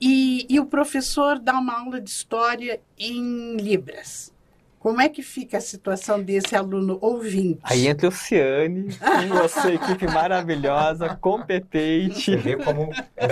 e, 0.02 0.48
e 0.50 0.60
o 0.60 0.66
professor 0.66 1.38
dá 1.38 1.60
uma 1.60 1.80
aula 1.80 2.02
de 2.02 2.10
história 2.10 2.82
em 2.98 3.56
Libras. 3.58 4.34
Como 4.82 5.00
é 5.00 5.08
que 5.08 5.22
fica 5.22 5.60
a 5.60 5.62
situação 5.62 6.20
desse 6.20 6.56
aluno 6.56 6.98
ouvinte? 7.02 7.60
Aí 7.62 7.86
entra 7.86 8.08
o 8.08 8.12
Ciane, 8.12 8.88
com 8.98 9.48
sua 9.48 9.74
equipe 9.76 10.08
maravilhosa, 10.08 11.16
competente. 11.22 12.32
Você 12.32 12.36
vê 12.36 12.58
como 12.58 12.90
é, 13.16 13.28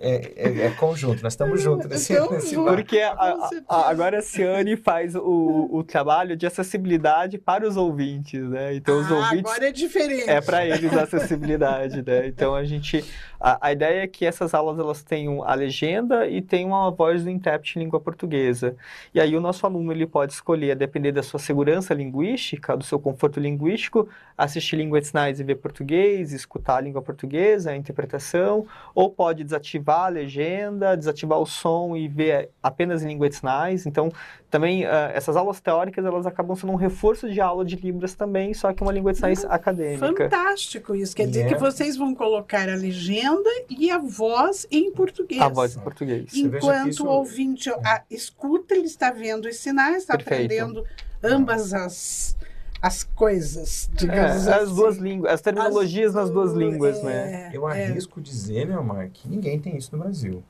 é, 0.00 0.32
é, 0.34 0.66
é 0.66 0.70
conjunto, 0.70 1.22
nós 1.22 1.34
estamos 1.34 1.60
juntos 1.60 1.86
nesse, 1.90 2.14
então, 2.14 2.30
nesse 2.30 2.54
Porque 2.54 3.00
a, 3.00 3.36
a, 3.68 3.90
agora 3.90 4.20
a 4.20 4.22
Ciane 4.22 4.78
faz 4.78 5.14
o, 5.14 5.68
o 5.70 5.84
trabalho 5.84 6.38
de 6.38 6.46
acessibilidade 6.46 7.36
para 7.36 7.68
os 7.68 7.76
ouvintes, 7.76 8.42
né? 8.48 8.74
Então 8.74 8.98
os 8.98 9.12
ah, 9.12 9.16
ouvintes. 9.16 9.52
Agora 9.52 9.68
é 9.68 9.72
diferente. 9.72 10.30
É 10.30 10.40
para 10.40 10.64
eles 10.64 10.90
a 10.96 11.02
acessibilidade, 11.02 12.02
né? 12.02 12.26
Então 12.28 12.54
a 12.54 12.64
gente. 12.64 13.04
A, 13.38 13.68
a, 13.68 13.72
ideia 13.72 14.04
é 14.04 14.06
que 14.06 14.24
essas 14.24 14.54
aulas 14.54 14.78
elas 14.78 15.02
tenham 15.02 15.46
a 15.46 15.54
legenda 15.54 16.26
e 16.26 16.40
tenham 16.40 16.74
a 16.74 16.88
voz 16.88 17.24
do 17.24 17.28
intérprete 17.28 17.78
em 17.78 17.82
língua 17.82 18.00
portuguesa. 18.00 18.74
E 19.12 19.20
aí 19.20 19.36
o 19.36 19.40
nosso 19.40 19.66
aluno 19.66 19.92
ele 19.92 20.06
pode 20.06 20.32
escolher, 20.32 20.74
depender 20.94 21.10
da 21.10 21.24
sua 21.24 21.40
segurança 21.40 21.92
linguística, 21.92 22.76
do 22.76 22.84
seu 22.84 23.00
conforto 23.00 23.40
linguístico, 23.40 24.08
assistir 24.38 24.76
língua 24.76 25.00
de 25.00 25.08
sinais 25.08 25.40
e 25.40 25.44
ver 25.44 25.56
português, 25.56 26.32
escutar 26.32 26.76
a 26.76 26.80
língua 26.80 27.02
portuguesa, 27.02 27.72
a 27.72 27.76
interpretação, 27.76 28.64
ou 28.94 29.10
pode 29.10 29.42
desativar 29.42 30.06
a 30.06 30.08
legenda, 30.08 30.96
desativar 30.96 31.40
o 31.40 31.46
som 31.46 31.96
e 31.96 32.06
ver 32.06 32.50
apenas 32.62 33.02
em 33.02 33.08
língua 33.08 33.28
de 33.28 33.34
sinais. 33.34 33.86
Então, 33.86 34.08
também 34.54 34.84
uh, 34.84 35.10
essas 35.12 35.34
aulas 35.34 35.60
teóricas 35.60 36.04
elas 36.04 36.26
acabam 36.26 36.54
sendo 36.54 36.72
um 36.72 36.76
reforço 36.76 37.28
de 37.28 37.40
aula 37.40 37.64
de 37.64 37.74
Libras 37.74 38.14
também, 38.14 38.54
só 38.54 38.72
que 38.72 38.84
uma 38.84 38.92
língua 38.92 39.10
de 39.10 39.18
sinais 39.18 39.44
acadêmica. 39.44 40.06
Fantástico 40.06 40.94
isso. 40.94 41.16
Quer 41.16 41.26
dizer 41.26 41.48
que 41.48 41.56
vocês 41.56 41.96
vão 41.96 42.14
colocar 42.14 42.68
a 42.68 42.76
legenda 42.76 43.50
e 43.68 43.90
a 43.90 43.98
voz 43.98 44.64
em 44.70 44.92
português. 44.92 45.42
A 45.42 45.48
voz 45.48 45.74
em 45.74 45.80
português. 45.80 46.32
Enquanto 46.32 46.90
isso... 46.90 47.04
o 47.04 47.08
ouvinte 47.08 47.68
a, 47.68 48.04
escuta, 48.08 48.76
ele 48.76 48.86
está 48.86 49.10
vendo 49.10 49.46
os 49.46 49.56
sinais, 49.56 50.02
está 50.04 50.14
aprendendo 50.14 50.84
ambas 51.20 51.74
as 51.74 52.36
as 52.80 53.02
coisas, 53.02 53.90
digamos 53.94 54.46
é, 54.46 54.52
assim. 54.52 54.62
As 54.62 54.70
duas 54.72 54.98
línguas, 54.98 55.32
as 55.32 55.40
terminologias 55.40 56.10
as, 56.10 56.14
nas 56.14 56.30
duas 56.30 56.52
línguas, 56.52 57.02
né? 57.02 57.12
é, 57.12 57.30
né? 57.30 57.50
Eu 57.52 57.66
arrisco 57.66 58.20
é. 58.20 58.22
dizer, 58.22 58.66
meu 58.68 58.78
amor, 58.78 59.08
que 59.12 59.26
ninguém 59.26 59.58
tem 59.58 59.76
isso 59.76 59.96
no 59.96 60.02
Brasil. 60.02 60.44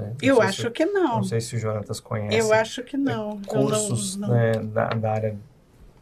Né? 0.00 0.14
Eu 0.22 0.40
acho 0.40 0.62
se, 0.62 0.70
que 0.70 0.84
não. 0.84 1.16
Não 1.16 1.24
sei 1.24 1.40
se 1.40 1.56
o 1.56 1.58
Jonatas 1.58 2.00
conhece. 2.00 2.36
Eu 2.36 2.52
acho 2.52 2.82
que 2.82 2.96
não. 2.96 3.40
Cursos 3.42 4.16
não, 4.16 4.28
não. 4.28 4.34
Né, 4.34 4.52
da, 4.52 4.88
da, 4.88 5.12
área 5.12 5.36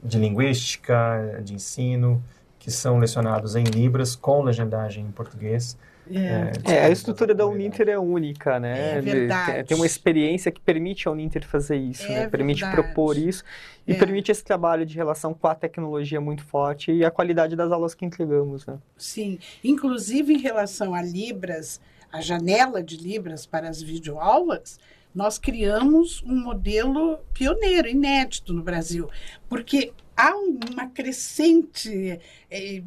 de 0.02 0.18
linguística, 0.18 1.40
de 1.42 1.54
ensino, 1.54 2.22
que 2.58 2.70
são 2.70 2.98
lecionados 2.98 3.56
em 3.56 3.64
Libras 3.64 4.14
com 4.14 4.42
legendagem 4.42 5.04
em 5.04 5.10
português. 5.10 5.76
É. 6.10 6.52
é, 6.64 6.74
é 6.76 6.84
a 6.86 6.90
estrutura 6.90 7.34
da 7.34 7.46
Uninter 7.46 7.88
é 7.88 7.98
única, 7.98 8.58
né? 8.58 8.96
É 8.96 9.00
verdade. 9.00 9.64
Tem 9.64 9.76
uma 9.76 9.86
experiência 9.86 10.50
que 10.50 10.60
permite 10.60 11.06
a 11.06 11.10
Uninter 11.10 11.46
fazer 11.46 11.76
isso, 11.76 12.04
é 12.04 12.20
né? 12.20 12.28
Permite 12.28 12.62
verdade. 12.62 12.82
propor 12.82 13.16
isso 13.16 13.44
e 13.86 13.92
é. 13.92 13.94
permite 13.94 14.30
esse 14.30 14.42
trabalho 14.42 14.86
de 14.86 14.96
relação 14.96 15.34
com 15.34 15.46
a 15.46 15.54
tecnologia 15.54 16.20
muito 16.20 16.44
forte 16.44 16.92
e 16.92 17.04
a 17.04 17.10
qualidade 17.10 17.54
das 17.54 17.70
aulas 17.70 17.94
que 17.94 18.04
entregamos, 18.04 18.66
né? 18.66 18.78
Sim, 18.96 19.38
inclusive 19.62 20.32
em 20.32 20.38
relação 20.38 20.94
a 20.94 21.02
Libras, 21.02 21.80
a 22.12 22.20
janela 22.20 22.82
de 22.82 22.96
Libras 22.96 23.46
para 23.46 23.68
as 23.68 23.82
videoaulas, 23.82 24.78
nós 25.14 25.38
criamos 25.38 26.22
um 26.22 26.40
modelo 26.42 27.18
pioneiro, 27.32 27.88
inédito 27.88 28.52
no 28.52 28.62
Brasil, 28.62 29.08
porque 29.48 29.92
há 30.16 30.34
uma 30.36 30.86
crescente 30.88 32.20
é, 32.50 32.82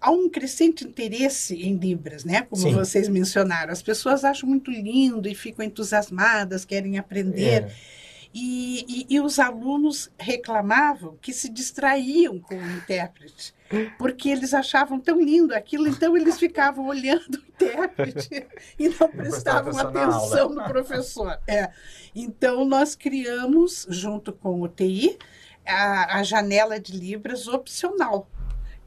há 0.00 0.10
um 0.10 0.28
crescente 0.28 0.84
interesse 0.84 1.54
em 1.54 1.76
libras, 1.76 2.24
né? 2.24 2.42
Como 2.42 2.62
Sim. 2.62 2.74
vocês 2.74 3.08
mencionaram, 3.08 3.72
as 3.72 3.82
pessoas 3.82 4.24
acham 4.24 4.48
muito 4.48 4.70
lindo 4.70 5.28
e 5.28 5.34
ficam 5.34 5.64
entusiasmadas, 5.64 6.64
querem 6.64 6.98
aprender. 6.98 7.64
É. 7.64 8.03
E, 8.36 8.84
e, 8.88 9.14
e, 9.14 9.20
os 9.20 9.38
alunos 9.38 10.10
reclamavam 10.18 11.16
que 11.22 11.32
se 11.32 11.48
distraíam 11.48 12.40
com 12.40 12.56
o 12.56 12.70
intérprete, 12.72 13.54
porque 13.96 14.28
eles 14.28 14.52
achavam 14.52 14.98
tão 14.98 15.20
lindo 15.20 15.54
aquilo, 15.54 15.86
então 15.86 16.16
eles 16.16 16.36
ficavam 16.36 16.84
olhando 16.88 17.36
o 17.36 17.48
intérprete 17.48 18.44
e 18.76 18.88
não 18.88 19.08
prestavam 19.08 19.78
atenção 19.78 20.48
no 20.48 20.64
professor. 20.64 21.38
É. 21.46 21.70
Então, 22.12 22.64
nós 22.64 22.96
criamos, 22.96 23.86
junto 23.88 24.32
com 24.32 24.60
o 24.60 24.66
TI, 24.66 25.16
a, 25.64 26.18
a 26.18 26.22
janela 26.24 26.80
de 26.80 26.92
Libras 26.92 27.46
opcional. 27.46 28.28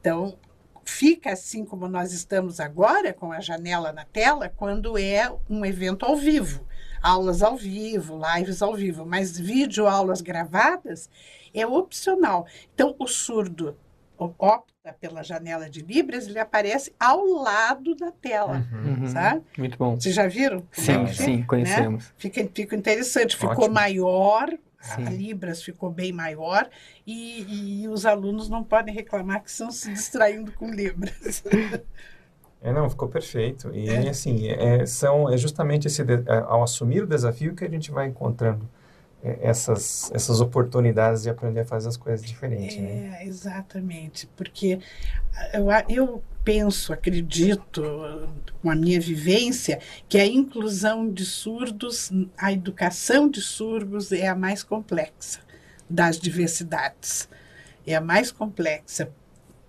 Então, 0.02 0.38
fica 0.84 1.32
assim 1.32 1.64
como 1.64 1.88
nós 1.88 2.12
estamos 2.12 2.60
agora, 2.60 3.14
com 3.14 3.32
a 3.32 3.40
janela 3.40 3.94
na 3.94 4.04
tela, 4.04 4.50
quando 4.50 4.98
é 4.98 5.34
um 5.50 5.66
evento 5.66 6.06
ao 6.06 6.18
vivo 6.18 6.68
aulas 7.02 7.42
ao 7.42 7.56
vivo, 7.56 8.20
lives 8.36 8.62
ao 8.62 8.76
vivo, 8.76 9.06
mas 9.06 9.38
vídeo 9.38 9.88
aulas 9.88 10.22
gravadas 10.22 11.10
é 11.54 11.66
opcional. 11.66 12.46
Então, 12.74 12.96
o 13.00 13.08
surdo 13.08 13.78
opta 14.18 14.94
pela 15.00 15.22
janela 15.24 15.70
de 15.70 15.82
Libras, 15.82 16.28
ele 16.28 16.40
aparece 16.40 16.94
ao 17.00 17.24
lado 17.26 17.96
da 17.96 18.12
tela, 18.12 18.66
uhum, 18.72 19.02
uhum. 19.02 19.08
sabe? 19.08 19.44
Muito 19.58 19.78
bom. 19.78 19.96
Vocês 19.96 20.16
já 20.16 20.28
viram? 20.28 20.64
Sim, 20.72 21.04
é 21.04 21.14
sim, 21.14 21.44
conhecemos. 21.44 22.06
Né? 22.06 22.12
Fica, 22.18 22.50
fica 22.54 22.76
interessante, 22.76 23.36
ficou 23.36 23.66
Ótimo. 23.66 23.74
maior, 23.76 24.50
Sim. 24.80 25.06
a 25.06 25.10
Libras 25.10 25.62
ficou 25.62 25.92
bem 25.92 26.12
maior 26.12 26.70
e, 27.06 27.82
e, 27.84 27.88
os 27.88 28.06
alunos 28.06 28.48
não 28.48 28.64
podem 28.64 28.94
reclamar 28.94 29.44
que 29.44 29.50
estão 29.50 29.72
se 29.72 29.92
distraindo 29.92 30.52
com 30.54 30.70
Libras. 30.72 31.44
É, 32.62 32.72
não, 32.72 32.90
ficou 32.90 33.08
perfeito. 33.08 33.72
E 33.74 33.90
é. 33.90 34.10
assim, 34.10 34.48
é, 34.48 34.86
são, 34.86 35.32
é 35.32 35.38
justamente 35.38 35.88
esse, 35.88 36.02
é, 36.02 36.06
ao 36.46 36.64
assumir 36.64 37.04
o 37.04 37.08
desafio 37.08 37.56
que 37.56 37.64
a 37.64 37.70
gente 37.70 37.92
vai 37.92 38.08
encontrando 38.08 38.68
é, 39.24 39.40
essas, 39.42 40.12
essas 40.14 40.42
oportunidades 40.42 41.24
de 41.24 41.30
aprender 41.30 41.62
a 41.62 41.66
fazer 41.66 41.88
as 41.90 41.98
coisas 41.98 42.26
diferentes. 42.26 42.78
Né? 42.78 42.90
É, 42.90 43.10
né? 43.10 43.26
exatamente, 43.26 44.28
porque 44.36 44.80
eu, 45.54 45.68
eu 45.90 46.24
penso, 46.44 46.94
acredito, 46.94 47.84
com 48.62 48.72
a 48.72 48.76
minha 48.76 49.00
vivência, 49.00 49.80
que 50.08 50.18
a 50.18 50.26
inclusão 50.26 51.10
de 51.12 51.26
surdos, 51.26 52.12
a 52.38 52.52
educação 52.52 53.30
de 53.30 53.42
surdos 53.42 54.12
é 54.12 54.28
a 54.28 54.36
mais 54.36 54.64
complexa 54.64 55.42
das 55.90 56.20
diversidades. 56.20 57.30
É 57.86 57.96
a 57.96 58.02
mais 58.02 58.32
complexa 58.32 59.12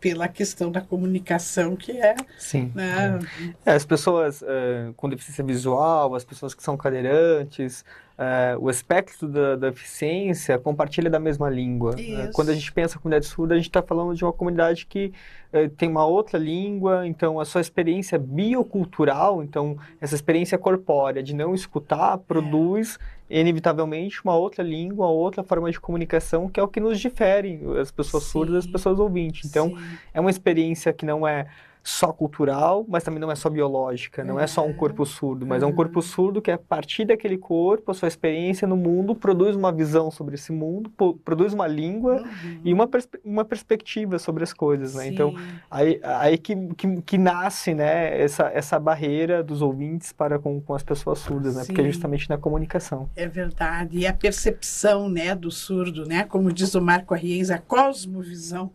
pela 0.01 0.29
questão 0.29 0.71
da 0.71 0.81
comunicação 0.81 1.77
que 1.77 1.93
é. 1.93 2.15
Sim. 2.39 2.73
Né? 2.75 3.19
É, 3.65 3.73
as 3.73 3.85
pessoas 3.85 4.43
uh, 4.43 4.93
com 4.97 5.09
deficiência 5.09 5.45
visual, 5.45 6.15
as 6.15 6.25
pessoas 6.25 6.55
que 6.55 6.63
são 6.63 6.77
cadeirantes, 6.77 7.85
uh, 8.19 8.61
o 8.61 8.69
espectro 8.69 9.29
da, 9.29 9.57
da 9.57 9.71
deficiência 9.71 10.59
compartilha 10.59 11.09
da 11.09 11.21
mesma 11.21 11.49
língua. 11.49 11.93
Uh, 11.93 12.33
quando 12.33 12.51
a 12.51 12.55
gente 12.55 12.73
pensa 12.73 12.97
em 12.97 13.01
comunidade 13.01 13.27
surda, 13.27 13.55
a 13.55 13.57
gente 13.57 13.69
está 13.69 13.81
falando 13.81 14.15
de 14.15 14.25
uma 14.25 14.33
comunidade 14.33 14.87
que 14.87 15.13
uh, 15.53 15.69
tem 15.71 15.89
uma 15.89 16.05
outra 16.05 16.39
língua, 16.39 17.07
então 17.07 17.39
a 17.39 17.45
sua 17.45 17.61
experiência 17.61 18.19
biocultural, 18.19 19.43
então 19.43 19.79
essa 20.01 20.15
experiência 20.15 20.59
corpórea 20.59 21.23
de 21.23 21.35
não 21.35 21.55
escutar, 21.55 22.15
é. 22.15 22.19
produz 22.19 22.99
é. 23.31 23.41
inevitavelmente 23.41 24.23
uma 24.25 24.35
outra 24.35 24.65
língua, 24.65 25.07
outra 25.07 25.45
forma 25.45 25.71
de 25.71 25.79
comunicação, 25.79 26.49
que 26.49 26.59
é 26.59 26.63
o 26.63 26.69
que 26.69 26.81
nos 26.81 26.99
difere, 26.99 27.61
as 27.81 27.91
pessoas 27.91 28.25
Sim. 28.25 28.31
surdas 28.31 28.65
das 28.65 28.67
pessoas 28.67 28.99
ouvintes. 28.99 29.49
Então, 29.49 29.69
Sim. 29.69 29.99
é 30.13 30.21
uma 30.21 30.31
experiência 30.31 30.93
que 30.93 31.07
não 31.07 31.27
é 31.27 31.47
só 31.89 32.13
cultural, 32.13 32.85
mas 32.87 33.03
também 33.03 33.19
não 33.19 33.33
é 33.33 33.35
só 33.35 33.49
biológica, 33.49 34.23
não 34.23 34.39
é, 34.39 34.45
é 34.45 34.47
só 34.47 34.65
um 34.65 34.75
corpo 34.75 35.07
surdo, 35.07 35.47
mas 35.47 35.63
é 35.63 35.67
um 35.67 35.73
corpo 35.73 36.03
surdo 36.03 36.43
que 36.43 36.51
a 36.51 36.59
partir 36.59 37.07
daquele 37.07 37.39
corpo, 37.39 37.91
a 37.91 37.95
sua 37.95 38.09
experiência 38.09 38.69
no 38.69 38.77
mundo, 38.77 39.15
produz 39.15 39.57
uma 39.57 39.73
visão 39.73 40.11
sobre 40.11 40.35
esse 40.35 40.53
mundo, 40.53 40.93
produz 41.25 41.55
uma 41.55 41.67
língua 41.67 42.17
uhum. 42.17 42.61
e 42.63 42.75
uma, 42.75 42.87
pers 42.87 43.09
uma 43.25 43.43
perspectiva 43.43 44.19
sobre 44.19 44.45
as 44.45 44.53
coisas, 44.53 44.95
né? 44.95 45.09
Então, 45.09 45.35
aí, 45.71 45.99
aí 46.03 46.37
que, 46.37 46.55
que, 46.75 47.01
que, 47.01 47.17
nasce, 47.17 47.73
né, 47.73 48.21
essa, 48.21 48.51
essa 48.53 48.79
barreira 48.79 49.43
dos 49.43 49.63
ouvintes 49.63 50.13
para 50.13 50.39
com, 50.39 50.61
com 50.61 50.75
as 50.75 50.83
pessoas 50.83 51.21
surdas, 51.21 51.57
né? 51.57 51.63
Sim. 51.63 51.69
Porque 51.69 51.81
é 51.81 51.91
justamente 51.91 52.29
na 52.29 52.37
comunicação. 52.37 53.09
É 53.17 53.27
verdade, 53.27 53.97
e 53.97 54.07
a 54.07 54.13
percepção, 54.13 55.09
né, 55.09 55.35
do 55.35 55.51
surdo, 55.51 56.05
né? 56.05 56.25
Como 56.25 56.53
diz 56.53 56.75
o 56.75 56.83
Marco 56.83 57.15
Arriens, 57.15 57.51
a 57.51 57.59
cosmovisão 57.59 58.71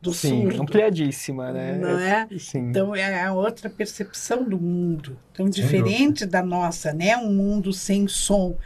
do 0.00 0.12
Sim, 0.12 0.42
surdo. 0.42 0.62
ampliadíssima, 0.62 1.52
né? 1.52 1.78
Não 1.78 1.98
é? 1.98 2.28
Sim. 2.38 2.70
Então 2.70 2.94
é 2.94 3.22
a 3.22 3.32
outra 3.32 3.68
percepção 3.68 4.44
do 4.44 4.58
mundo, 4.58 5.18
tão 5.32 5.48
diferente 5.48 6.26
da 6.26 6.42
nossa, 6.42 6.92
né? 6.92 7.16
Um 7.16 7.32
mundo 7.32 7.72
sem 7.72 8.06
som. 8.06 8.56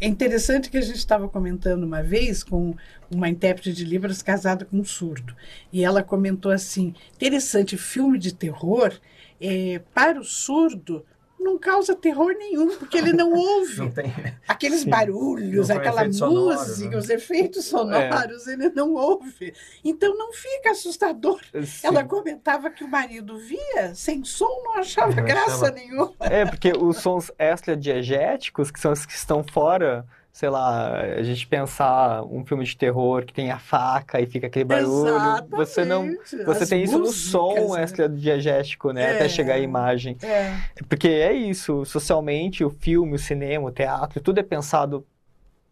É 0.00 0.06
interessante 0.06 0.68
que 0.68 0.76
a 0.76 0.82
gente 0.82 0.98
estava 0.98 1.28
comentando 1.28 1.84
uma 1.84 2.02
vez 2.02 2.42
com 2.42 2.74
uma 3.10 3.28
intérprete 3.28 3.72
de 3.72 3.84
Libras 3.84 4.22
casada 4.22 4.64
com 4.64 4.78
um 4.78 4.84
surdo. 4.84 5.34
E 5.72 5.82
ela 5.84 6.02
comentou 6.02 6.52
assim: 6.52 6.94
interessante, 7.14 7.76
filme 7.76 8.18
de 8.18 8.34
terror, 8.34 8.92
é, 9.40 9.80
para 9.94 10.20
o 10.20 10.24
surdo, 10.24 11.04
não 11.44 11.58
causa 11.58 11.94
terror 11.94 12.34
nenhum, 12.36 12.76
porque 12.76 12.98
ele 12.98 13.12
não 13.12 13.32
ouve 13.36 13.78
não 13.78 13.90
tem... 13.90 14.12
aqueles 14.48 14.80
Sim. 14.80 14.90
barulhos, 14.90 15.70
aquela 15.70 16.04
música, 16.04 16.26
sonoro, 16.26 16.90
né? 16.90 16.96
os 16.96 17.10
efeitos 17.10 17.64
sonoros, 17.66 18.48
é. 18.48 18.52
ele 18.54 18.70
não 18.70 18.94
ouve. 18.94 19.54
Então 19.84 20.16
não 20.16 20.32
fica 20.32 20.70
assustador. 20.70 21.40
Sim. 21.64 21.86
Ela 21.86 22.02
comentava 22.02 22.70
que 22.70 22.82
o 22.82 22.88
marido 22.88 23.38
via 23.38 23.94
sem 23.94 24.24
som, 24.24 24.62
não 24.64 24.78
achava 24.78 25.14
não 25.14 25.24
graça 25.24 25.66
achava... 25.66 25.70
nenhuma. 25.70 26.14
É, 26.20 26.46
porque 26.46 26.72
os 26.72 26.96
sons 26.96 27.30
extradiegéticos, 27.38 28.70
que 28.70 28.80
são 28.80 28.92
os 28.92 29.04
que 29.04 29.12
estão 29.12 29.44
fora 29.44 30.06
sei 30.34 30.48
lá, 30.48 31.00
a 31.00 31.22
gente 31.22 31.46
pensar 31.46 32.24
um 32.24 32.44
filme 32.44 32.64
de 32.64 32.76
terror 32.76 33.24
que 33.24 33.32
tem 33.32 33.52
a 33.52 33.58
faca 33.60 34.20
e 34.20 34.26
fica 34.26 34.48
aquele 34.48 34.64
barulho. 34.64 35.06
Exatamente. 35.06 35.50
Você 35.50 35.84
não. 35.84 36.12
Você 36.44 36.64
As 36.64 36.68
tem 36.68 36.82
isso 36.82 36.98
no 36.98 37.06
som 37.06 37.76
né? 37.76 37.84
extra-diegético, 37.84 38.90
né? 38.90 39.12
É. 39.12 39.14
Até 39.14 39.28
chegar 39.28 39.54
a 39.54 39.58
imagem. 39.60 40.16
É. 40.24 40.56
Porque 40.88 41.06
é 41.06 41.32
isso, 41.32 41.84
socialmente, 41.84 42.64
o 42.64 42.70
filme, 42.70 43.14
o 43.14 43.18
cinema, 43.18 43.68
o 43.68 43.70
teatro, 43.70 44.20
tudo 44.20 44.40
é 44.40 44.42
pensado 44.42 45.06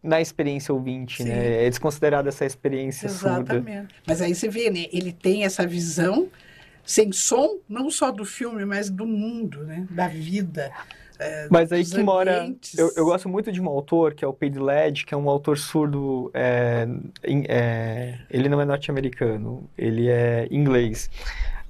na 0.01 0.21
experiência 0.21 0.73
ouvinte, 0.73 1.25
né? 1.25 1.29
Sim. 1.29 1.39
né? 1.41 1.65
É 1.65 1.69
desconsiderada 1.69 2.29
essa 2.29 2.45
experiência 2.45 3.07
Exatamente. 3.07 3.65
surda. 3.65 3.87
Mas 4.07 4.21
aí 4.21 4.33
você 4.33 4.47
vê, 4.47 4.69
né? 4.69 4.85
Ele 4.93 5.11
tem 5.11 5.43
essa 5.43 5.67
visão 5.67 6.29
sem 6.85 7.11
som, 7.11 7.59
não 7.67 7.91
só 7.91 8.11
do 8.11 8.23
filme, 8.23 8.63
mas 8.63 8.89
do 8.89 9.05
mundo, 9.05 9.65
né? 9.65 9.85
Da 9.89 10.07
vida. 10.07 10.71
É, 11.23 11.47
Mas 11.49 11.71
aí 11.71 11.85
que 11.85 12.03
mora. 12.03 12.53
Eu, 12.77 12.91
eu, 12.97 13.05
gosto 13.05 13.29
muito 13.29 13.51
de 13.51 13.61
um 13.61 13.67
autor, 13.67 14.13
que 14.13 14.25
é 14.25 14.27
o 14.27 14.33
Pede 14.33 14.59
Led, 14.59 15.05
que 15.05 15.13
é 15.13 15.17
um 15.17 15.29
autor 15.29 15.57
surdo. 15.57 16.29
É, 16.33 16.85
é, 17.23 18.19
ele 18.29 18.49
não 18.49 18.59
é 18.59 18.65
norte-americano, 18.65 19.69
ele 19.77 20.09
é 20.09 20.47
inglês. 20.51 21.09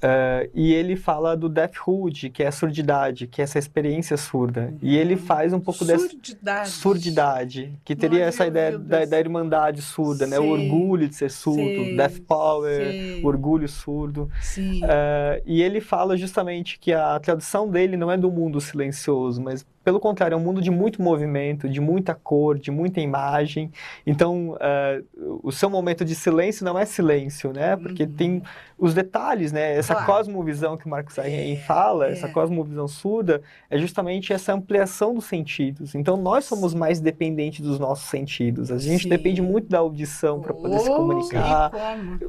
Uh, 0.03 0.49
e 0.53 0.73
ele 0.73 0.97
fala 0.97 1.33
do 1.37 1.47
deafhood, 1.47 2.29
que 2.29 2.43
é 2.43 2.47
a 2.47 2.51
surdidade, 2.51 3.25
que 3.25 3.39
é 3.39 3.43
essa 3.45 3.57
experiência 3.57 4.17
surda. 4.17 4.63
Uhum. 4.63 4.77
E 4.81 4.97
ele 4.97 5.15
faz 5.15 5.53
um 5.53 5.61
pouco 5.61 5.85
surdidade. 5.85 6.37
dessa 6.41 6.71
surdidade, 6.71 7.79
que 7.85 7.95
teria 7.95 8.25
essa 8.25 8.45
ideia 8.45 8.77
da, 8.77 9.05
da, 9.05 9.17
irmandade 9.17 9.81
surda, 9.81 10.25
Sim. 10.25 10.31
né? 10.31 10.39
O 10.39 10.49
orgulho 10.49 11.07
de 11.07 11.15
ser 11.15 11.31
surdo, 11.31 11.85
Sim. 11.85 11.95
deaf 11.95 12.19
power, 12.19 12.91
Sim. 12.91 13.25
orgulho 13.25 13.69
surdo. 13.69 14.23
Uh, 14.57 15.41
e 15.45 15.61
ele 15.61 15.79
fala 15.79 16.17
justamente 16.17 16.77
que 16.79 16.91
a 16.91 17.17
tradução 17.21 17.69
dele 17.69 17.95
não 17.95 18.11
é 18.11 18.17
do 18.17 18.29
mundo 18.29 18.59
silencioso, 18.59 19.41
mas 19.41 19.65
pelo 19.83 19.99
contrário, 19.99 20.33
é 20.35 20.37
um 20.37 20.41
mundo 20.41 20.61
de 20.61 20.71
muito 20.71 21.01
movimento, 21.01 21.67
de 21.67 21.81
muita 21.81 22.15
cor, 22.15 22.57
de 22.57 22.71
muita 22.71 23.01
imagem. 23.01 23.69
Então, 24.07 24.51
uh, 24.51 25.39
o 25.43 25.51
seu 25.51 25.69
momento 25.69 26.05
de 26.05 26.15
silêncio 26.15 26.63
não 26.63 26.79
é 26.79 26.85
silêncio, 26.85 27.51
né? 27.51 27.75
Porque 27.75 28.03
uhum. 28.03 28.11
tem 28.13 28.43
os 28.77 28.93
detalhes, 28.93 29.51
né? 29.51 29.75
Essa 29.75 29.93
claro. 29.93 30.11
cosmovisão 30.11 30.77
que 30.77 30.85
o 30.85 30.89
Marcos 30.89 31.19
Arren 31.19 31.53
é, 31.53 31.55
fala, 31.57 32.07
é. 32.07 32.11
essa 32.13 32.29
cosmovisão 32.29 32.87
surda, 32.87 33.41
é 33.69 33.77
justamente 33.77 34.31
essa 34.31 34.53
ampliação 34.53 35.13
dos 35.13 35.25
sentidos. 35.25 35.95
Então, 35.95 36.15
nós 36.15 36.45
somos 36.45 36.73
mais 36.73 37.01
dependentes 37.01 37.59
dos 37.59 37.77
nossos 37.77 38.09
sentidos. 38.09 38.71
A 38.71 38.77
gente 38.77 39.03
Sim. 39.03 39.09
depende 39.09 39.41
muito 39.41 39.67
da 39.67 39.79
audição 39.79 40.39
para 40.39 40.53
poder 40.53 40.77
oh, 40.77 40.79
se 40.79 40.89
comunicar. 40.89 41.71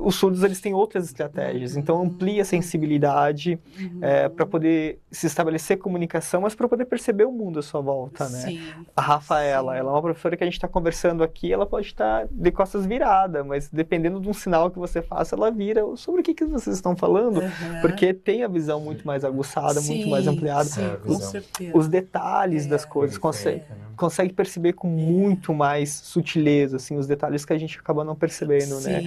Os 0.01 0.17
surdos, 0.17 0.43
eles 0.43 0.61
têm 0.61 0.75
outras 0.75 1.05
estratégias. 1.05 1.77
Então, 1.77 2.03
amplia 2.03 2.43
a 2.43 2.45
sensibilidade 2.45 3.59
uhum. 3.79 3.99
é, 4.03 4.29
para 4.29 4.45
poder 4.45 4.99
se 5.11 5.27
estabelecer 5.27 5.79
comunicação, 5.79 6.41
mas 6.41 6.55
para 6.55 6.69
poder 6.69 6.87
perceber 6.87 7.25
o 7.25 7.33
mundo 7.33 7.44
mundo 7.45 7.59
à 7.59 7.63
sua 7.63 7.81
volta, 7.81 8.29
né? 8.29 8.41
Sim. 8.41 8.61
A 8.97 9.03
Rafaela, 9.03 9.73
Sim. 9.73 9.79
ela 9.79 9.91
é 9.91 9.93
uma 9.93 10.03
professora 10.03 10.37
que 10.37 10.45
a 10.45 10.47
gente 10.47 10.55
está 10.55 10.69
conversando 10.69 11.23
aqui, 11.23 11.53
ela 11.53 11.67
pode 11.67 11.87
estar 11.87 12.27
de 12.31 12.51
costas 12.51 12.87
virada, 12.87 13.45
mas 13.45 13.69
dependendo 13.71 14.21
de 14.21 14.29
um 14.29 14.33
sinal 14.33 14.71
que 14.71 14.79
você 14.79 15.03
faça, 15.03 15.35
ela 15.35 15.51
vira 15.51 15.83
sobre 15.97 16.21
o 16.21 16.25
que, 16.25 16.35
que 16.35 16.45
vocês 16.45 16.77
estão 16.77 16.97
falando, 16.97 17.41
uhum. 17.41 17.81
porque 17.81 18.13
tem 18.13 18.43
a 18.43 18.49
visão 18.49 18.81
muito 18.81 19.07
mais 19.07 19.25
aguçada, 19.25 19.81
Sim. 19.81 19.95
muito 19.95 20.11
mais 20.11 20.27
ampliada. 20.27 20.65
Sim, 20.65 20.85
é, 20.85 20.97
com 20.97 21.15
certeza. 21.15 21.77
Os 21.77 21.89
detalhes 21.89 22.67
é. 22.67 22.69
das 22.69 22.85
coisas, 22.85 23.19
consegue, 23.19 23.59
né? 23.59 23.77
consegue 23.97 24.33
perceber 24.33 24.73
com 24.73 24.89
muito 24.89 25.53
mais 25.55 25.91
sutileza, 25.91 26.77
assim, 26.77 26.97
os 26.97 27.07
detalhes 27.07 27.45
que 27.45 27.53
a 27.53 27.59
gente 27.59 27.79
acaba 27.79 28.05
não 28.05 28.15
percebendo, 28.15 28.81
né? 28.81 29.03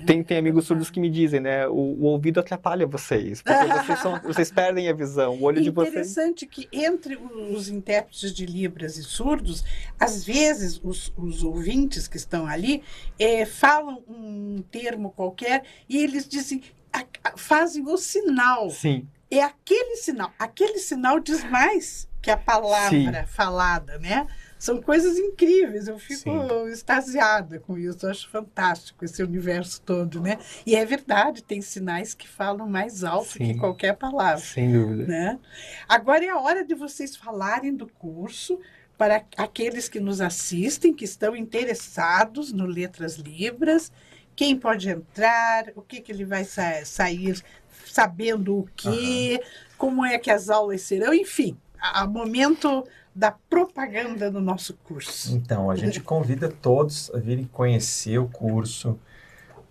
É. 0.00 0.04
Tem, 0.04 0.22
tem 0.22 0.38
amigos 0.38 0.66
surdos 0.66 0.90
que 0.90 1.00
me 1.00 1.10
dizem, 1.10 1.40
né? 1.40 1.66
O, 1.68 1.72
o 1.72 2.04
ouvido 2.04 2.40
atrapalha 2.40 2.86
vocês, 2.86 3.42
porque 3.42 3.64
vocês, 3.66 3.98
são, 3.98 4.20
vocês 4.24 4.50
perdem 4.50 4.88
a 4.88 4.92
visão, 4.92 5.34
o 5.34 5.42
olho 5.42 5.62
de 5.62 5.70
vocês... 5.70 5.92
Interessante 5.92 6.46
que 6.46 6.68
entre 6.72 7.18
os 7.50 7.68
intérpretes 7.82 8.32
de 8.32 8.46
Libras 8.46 8.96
e 8.96 9.02
surdos, 9.02 9.64
às 9.98 10.24
vezes 10.24 10.80
os, 10.82 11.12
os 11.16 11.42
ouvintes 11.42 12.06
que 12.06 12.16
estão 12.16 12.46
ali 12.46 12.82
é, 13.18 13.44
falam 13.44 14.02
um 14.08 14.62
termo 14.70 15.10
qualquer 15.10 15.64
e 15.88 15.98
eles 15.98 16.28
dizem, 16.28 16.62
a, 16.92 17.04
a, 17.24 17.36
fazem 17.36 17.84
o 17.86 17.96
sinal. 17.96 18.70
Sim. 18.70 19.08
É 19.28 19.42
aquele 19.42 19.96
sinal. 19.96 20.32
Aquele 20.38 20.78
sinal 20.78 21.18
diz 21.18 21.42
mais 21.44 22.08
que 22.20 22.30
a 22.30 22.36
palavra 22.36 23.26
Sim. 23.26 23.26
falada, 23.26 23.98
né? 23.98 24.26
São 24.62 24.80
coisas 24.80 25.18
incríveis, 25.18 25.88
eu 25.88 25.98
fico 25.98 26.20
Sim. 26.20 26.70
extasiada 26.70 27.58
com 27.58 27.76
isso, 27.76 28.06
eu 28.06 28.10
acho 28.10 28.28
fantástico 28.28 29.04
esse 29.04 29.20
universo 29.20 29.82
todo, 29.82 30.20
né? 30.20 30.38
E 30.64 30.76
é 30.76 30.84
verdade, 30.84 31.42
tem 31.42 31.60
sinais 31.60 32.14
que 32.14 32.28
falam 32.28 32.68
mais 32.68 33.02
alto 33.02 33.32
Sim. 33.32 33.38
que 33.54 33.58
qualquer 33.58 33.96
palavra. 33.96 34.38
Sem 34.38 34.70
dúvida. 34.70 35.04
Né? 35.04 35.40
Agora 35.88 36.24
é 36.24 36.28
a 36.28 36.38
hora 36.38 36.64
de 36.64 36.76
vocês 36.76 37.16
falarem 37.16 37.74
do 37.74 37.88
curso 37.88 38.60
para 38.96 39.24
aqueles 39.36 39.88
que 39.88 39.98
nos 39.98 40.20
assistem, 40.20 40.94
que 40.94 41.04
estão 41.04 41.34
interessados 41.34 42.52
no 42.52 42.64
Letras 42.64 43.16
Libras, 43.16 43.90
quem 44.36 44.56
pode 44.56 44.88
entrar, 44.88 45.72
o 45.74 45.82
que, 45.82 46.00
que 46.00 46.12
ele 46.12 46.24
vai 46.24 46.44
sa 46.44 46.84
sair 46.84 47.42
sabendo 47.84 48.58
o 48.60 48.68
que, 48.76 49.40
uhum. 49.42 49.76
como 49.76 50.04
é 50.04 50.20
que 50.20 50.30
as 50.30 50.48
aulas 50.48 50.82
serão, 50.82 51.12
enfim, 51.12 51.58
a, 51.80 52.02
a 52.02 52.06
momento 52.06 52.86
da 53.14 53.30
propaganda 53.30 54.30
no 54.30 54.40
nosso 54.40 54.74
curso. 54.84 55.34
Então, 55.34 55.70
a 55.70 55.76
gente 55.76 56.00
convida 56.00 56.48
todos 56.48 57.10
a 57.14 57.18
virem 57.18 57.44
conhecer 57.44 58.18
o 58.18 58.26
curso. 58.26 58.98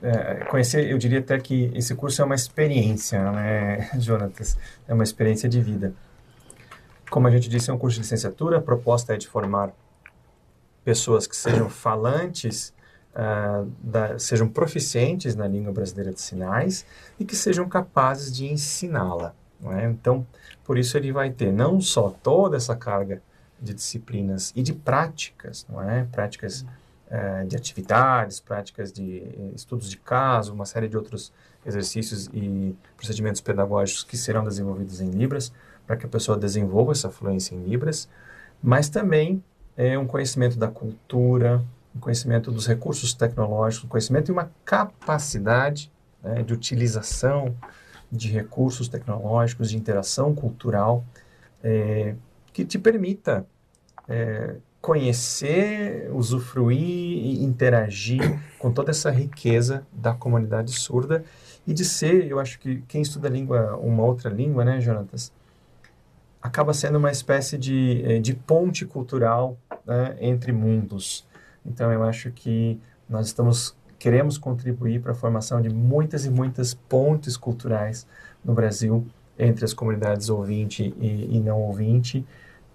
É, 0.02 0.46
conhecer, 0.46 0.90
eu 0.90 0.98
diria 0.98 1.20
até 1.20 1.40
que 1.40 1.72
esse 1.76 1.96
curso 1.96 2.22
é 2.22 2.26
uma 2.26 2.36
experiência, 2.36 3.32
né, 3.32 3.90
Jonatas? 4.00 4.58
É 4.88 4.94
uma 4.94 5.04
experiência 5.04 5.50
de 5.50 5.60
vida. 5.62 5.94
Como 7.10 7.28
a 7.28 7.32
gente 7.32 7.50
disse, 7.50 7.70
é 7.70 7.74
um 7.74 7.78
curso 7.78 7.96
de 7.96 8.04
licenciatura, 8.04 8.58
a 8.58 8.62
proposta 8.62 9.14
é 9.14 9.18
de 9.18 9.28
formar 9.28 9.72
pessoas 10.84 11.28
que 11.28 11.36
sejam 11.36 11.70
falantes, 11.70 12.74
uh, 13.12 13.70
da, 13.84 14.18
sejam 14.18 14.48
proficientes 14.48 15.36
na 15.36 15.48
língua 15.48 15.74
brasileira 15.74 16.14
de 16.14 16.22
sinais 16.22 16.86
e 17.20 17.26
que 17.26 17.36
sejam 17.36 17.68
capazes 17.68 18.32
de 18.32 18.46
ensiná-la. 18.46 19.36
É? 19.78 19.86
Então, 19.86 20.26
por 20.64 20.78
isso 20.78 20.98
ele 20.98 21.12
vai 21.12 21.30
ter 21.30 21.52
não 21.52 21.80
só 21.80 22.10
toda 22.10 22.58
essa 22.58 22.76
carga 22.76 23.22
de 23.62 23.74
disciplinas 23.74 24.52
e 24.56 24.64
de 24.64 24.74
práticas, 24.74 25.66
não 25.70 25.82
é? 25.82 26.06
Práticas 26.12 26.66
uh, 27.08 27.46
de 27.48 27.56
atividades, 27.56 28.40
práticas 28.40 28.92
de 28.92 29.20
eh, 29.20 29.52
estudos 29.56 29.90
de 29.90 29.98
caso, 29.98 30.54
uma 30.54 30.66
série 30.66 30.88
de 30.88 30.98
outros 30.98 31.32
exercícios 31.66 32.30
e 32.34 32.76
procedimentos 32.98 33.40
pedagógicos 33.40 34.04
que 34.04 34.18
serão 34.18 34.44
desenvolvidos 34.44 35.00
em 35.00 35.12
Libras, 35.12 35.54
para 35.86 35.96
que 35.96 36.06
a 36.06 36.10
pessoa 36.10 36.38
desenvolva 36.38 36.92
essa 36.92 37.10
fluência 37.10 37.54
em 37.54 37.64
Libras, 37.64 38.10
mas 38.64 38.90
também 38.90 39.44
é 39.78 39.98
um 39.98 40.08
conhecimento 40.08 40.58
da 40.58 40.68
cultura, 40.68 41.64
um 41.96 42.00
conhecimento 42.00 42.52
dos 42.52 42.66
recursos 42.68 43.14
tecnológicos, 43.14 43.86
um 43.86 43.90
conhecimento 43.90 44.30
e 44.30 44.32
uma 44.32 44.52
capacidade 44.66 45.92
né, 46.24 46.44
de 46.44 46.54
utilização 46.54 47.56
de 48.12 48.30
recursos 48.30 48.88
tecnológicos, 48.88 49.70
de 49.70 49.78
interação 49.78 50.36
cultural, 50.36 51.04
é, 51.64 52.16
que 52.52 52.66
te 52.66 52.78
permita 52.78 53.46
é, 54.12 54.56
conhecer, 54.82 56.10
usufruir 56.12 56.80
e 56.80 57.44
interagir 57.44 58.40
com 58.60 58.72
toda 58.72 58.92
essa 58.92 59.12
riqueza 59.12 59.86
da 59.92 60.14
comunidade 60.14 60.72
surda 60.72 61.24
e 61.66 61.74
de 61.74 61.86
ser, 61.86 62.30
eu 62.30 62.40
acho 62.40 62.60
que 62.60 62.84
quem 62.88 63.02
estuda 63.02 63.30
língua, 63.30 63.78
uma 63.78 64.04
outra 64.04 64.30
língua, 64.30 64.66
né, 64.66 64.82
Jonatas, 64.82 65.32
acaba 66.42 66.74
sendo 66.74 66.98
uma 66.98 67.12
espécie 67.12 67.58
de, 67.58 68.04
eh, 68.04 68.20
de 68.20 68.34
ponte 68.34 68.84
cultural 68.86 69.58
né, 69.86 70.18
entre 70.20 70.52
mundos. 70.52 71.28
Então, 71.64 71.92
eu 71.92 72.02
acho 72.04 72.32
que 72.32 72.80
nós 73.08 73.28
estamos 73.28 73.76
queremos 74.00 74.36
contribuir 74.36 75.00
para 75.00 75.12
a 75.12 75.16
formação 75.16 75.62
de 75.62 75.70
muitas 75.70 76.26
e 76.26 76.32
muitas 76.32 76.74
pontes 76.74 77.38
culturais 77.38 78.08
no 78.44 78.52
Brasil 78.52 79.06
entre 79.38 79.64
as 79.64 79.76
comunidades 79.76 80.28
ouvinte 80.28 80.92
e, 81.00 81.38
e 81.38 81.40
não 81.40 81.62
ouvinte, 81.62 82.26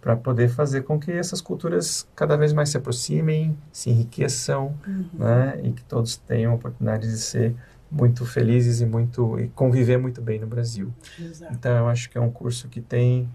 para 0.07 0.17
poder 0.17 0.49
fazer 0.49 0.83
com 0.83 1.01
que 1.01 1.11
essas 1.11 1.41
culturas 1.41 2.07
cada 2.15 2.37
vez 2.37 2.53
mais 2.53 2.69
se 2.69 2.77
aproximem, 2.77 3.59
se 3.73 3.91
enriqueçam, 3.91 4.73
uhum. 4.87 5.09
né, 5.15 5.61
e 5.65 5.73
que 5.73 5.83
todos 5.83 6.17
tenham 6.17 6.53
a 6.53 6.55
oportunidade 6.55 7.11
de 7.11 7.19
ser 7.19 7.57
muito 7.91 8.25
felizes 8.25 8.81
e 8.81 8.87
muito 8.87 9.37
e 9.41 9.49
conviver 9.49 9.97
muito 9.97 10.23
bem 10.23 10.39
no 10.39 10.47
Brasil. 10.47 10.95
Exato. 11.19 11.53
Então 11.53 11.77
eu 11.77 11.89
acho 11.89 12.09
que 12.09 12.17
é 12.17 12.21
um 12.21 12.31
curso 12.31 12.69
que 12.69 12.81
tem 12.81 13.29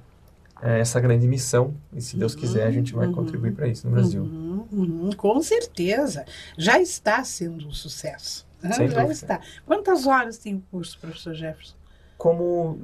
é, 0.61 0.79
essa 0.79 0.97
grande 1.01 1.27
missão 1.27 1.73
e 1.91 1.99
se 1.99 2.15
Deus 2.15 2.35
quiser 2.35 2.65
a 2.65 2.71
gente 2.71 2.93
vai 2.93 3.07
uhum. 3.07 3.15
contribuir 3.15 3.51
para 3.51 3.67
isso 3.67 3.85
no 3.85 3.93
Brasil. 3.93 4.23
Uhum, 4.23 4.65
uhum, 4.71 5.09
com 5.11 5.41
certeza, 5.41 6.23
já 6.57 6.79
está 6.79 7.21
sendo 7.25 7.67
um 7.67 7.73
sucesso. 7.73 8.47
Sem 8.61 8.87
já 8.87 9.01
dúvida. 9.01 9.11
está. 9.11 9.41
Quantas 9.65 10.07
horas 10.07 10.37
tem 10.37 10.55
o 10.55 10.63
curso, 10.71 10.97
professor 11.01 11.33
Jefferson? 11.33 11.75
Como 12.17 12.79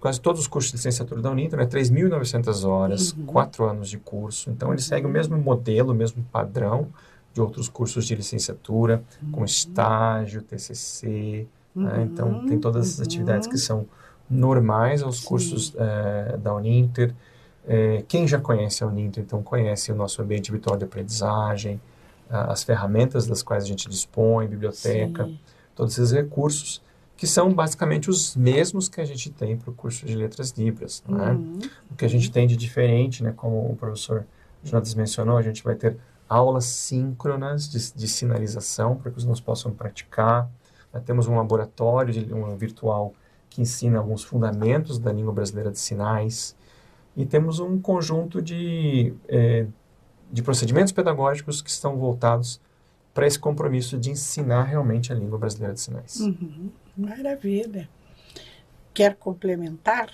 quase 0.00 0.20
todos 0.20 0.40
os 0.40 0.46
cursos 0.46 0.70
de 0.70 0.78
licenciatura 0.78 1.20
da 1.20 1.30
Uninter, 1.30 1.60
é 1.60 1.66
3.900 1.66 2.66
horas, 2.66 3.12
uhum. 3.12 3.26
quatro 3.26 3.64
anos 3.64 3.90
de 3.90 3.98
curso. 3.98 4.50
Então 4.50 4.72
ele 4.72 4.80
segue 4.80 5.06
o 5.06 5.10
mesmo 5.10 5.36
modelo, 5.36 5.92
o 5.92 5.94
mesmo 5.94 6.24
padrão 6.32 6.88
de 7.34 7.40
outros 7.40 7.68
cursos 7.68 8.06
de 8.06 8.14
licenciatura, 8.14 9.04
uhum. 9.22 9.30
com 9.30 9.44
estágio, 9.44 10.42
TCC. 10.42 11.46
Uhum. 11.76 11.82
Né? 11.84 12.08
Então, 12.10 12.46
tem 12.46 12.58
todas 12.58 12.94
as 12.94 13.00
atividades 13.00 13.46
que 13.46 13.54
uhum. 13.54 13.60
são 13.60 13.86
normais 14.28 15.02
aos 15.02 15.20
Sim. 15.20 15.26
cursos 15.26 15.74
é, 15.76 16.36
da 16.38 16.54
Uninter. 16.54 17.14
É, 17.68 18.02
quem 18.08 18.26
já 18.26 18.40
conhece 18.40 18.82
a 18.82 18.86
Uninter, 18.86 19.22
então, 19.22 19.42
conhece 19.42 19.92
o 19.92 19.94
nosso 19.94 20.20
ambiente 20.22 20.50
virtual 20.50 20.76
de 20.76 20.84
aprendizagem, 20.84 21.80
as 22.28 22.62
ferramentas 22.62 23.26
das 23.26 23.42
quais 23.42 23.64
a 23.64 23.66
gente 23.66 23.88
dispõe, 23.88 24.46
biblioteca, 24.46 25.24
Sim. 25.24 25.38
todos 25.74 25.98
esses 25.98 26.12
recursos 26.12 26.80
que 27.20 27.26
são 27.26 27.52
basicamente 27.52 28.08
os 28.08 28.34
mesmos 28.34 28.88
que 28.88 28.98
a 28.98 29.04
gente 29.04 29.30
tem 29.30 29.54
para 29.54 29.68
o 29.68 29.74
curso 29.74 30.06
de 30.06 30.16
letras 30.16 30.52
libras. 30.52 31.04
Né? 31.06 31.32
Uhum. 31.32 31.58
O 31.90 31.94
que 31.94 32.06
a 32.06 32.08
gente 32.08 32.30
tem 32.30 32.46
de 32.46 32.56
diferente, 32.56 33.22
né, 33.22 33.30
como 33.36 33.70
o 33.70 33.76
professor 33.76 34.24
Jonas 34.64 34.94
mencionou, 34.94 35.36
a 35.36 35.42
gente 35.42 35.62
vai 35.62 35.74
ter 35.74 35.98
aulas 36.26 36.64
síncronas 36.64 37.68
de, 37.68 37.92
de 37.92 38.08
sinalização 38.08 38.96
para 38.96 39.10
que 39.10 39.18
os 39.18 39.24
alunos 39.24 39.38
possam 39.38 39.70
praticar. 39.70 40.50
Nós 40.94 41.02
temos 41.02 41.26
um 41.26 41.36
laboratório 41.36 42.10
de, 42.10 42.32
um 42.32 42.56
virtual 42.56 43.12
que 43.50 43.60
ensina 43.60 43.98
alguns 43.98 44.24
fundamentos 44.24 44.98
da 44.98 45.12
língua 45.12 45.34
brasileira 45.34 45.70
de 45.70 45.78
sinais. 45.78 46.56
E 47.14 47.26
temos 47.26 47.60
um 47.60 47.78
conjunto 47.78 48.40
de, 48.40 49.12
é, 49.28 49.66
de 50.32 50.42
procedimentos 50.42 50.90
pedagógicos 50.90 51.60
que 51.60 51.68
estão 51.68 51.98
voltados 51.98 52.62
para 53.12 53.26
esse 53.26 53.38
compromisso 53.38 53.98
de 53.98 54.10
ensinar 54.10 54.64
realmente 54.64 55.12
a 55.12 55.16
língua 55.16 55.38
brasileira 55.38 55.74
de 55.74 55.80
sinais. 55.80 56.20
Uhum. 56.20 56.70
Maravilha. 56.96 57.88
Quer 58.92 59.14
complementar? 59.16 60.10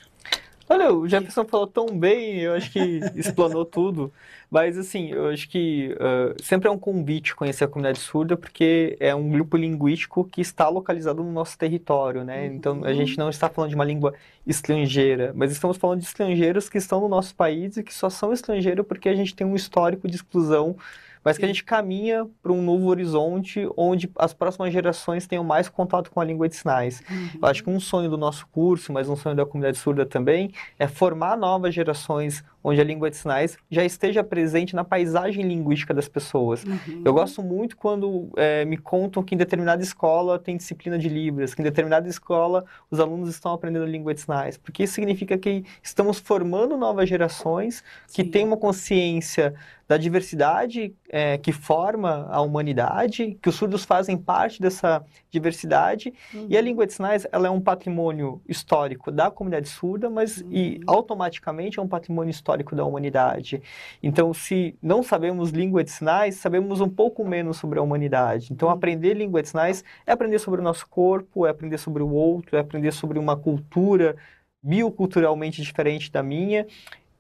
Olha, 0.68 0.92
o 0.92 1.08
Jefferson 1.08 1.44
falou 1.44 1.66
tão 1.68 1.86
bem, 1.96 2.40
eu 2.40 2.54
acho 2.54 2.72
que 2.72 3.00
explanou 3.14 3.64
tudo. 3.66 4.12
Mas, 4.50 4.76
assim, 4.76 5.10
eu 5.12 5.28
acho 5.28 5.48
que 5.48 5.94
uh, 5.94 6.42
sempre 6.42 6.68
é 6.68 6.70
um 6.70 6.78
convite 6.78 7.36
conhecer 7.36 7.64
a 7.64 7.68
comunidade 7.68 8.00
surda, 8.00 8.36
porque 8.36 8.96
é 8.98 9.14
um 9.14 9.28
grupo 9.28 9.56
linguístico 9.56 10.24
que 10.24 10.40
está 10.40 10.68
localizado 10.68 11.22
no 11.22 11.30
nosso 11.30 11.56
território, 11.56 12.24
né? 12.24 12.46
Então, 12.46 12.84
a 12.84 12.92
gente 12.92 13.16
não 13.16 13.30
está 13.30 13.48
falando 13.48 13.70
de 13.70 13.76
uma 13.76 13.84
língua 13.84 14.14
estrangeira, 14.44 15.32
mas 15.36 15.52
estamos 15.52 15.76
falando 15.76 16.00
de 16.00 16.06
estrangeiros 16.06 16.68
que 16.68 16.78
estão 16.78 17.00
no 17.00 17.08
nosso 17.08 17.34
país 17.34 17.76
e 17.76 17.82
que 17.82 17.94
só 17.94 18.10
são 18.10 18.32
estrangeiros 18.32 18.84
porque 18.86 19.08
a 19.08 19.14
gente 19.14 19.34
tem 19.34 19.46
um 19.46 19.54
histórico 19.54 20.08
de 20.08 20.16
exclusão 20.16 20.76
mas 21.26 21.36
que 21.36 21.44
a 21.44 21.48
gente 21.48 21.64
caminha 21.64 22.24
para 22.40 22.52
um 22.52 22.62
novo 22.62 22.86
horizonte 22.86 23.68
onde 23.76 24.08
as 24.16 24.32
próximas 24.32 24.72
gerações 24.72 25.26
tenham 25.26 25.42
mais 25.42 25.68
contato 25.68 26.08
com 26.08 26.20
a 26.20 26.24
língua 26.24 26.48
de 26.48 26.54
sinais. 26.54 27.02
Uhum. 27.10 27.30
Eu 27.42 27.48
acho 27.48 27.64
que 27.64 27.68
um 27.68 27.80
sonho 27.80 28.08
do 28.08 28.16
nosso 28.16 28.46
curso, 28.46 28.92
mas 28.92 29.08
um 29.08 29.16
sonho 29.16 29.34
da 29.34 29.44
comunidade 29.44 29.76
surda 29.76 30.06
também, 30.06 30.52
é 30.78 30.86
formar 30.86 31.36
novas 31.36 31.74
gerações 31.74 32.44
onde 32.66 32.80
a 32.80 32.84
língua 32.84 33.08
de 33.08 33.16
sinais 33.16 33.56
já 33.70 33.84
esteja 33.84 34.24
presente 34.24 34.74
na 34.74 34.82
paisagem 34.82 35.46
linguística 35.46 35.94
das 35.94 36.08
pessoas. 36.08 36.64
Uhum. 36.64 37.02
Eu 37.04 37.14
gosto 37.14 37.40
muito 37.40 37.76
quando 37.76 38.28
é, 38.36 38.64
me 38.64 38.76
contam 38.76 39.22
que 39.22 39.36
em 39.36 39.38
determinada 39.38 39.80
escola 39.80 40.36
tem 40.36 40.56
disciplina 40.56 40.98
de 40.98 41.08
Libras, 41.08 41.54
que 41.54 41.60
em 41.60 41.64
determinada 41.64 42.08
escola 42.08 42.64
os 42.90 42.98
alunos 42.98 43.28
estão 43.28 43.52
aprendendo 43.52 43.86
língua 43.86 44.12
de 44.12 44.20
sinais, 44.20 44.58
porque 44.58 44.82
isso 44.82 44.94
significa 44.94 45.38
que 45.38 45.64
estamos 45.80 46.18
formando 46.18 46.76
novas 46.76 47.08
gerações 47.08 47.84
que 48.12 48.24
Sim. 48.24 48.30
têm 48.32 48.44
uma 48.44 48.56
consciência 48.56 49.54
da 49.88 49.96
diversidade 49.96 50.92
é, 51.08 51.38
que 51.38 51.52
forma 51.52 52.26
a 52.30 52.40
humanidade, 52.40 53.38
que 53.40 53.48
os 53.48 53.54
surdos 53.54 53.84
fazem 53.84 54.16
parte 54.16 54.60
dessa 54.60 55.04
diversidade, 55.36 56.12
uhum. 56.34 56.46
e 56.48 56.56
a 56.56 56.60
língua 56.60 56.86
de 56.86 56.94
sinais 56.94 57.26
ela 57.30 57.48
é 57.48 57.50
um 57.50 57.60
patrimônio 57.60 58.40
histórico 58.48 59.10
da 59.12 59.30
comunidade 59.30 59.68
surda, 59.68 60.08
mas 60.08 60.38
uhum. 60.38 60.48
e 60.50 60.80
automaticamente 60.86 61.78
é 61.78 61.82
um 61.82 61.88
patrimônio 61.88 62.30
histórico 62.30 62.56
histórico 62.56 62.74
da 62.74 62.84
humanidade. 62.84 63.62
Então, 64.02 64.32
se 64.32 64.76
não 64.82 65.02
sabemos 65.02 65.50
língua 65.50 65.84
de 65.84 65.90
sinais, 65.90 66.36
sabemos 66.36 66.80
um 66.80 66.88
pouco 66.88 67.24
menos 67.24 67.56
sobre 67.56 67.78
a 67.78 67.82
humanidade. 67.82 68.52
Então, 68.52 68.70
aprender 68.70 69.14
língua 69.14 69.42
de 69.42 69.48
sinais 69.48 69.84
é 70.06 70.12
aprender 70.12 70.38
sobre 70.38 70.60
o 70.60 70.64
nosso 70.64 70.88
corpo, 70.88 71.46
é 71.46 71.50
aprender 71.50 71.78
sobre 71.78 72.02
o 72.02 72.10
outro, 72.10 72.56
é 72.56 72.60
aprender 72.60 72.92
sobre 72.92 73.18
uma 73.18 73.36
cultura 73.36 74.16
bioculturalmente 74.62 75.62
diferente 75.62 76.10
da 76.10 76.22
minha 76.22 76.66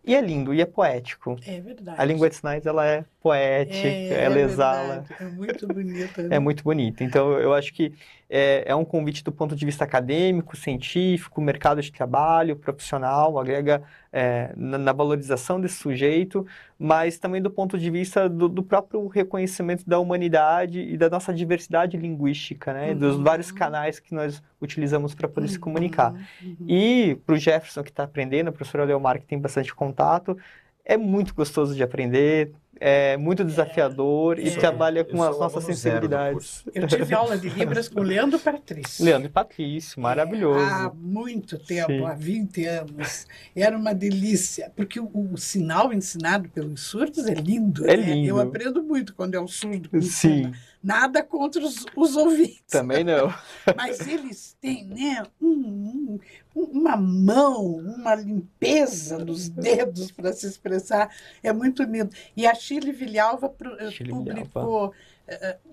e 0.06 0.14
é 0.14 0.20
lindo, 0.20 0.54
e 0.54 0.60
é 0.60 0.64
poético. 0.64 1.36
É 1.44 1.60
verdade. 1.60 2.00
A 2.00 2.04
língua 2.04 2.30
de 2.30 2.36
sinais, 2.36 2.64
ela 2.64 2.86
é 2.86 3.04
poética, 3.20 3.88
é, 3.88 4.22
ela 4.24 4.38
é 4.38 4.42
exala. 4.42 5.04
É 5.20 5.24
muito 5.24 5.66
bonita. 5.66 6.22
Né? 6.22 6.28
É 6.36 6.38
muito 6.38 6.62
bonita. 6.62 7.02
Então, 7.02 7.32
eu 7.40 7.52
acho 7.52 7.74
que 7.74 7.92
é, 8.28 8.64
é, 8.66 8.74
um 8.74 8.84
convite 8.84 9.22
do 9.22 9.30
ponto 9.30 9.54
de 9.54 9.64
vista 9.64 9.84
acadêmico, 9.84 10.56
científico, 10.56 11.40
mercado 11.40 11.80
de 11.80 11.92
trabalho, 11.92 12.56
profissional, 12.56 13.38
agrega 13.38 13.82
é, 14.12 14.52
na, 14.56 14.78
na, 14.78 14.92
valorização 14.92 15.60
desse 15.60 15.76
sujeito, 15.76 16.44
mas 16.78 17.18
também 17.18 17.40
do 17.40 17.50
ponto 17.50 17.78
de 17.78 17.90
vista 17.90 18.28
do, 18.28 18.48
do 18.48 18.62
próprio 18.62 19.06
reconhecimento 19.06 19.84
da 19.86 19.98
humanidade 19.98 20.80
e 20.80 20.96
da 20.96 21.08
nossa 21.08 21.32
diversidade 21.32 21.96
linguística, 21.96 22.72
né? 22.72 22.90
Uhum. 22.92 22.98
Dos 22.98 23.16
vários 23.16 23.52
canais 23.52 24.00
que 24.00 24.14
nós 24.14 24.42
utilizamos 24.60 25.14
para 25.14 25.28
poder 25.28 25.46
uhum. 25.46 25.52
se 25.52 25.58
comunicar. 25.58 26.12
Uhum. 26.42 26.56
E 26.68 27.18
para 27.24 27.34
o 27.34 27.38
Jefferson 27.38 27.82
que 27.82 27.90
está 27.90 28.02
aprendendo, 28.02 28.48
a 28.48 28.52
professora 28.52 28.84
Leomar 28.84 29.20
que 29.20 29.26
tem 29.26 29.38
bastante 29.38 29.74
contato, 29.74 30.36
é 30.84 30.96
muito 30.96 31.34
gostoso 31.34 31.74
de 31.74 31.82
aprender, 31.82 32.52
é 32.80 33.16
muito 33.16 33.44
desafiador 33.44 34.38
é, 34.38 34.42
e 34.42 34.48
é, 34.48 34.56
trabalha 34.56 35.04
com 35.04 35.22
as 35.22 35.38
nossas 35.38 35.64
sensibilidades. 35.64 36.64
Eu 36.74 36.86
tive 36.86 37.14
aula 37.14 37.36
de 37.36 37.48
Libras 37.48 37.88
com 37.88 38.00
Leandro 38.00 38.38
Patrício. 38.38 39.04
Leandro 39.04 39.30
Patrício, 39.30 40.00
maravilhoso. 40.00 40.60
É, 40.60 40.86
há 40.86 40.92
muito 40.94 41.58
tempo, 41.58 41.92
Sim. 41.92 42.04
há 42.04 42.14
20 42.14 42.64
anos. 42.66 43.26
Era 43.54 43.76
uma 43.76 43.94
delícia, 43.94 44.70
porque 44.76 45.00
o, 45.00 45.10
o, 45.14 45.36
sinal 45.36 45.92
ensinado 45.92 46.48
pelos 46.48 46.82
surdos 46.82 47.26
é 47.26 47.34
lindo. 47.34 47.88
É 47.88 47.96
né? 47.96 48.14
lindo. 48.14 48.28
Eu 48.28 48.40
aprendo 48.40 48.82
muito 48.82 49.14
quando 49.14 49.34
é 49.34 49.40
um 49.40 49.48
surdo. 49.48 50.02
Sim. 50.02 50.52
Nada 50.86 51.20
contra 51.20 51.60
os, 51.64 51.84
os 51.96 52.14
ouvintes. 52.14 52.62
Também 52.68 53.02
não. 53.02 53.34
Mas 53.76 54.06
eles 54.06 54.56
têm, 54.60 54.84
né, 54.84 55.20
um, 55.42 56.20
um, 56.54 56.62
uma 56.62 56.96
mão, 56.96 57.74
uma 57.74 58.14
limpeza 58.14 59.18
dos 59.18 59.48
dedos 59.48 60.12
para 60.12 60.32
se 60.32 60.46
expressar. 60.46 61.12
É 61.42 61.52
muito 61.52 61.82
lindo. 61.82 62.14
E 62.36 62.46
a 62.46 62.54
Chile 62.54 62.92
Vilhalva 62.92 63.52
Chile 63.90 64.10
publicou 64.10 64.90
uh, 64.90 64.94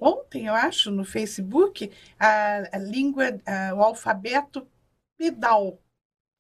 ontem, 0.02 0.48
eu 0.48 0.56
acho, 0.56 0.90
no 0.90 1.06
Facebook, 1.06 1.92
a, 2.20 2.76
a 2.76 2.80
língua, 2.80 3.40
a, 3.46 3.76
o 3.76 3.84
alfabeto 3.84 4.66
pedal 5.16 5.80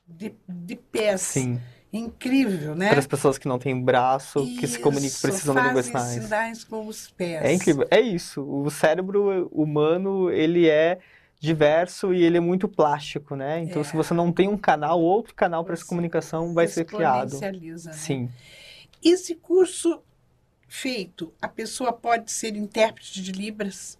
de, 0.07 0.36
de 0.49 0.76
pés. 0.76 1.21
Sim. 1.21 1.61
Incrível, 1.93 2.75
né? 2.75 2.89
Para 2.89 2.99
as 2.99 3.05
pessoas 3.05 3.37
que 3.37 3.47
não 3.47 3.59
têm 3.59 3.79
braço, 3.79 4.39
isso, 4.39 4.59
que 4.59 4.65
se 4.65 4.79
comunicam, 4.79 5.19
precisam 5.21 5.53
da 5.53 5.67
língua 5.67 5.83
sinais. 5.83 6.23
sinais 6.23 6.63
com 6.63 6.87
os 6.87 7.11
pés. 7.11 7.43
É 7.43 7.53
incrível. 7.53 7.87
É 7.91 8.01
isso. 8.01 8.41
O 8.41 8.67
cérebro 8.71 9.47
humano, 9.51 10.31
ele 10.31 10.67
é 10.67 10.97
diverso 11.39 12.11
e 12.11 12.23
ele 12.23 12.37
é 12.37 12.39
muito 12.39 12.67
plástico, 12.67 13.35
né? 13.35 13.61
Então, 13.61 13.83
é. 13.83 13.85
se 13.85 13.95
você 13.95 14.11
não 14.11 14.31
tem 14.31 14.47
um 14.49 14.57
canal, 14.57 14.99
outro 14.99 15.35
canal 15.35 15.63
para 15.63 15.73
essa 15.75 15.85
comunicação 15.85 16.51
vai 16.51 16.67
ser 16.67 16.85
criado. 16.85 17.39
Né? 17.39 17.93
Sim. 17.93 18.27
Esse 19.03 19.35
curso 19.35 20.01
feito, 20.67 21.31
a 21.39 21.47
pessoa 21.47 21.93
pode 21.93 22.31
ser 22.31 22.55
intérprete 22.55 23.21
de 23.21 23.31
Libras? 23.31 23.99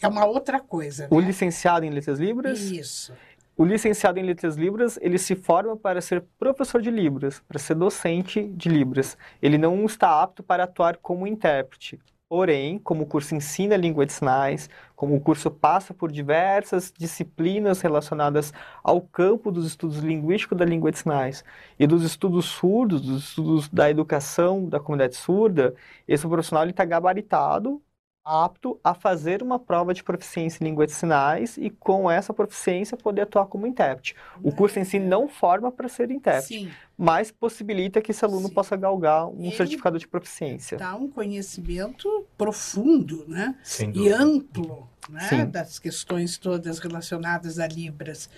É 0.00 0.08
uma 0.08 0.26
outra 0.26 0.58
coisa. 0.58 1.04
Né? 1.04 1.08
O 1.12 1.20
licenciado 1.20 1.84
em 1.84 1.90
Letras 1.90 2.18
Libras? 2.18 2.58
Isso. 2.60 3.12
O 3.60 3.64
licenciado 3.64 4.20
em 4.20 4.22
Letras 4.22 4.54
Libras, 4.54 5.00
ele 5.02 5.18
se 5.18 5.34
forma 5.34 5.76
para 5.76 6.00
ser 6.00 6.24
professor 6.38 6.80
de 6.80 6.92
Libras, 6.92 7.40
para 7.40 7.58
ser 7.58 7.74
docente 7.74 8.44
de 8.54 8.68
Libras. 8.68 9.18
Ele 9.42 9.58
não 9.58 9.84
está 9.84 10.22
apto 10.22 10.44
para 10.44 10.62
atuar 10.62 10.96
como 10.98 11.26
intérprete. 11.26 11.98
Porém, 12.28 12.78
como 12.78 13.02
o 13.02 13.06
curso 13.06 13.34
ensina 13.34 13.76
língua 13.76 14.06
de 14.06 14.12
sinais, 14.12 14.70
como 14.94 15.16
o 15.16 15.20
curso 15.20 15.50
passa 15.50 15.92
por 15.92 16.12
diversas 16.12 16.92
disciplinas 16.96 17.80
relacionadas 17.80 18.52
ao 18.80 19.00
campo 19.00 19.50
dos 19.50 19.66
estudos 19.66 19.98
linguísticos 19.98 20.56
da 20.56 20.64
língua 20.64 20.92
de 20.92 20.98
sinais 21.00 21.42
e 21.76 21.84
dos 21.84 22.04
estudos 22.04 22.44
surdos, 22.44 23.00
dos 23.00 23.24
estudos 23.30 23.68
da 23.70 23.90
educação 23.90 24.68
da 24.68 24.78
comunidade 24.78 25.16
surda, 25.16 25.74
esse 26.06 26.28
profissional 26.28 26.64
está 26.68 26.84
gabaritado 26.84 27.82
apto 28.28 28.78
a 28.84 28.92
fazer 28.92 29.42
uma 29.42 29.58
prova 29.58 29.94
de 29.94 30.04
proficiência 30.04 30.62
em 30.62 30.66
língua 30.68 30.86
de 30.86 30.92
sinais 30.92 31.56
e 31.56 31.70
com 31.70 32.10
essa 32.10 32.34
proficiência 32.34 32.96
poder 32.96 33.22
atuar 33.22 33.46
como 33.46 33.66
intérprete. 33.66 34.14
O 34.42 34.52
curso 34.52 34.78
em 34.78 34.84
si 34.84 34.98
não 34.98 35.28
forma 35.28 35.72
para 35.72 35.88
ser 35.88 36.10
intérprete, 36.10 36.66
Sim. 36.66 36.70
mas 36.96 37.30
possibilita 37.30 38.02
que 38.02 38.10
esse 38.10 38.24
aluno 38.24 38.48
Sim. 38.48 38.54
possa 38.54 38.76
galgar 38.76 39.26
um 39.26 39.46
Ele 39.46 39.56
certificado 39.56 39.98
de 39.98 40.06
proficiência. 40.06 40.76
Dá 40.76 40.94
um 40.94 41.08
conhecimento 41.08 42.26
profundo, 42.36 43.24
né? 43.26 43.56
E 43.94 44.10
amplo, 44.10 44.88
né? 45.08 45.46
Das 45.46 45.78
questões 45.78 46.36
todas 46.36 46.78
relacionadas 46.78 47.58
a 47.58 47.66
Libras. 47.66 48.28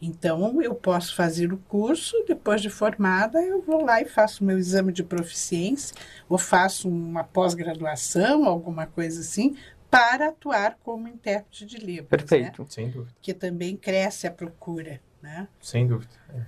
Então, 0.00 0.62
eu 0.62 0.74
posso 0.74 1.14
fazer 1.14 1.52
o 1.52 1.58
curso, 1.58 2.24
depois 2.26 2.62
de 2.62 2.70
formada, 2.70 3.42
eu 3.42 3.60
vou 3.60 3.84
lá 3.84 4.00
e 4.00 4.06
faço 4.06 4.42
meu 4.42 4.58
exame 4.58 4.92
de 4.92 5.02
proficiência, 5.02 5.94
ou 6.28 6.38
faço 6.38 6.88
uma 6.88 7.22
pós-graduação, 7.22 8.46
alguma 8.46 8.86
coisa 8.86 9.20
assim, 9.20 9.56
para 9.90 10.28
atuar 10.28 10.78
como 10.82 11.06
intérprete 11.06 11.66
de 11.66 11.76
Libras. 11.76 12.08
Perfeito, 12.08 12.62
né? 12.62 12.68
sem 12.70 12.88
dúvida. 12.88 13.14
Que 13.20 13.34
também 13.34 13.76
cresce 13.76 14.26
a 14.26 14.30
procura, 14.30 15.00
né? 15.20 15.46
Sem 15.60 15.86
dúvida. 15.86 16.12
É. 16.34 16.40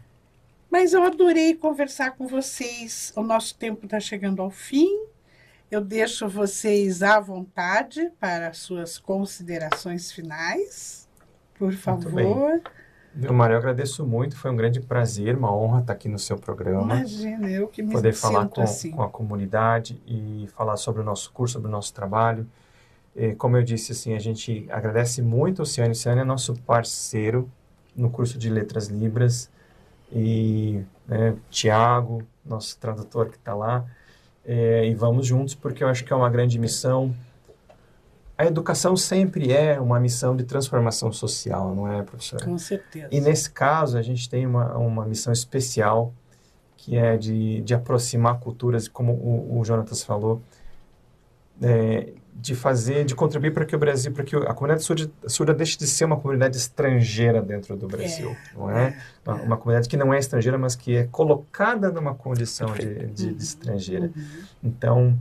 Mas 0.70 0.94
eu 0.94 1.02
adorei 1.02 1.54
conversar 1.54 2.12
com 2.12 2.26
vocês. 2.26 3.12
O 3.14 3.22
nosso 3.22 3.54
tempo 3.56 3.84
está 3.84 4.00
chegando 4.00 4.40
ao 4.40 4.48
fim. 4.48 4.88
Eu 5.70 5.82
deixo 5.82 6.26
vocês 6.26 7.02
à 7.02 7.20
vontade 7.20 8.10
para 8.18 8.54
suas 8.54 8.96
considerações 8.96 10.10
finais. 10.10 11.06
Por 11.58 11.74
favor. 11.74 12.62
Vilmar, 13.14 13.50
eu 13.50 13.58
agradeço 13.58 14.06
muito, 14.06 14.36
foi 14.36 14.50
um 14.50 14.56
grande 14.56 14.80
prazer, 14.80 15.36
uma 15.36 15.54
honra 15.54 15.80
estar 15.80 15.92
aqui 15.92 16.08
no 16.08 16.18
seu 16.18 16.38
programa. 16.38 16.96
Imagina, 16.96 17.50
eu 17.50 17.68
que 17.68 17.82
me 17.82 17.92
Poder 17.92 18.12
falar 18.12 18.48
com, 18.48 18.62
assim. 18.62 18.90
com 18.90 19.02
a 19.02 19.08
comunidade 19.08 20.00
e 20.06 20.48
falar 20.56 20.76
sobre 20.76 21.02
o 21.02 21.04
nosso 21.04 21.30
curso, 21.32 21.54
sobre 21.54 21.68
o 21.68 21.70
nosso 21.70 21.92
trabalho. 21.92 22.46
E, 23.14 23.34
como 23.34 23.56
eu 23.56 23.62
disse, 23.62 23.92
assim, 23.92 24.14
a 24.14 24.18
gente 24.18 24.66
agradece 24.70 25.20
muito. 25.20 25.62
O 25.62 25.66
Ciane 25.66 25.94
é 26.06 26.24
nosso 26.24 26.54
parceiro 26.62 27.50
no 27.94 28.08
curso 28.08 28.38
de 28.38 28.48
Letras 28.48 28.88
Libras. 28.88 29.50
E 30.10 30.82
né, 31.06 31.36
Tiago, 31.50 32.22
nosso 32.44 32.78
tradutor 32.78 33.28
que 33.28 33.36
está 33.36 33.54
lá. 33.54 33.84
É, 34.44 34.86
e 34.88 34.94
vamos 34.94 35.26
juntos 35.26 35.54
porque 35.54 35.84
eu 35.84 35.88
acho 35.88 36.04
que 36.04 36.12
é 36.12 36.16
uma 36.16 36.30
grande 36.30 36.58
missão 36.58 37.14
a 38.42 38.46
educação 38.46 38.96
sempre 38.96 39.52
é 39.52 39.80
uma 39.80 40.00
missão 40.00 40.34
de 40.34 40.42
transformação 40.42 41.12
social, 41.12 41.72
não 41.74 41.90
é, 41.90 42.02
professor? 42.02 42.42
Com 42.42 42.58
certeza. 42.58 43.06
E 43.10 43.20
nesse 43.20 43.48
caso, 43.48 43.96
a 43.96 44.02
gente 44.02 44.28
tem 44.28 44.44
uma, 44.44 44.76
uma 44.76 45.06
missão 45.06 45.32
especial, 45.32 46.12
que 46.76 46.96
é 46.96 47.16
de, 47.16 47.60
de 47.60 47.72
aproximar 47.72 48.40
culturas, 48.40 48.88
como 48.88 49.12
o, 49.12 49.60
o 49.60 49.64
Jonatas 49.64 50.02
falou, 50.02 50.42
é, 51.62 52.14
de 52.34 52.56
fazer, 52.56 53.04
de 53.04 53.14
contribuir 53.14 53.52
para 53.52 53.64
que 53.64 53.76
o 53.76 53.78
Brasil, 53.78 54.10
para 54.10 54.24
que 54.24 54.34
a 54.34 54.52
comunidade 54.52 54.82
surda, 54.82 55.08
surda 55.28 55.54
deixe 55.54 55.78
de 55.78 55.86
ser 55.86 56.04
uma 56.04 56.16
comunidade 56.16 56.56
estrangeira 56.56 57.40
dentro 57.40 57.76
do 57.76 57.86
Brasil, 57.86 58.30
é, 58.30 58.58
não 58.58 58.70
é? 58.70 58.88
é? 58.88 58.96
Uma, 59.24 59.42
uma, 59.42 59.56
comunidade 59.56 59.88
que 59.88 59.96
não 59.96 60.12
é 60.12 60.18
estrangeira, 60.18 60.58
mas 60.58 60.74
que 60.74 60.96
é 60.96 61.04
colocada 61.04 61.92
numa 61.92 62.12
condição 62.12 62.72
de, 62.72 63.06
de, 63.06 63.34
de 63.34 63.42
estrangeira. 63.44 64.06
Uhum. 64.06 64.42
Então, 64.64 65.20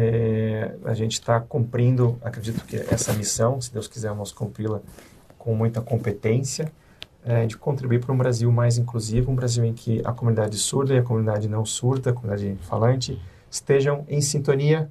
é, 0.00 0.76
a 0.84 0.94
gente 0.94 1.14
está 1.14 1.40
cumprindo, 1.40 2.16
acredito 2.22 2.64
que 2.64 2.76
essa 2.76 3.12
missão, 3.14 3.60
se 3.60 3.72
Deus 3.72 3.88
quiser, 3.88 4.10
vamos 4.10 4.30
cumpri-la 4.30 4.80
com 5.36 5.56
muita 5.56 5.80
competência, 5.80 6.70
é, 7.24 7.46
de 7.46 7.56
contribuir 7.56 7.98
para 7.98 8.12
um 8.12 8.16
Brasil 8.16 8.50
mais 8.52 8.78
inclusivo, 8.78 9.32
um 9.32 9.34
Brasil 9.34 9.64
em 9.64 9.74
que 9.74 10.00
a 10.04 10.12
comunidade 10.12 10.56
surda 10.56 10.94
e 10.94 10.98
a 10.98 11.02
comunidade 11.02 11.48
não 11.48 11.64
surda, 11.64 12.10
a 12.10 12.12
comunidade 12.12 12.56
falante, 12.62 13.20
estejam 13.50 14.04
em 14.08 14.20
sintonia 14.20 14.88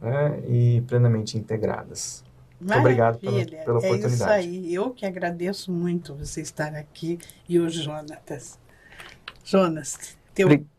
né, 0.00 0.40
e 0.48 0.80
plenamente 0.88 1.36
integradas. 1.36 2.24
Muito 2.58 2.78
obrigado 2.78 3.18
pela, 3.18 3.44
pela 3.44 3.78
oportunidade. 3.78 4.12
É 4.12 4.14
isso 4.14 4.24
aí. 4.24 4.74
Eu 4.74 4.90
que 4.90 5.04
agradeço 5.04 5.70
muito 5.70 6.14
você 6.14 6.40
estar 6.40 6.74
aqui 6.74 7.18
e 7.46 7.58
o 7.58 7.68
Jonatas. 7.68 8.58
Jonas, 9.44 10.16
teu... 10.34 10.46
Obrigado, 10.46 10.75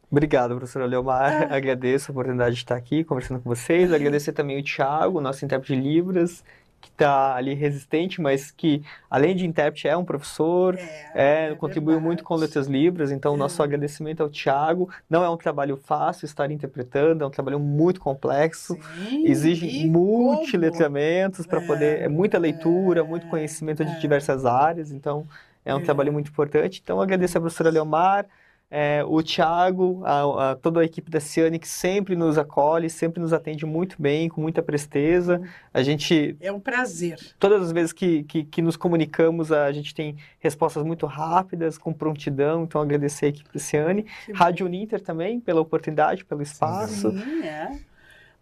professora 0.55 0.85
Leomar. 0.85 1.47
Ah. 1.49 1.55
Agradeço 1.57 2.09
a 2.09 2.13
oportunidade 2.13 2.55
de 2.55 2.61
estar 2.61 2.75
aqui 2.75 3.03
conversando 3.03 3.41
com 3.41 3.49
vocês. 3.49 3.91
Agradecer 3.91 4.31
também 4.31 4.59
o 4.59 4.63
Thiago, 4.63 5.19
nosso 5.19 5.43
intérprete 5.43 5.75
de 5.75 5.81
Libras, 5.81 6.43
que 6.79 6.89
está 6.89 7.35
ali 7.35 7.53
resistente, 7.53 8.21
mas 8.21 8.49
que, 8.49 8.81
além 9.09 9.35
de 9.35 9.45
intérprete, 9.45 9.87
é 9.87 9.97
um 9.97 10.05
professor, 10.05 10.75
é, 10.75 11.11
é, 11.13 11.51
é 11.51 11.55
contribuiu 11.55 11.99
muito 11.99 12.23
com 12.23 12.35
Letras 12.35 12.67
Libras. 12.67 13.11
Então, 13.11 13.33
é. 13.33 13.37
nosso 13.37 13.61
agradecimento 13.61 14.21
ao 14.23 14.29
Thiago. 14.29 14.89
Não 15.09 15.23
é 15.23 15.29
um 15.29 15.37
trabalho 15.37 15.75
fácil 15.75 16.25
estar 16.25 16.49
interpretando, 16.51 17.23
é 17.23 17.27
um 17.27 17.31
trabalho 17.31 17.59
muito 17.59 17.99
complexo. 17.99 18.77
Sim, 18.95 19.27
Exige 19.27 19.87
multiletramentos 19.87 21.45
para 21.45 21.59
poder. 21.59 22.01
É 22.01 22.07
muita 22.07 22.37
leitura, 22.37 23.03
muito 23.03 23.27
é, 23.27 23.29
conhecimento 23.29 23.83
de 23.83 23.91
é. 23.91 23.99
diversas 23.99 24.45
áreas. 24.45 24.91
Então, 24.91 25.27
é 25.65 25.75
um 25.75 25.83
trabalho 25.83 26.13
muito 26.13 26.31
importante. 26.31 26.79
Então, 26.81 27.01
agradeço 27.01 27.37
a 27.37 27.41
professora 27.41 27.69
Leomar 27.69 28.25
é, 28.69 29.03
o 29.05 29.23
Thiago, 29.23 30.01
a, 30.03 30.51
a, 30.51 30.55
toda 30.55 30.81
a 30.81 30.83
equipe 30.83 31.09
da 31.09 31.19
Ciane 31.19 31.57
que 31.57 31.67
sempre 31.67 32.15
nos 32.15 32.37
acolhe, 32.37 32.89
sempre 32.89 33.21
nos 33.21 33.31
atende 33.31 33.65
muito 33.65 33.95
bem, 34.01 34.27
com 34.27 34.41
muita 34.41 34.61
presteza. 34.61 35.41
A 35.73 35.81
gente... 35.81 36.35
É 36.41 36.51
um 36.51 36.59
prazer. 36.59 37.17
Todas 37.39 37.61
as 37.61 37.71
vezes 37.71 37.93
que, 37.93 38.23
que, 38.23 38.43
que 38.43 38.61
nos 38.61 38.75
comunicamos, 38.75 39.51
a 39.51 39.71
gente 39.71 39.95
tem 39.95 40.17
respostas 40.39 40.83
muito 40.83 41.05
rápidas, 41.05 41.77
com 41.77 41.93
prontidão, 41.93 42.63
então 42.63 42.81
agradecer 42.81 43.27
a 43.27 43.29
equipe 43.29 43.49
da 43.53 43.59
Ciane. 43.59 44.05
Rádio. 44.33 44.65
Uninter 44.65 44.99
também, 44.99 45.39
pela 45.39 45.61
oportunidade, 45.61 46.25
pelo 46.25 46.41
espaço. 46.41 47.11
Sim, 47.11 47.43
é. 47.43 47.79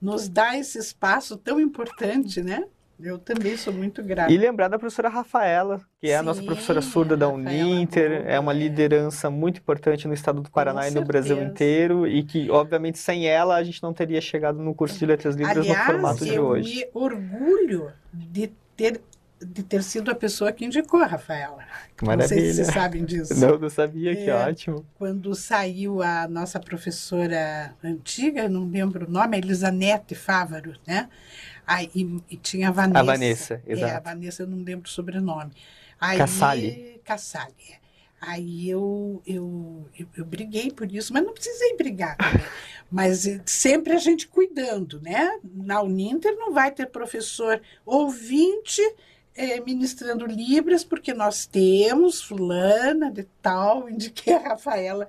Nos 0.02 0.28
dá 0.28 0.58
esse 0.58 0.78
espaço 0.78 1.38
tão 1.38 1.60
importante, 1.60 2.42
né? 2.42 2.64
Eu 3.00 3.18
também 3.18 3.58
sou 3.58 3.74
muito 3.74 4.02
grata. 4.02 4.32
E 4.32 4.38
lembrar 4.38 4.68
da 4.68 4.80
professora 4.80 5.10
Rafaela, 5.10 5.82
que 6.00 6.08
é 6.08 6.12
Sim, 6.12 6.16
a 6.16 6.24
nossa 6.24 6.42
professora 6.42 6.82
surda 6.82 7.18
da 7.18 7.28
Uninter, 7.28 8.24
é 8.26 8.40
uma 8.40 8.54
liderança 8.54 9.30
muito 9.30 9.60
importante 9.60 10.08
no 10.08 10.14
estado 10.14 10.42
do 10.42 10.50
Paraná 10.50 10.82
Com 10.82 10.88
e 10.88 10.92
no 10.92 10.98
certeza. 11.00 11.06
Brasil 11.06 11.44
inteiro, 11.44 12.08
e 12.08 12.24
que, 12.24 12.50
obviamente, 12.50 12.98
sem 12.98 13.28
ela 13.28 13.56
a 13.56 13.64
gente 13.64 13.84
não 13.84 13.94
teria 13.94 14.22
chegado 14.22 14.60
no 14.60 14.74
curso 14.74 14.98
de 14.98 15.06
Letras 15.06 15.36
Livres 15.36 15.58
Aliás, 15.58 15.80
no 15.80 15.86
formato 15.86 16.26
de 16.26 16.40
hoje. 16.40 16.82
Eu 16.82 17.02
me 17.02 17.06
orgulho 17.06 17.92
de 18.14 18.52
ter 18.76 19.02
de 19.46 19.64
ter 19.64 19.84
sido 19.84 20.12
a 20.12 20.16
pessoa 20.16 20.52
que 20.52 20.66
indicou 20.66 21.02
a 21.02 21.06
Rafaela. 21.06 21.64
Que 21.96 22.06
maravilha. 22.06 22.36
Não 22.36 22.44
sei 22.44 22.52
se 22.52 22.56
vocês 22.56 22.68
sabem 22.74 23.06
disso. 23.06 23.34
Não, 23.40 23.58
não 23.58 23.70
sabia, 23.70 24.12
é, 24.12 24.16
que 24.16 24.32
ótimo. 24.32 24.86
Quando 24.98 25.34
saiu 25.36 26.02
a 26.02 26.28
nossa 26.28 26.60
professora 26.60 27.74
antiga, 27.84 28.50
não 28.50 28.68
lembro 28.68 29.08
o 29.08 29.12
nome, 29.12 29.38
Elisanete 29.38 30.16
Fávaro, 30.16 30.74
né? 30.86 31.10
Aí, 31.66 31.90
e, 31.96 32.22
e, 32.30 32.38
tinha 32.38 32.70
a 32.70 32.72
Vanessa. 32.72 33.00
A 33.00 33.04
Vanessa, 33.04 33.62
exato. 33.66 33.94
É, 33.94 33.96
a 33.96 34.00
Vanessa, 34.00 34.44
eu 34.44 34.48
não 34.48 34.64
lembro 34.64 34.88
o 34.88 34.92
sobrenome. 34.92 35.52
Aí, 36.00 36.18
Cassali. 36.18 37.02
Cassali. 37.04 37.86
Aí 38.22 38.70
eu, 38.70 39.22
eu, 39.26 39.86
eu, 39.98 40.08
eu, 40.18 40.26
briguei 40.26 40.72
por 40.72 40.92
isso, 40.92 41.14
mas 41.14 41.24
não 41.24 41.34
precisei 41.34 41.76
brigar. 41.76 42.18
mas 42.90 43.28
eh, 43.28 43.42
sempre 43.46 43.94
a 43.94 43.98
gente 43.98 44.28
cuidando, 44.28 45.00
né? 45.02 45.40
Na 45.44 45.82
Uninter 45.82 46.36
não 46.36 46.52
vai 46.52 46.72
ter 46.72 46.88
professor 46.88 47.62
ouvinte 47.86 48.82
é, 49.36 49.60
ministrando 49.60 50.26
Libras, 50.26 50.84
porque 50.84 51.14
nós 51.14 51.46
temos 51.46 52.22
fulana 52.22 53.12
de 53.12 53.24
tal, 53.42 53.88
indiquei 53.92 54.34
a 54.34 54.50
Rafaela, 54.50 55.08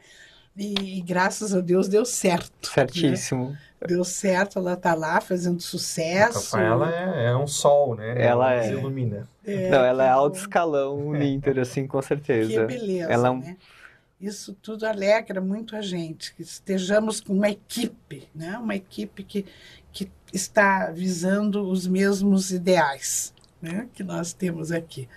e, 0.57 0.99
e 0.99 1.01
graças 1.03 1.55
a 1.55 1.61
Deus 1.61 1.87
deu 1.87 2.05
certo. 2.05 2.69
Né? 2.69 2.75
Certíssimo. 2.75 3.51
Né? 3.51 3.59
Deu 3.87 4.03
certo, 4.05 4.59
ela 4.59 4.73
está 4.73 4.95
lá 4.95 5.21
fazendo 5.21 5.61
sucesso. 5.61 6.57
A 6.57 6.59
Rafaela 6.61 6.95
é, 6.95 7.27
é 7.27 7.37
um 7.37 7.47
sol, 7.47 7.95
né? 7.95 8.11
Ela, 8.11 8.53
ela 8.55 8.65
é. 8.65 8.73
ilumina. 8.73 9.29
É, 9.45 9.69
Não, 9.69 9.85
ela 9.85 10.05
é 10.05 10.09
alto 10.09 10.39
escalão 10.39 11.13
no 11.13 11.23
Inter, 11.23 11.59
assim, 11.59 11.87
com 11.87 12.01
certeza. 12.01 12.67
Que 12.67 12.79
beleza, 12.79 13.13
ela... 13.13 13.35
né? 13.35 13.57
Isso 14.19 14.57
tudo 14.63 14.87
alegra 14.87 15.43
muito 15.43 15.77
a 15.77 15.83
gente, 15.83 16.35
que 16.35 16.41
estejamos 16.41 17.21
com 17.21 17.35
uma 17.35 17.51
equipe, 17.51 18.27
né? 18.35 18.57
uma 18.57 18.75
equipe 18.75 19.23
que, 19.23 19.45
que 19.93 20.11
está 20.33 20.91
visando 20.91 21.69
os 21.69 21.87
mesmos 21.87 22.51
ideais 22.51 23.36
né, 23.67 23.89
que 23.93 24.05
nós 24.05 24.33
temos 24.33 24.71
aqui. 24.71 25.09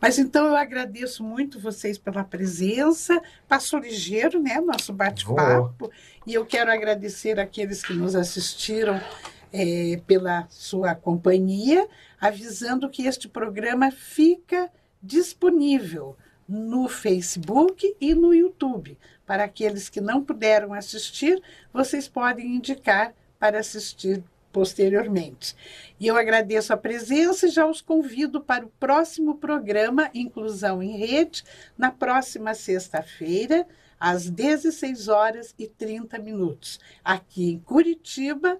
Mas 0.00 0.18
então 0.18 0.46
eu 0.46 0.56
agradeço 0.56 1.22
muito 1.22 1.60
vocês 1.60 1.96
pela 1.96 2.24
presença. 2.24 3.22
Passou 3.46 3.78
ligeiro, 3.78 4.42
né? 4.42 4.60
Nosso 4.60 4.92
bate-papo. 4.92 5.90
E 6.26 6.34
eu 6.34 6.44
quero 6.44 6.70
agradecer 6.72 7.38
aqueles 7.38 7.82
que 7.82 7.94
nos 7.94 8.16
assistiram 8.16 9.00
é, 9.52 10.00
pela 10.06 10.46
sua 10.50 10.94
companhia, 10.94 11.86
avisando 12.20 12.90
que 12.90 13.06
este 13.06 13.28
programa 13.28 13.90
fica 13.92 14.68
disponível 15.00 16.16
no 16.48 16.88
Facebook 16.88 17.96
e 18.00 18.14
no 18.14 18.34
YouTube. 18.34 18.98
Para 19.24 19.44
aqueles 19.44 19.88
que 19.88 20.00
não 20.00 20.24
puderam 20.24 20.74
assistir, 20.74 21.40
vocês 21.72 22.08
podem 22.08 22.56
indicar 22.56 23.14
para 23.38 23.60
assistir 23.60 24.22
posteriormente. 24.52 25.56
E 25.98 26.06
eu 26.06 26.16
agradeço 26.16 26.72
a 26.72 26.76
presença 26.76 27.46
e 27.46 27.50
já 27.50 27.66
os 27.66 27.80
convido 27.80 28.40
para 28.40 28.66
o 28.66 28.72
próximo 28.78 29.36
programa 29.36 30.10
Inclusão 30.14 30.82
em 30.82 30.96
Rede, 30.96 31.42
na 31.76 31.90
próxima 31.90 32.54
sexta-feira, 32.54 33.66
às 33.98 34.28
16 34.28 35.08
horas 35.08 35.54
e 35.58 35.66
30 35.66 36.18
minutos, 36.18 36.80
aqui 37.04 37.52
em 37.52 37.58
Curitiba, 37.58 38.58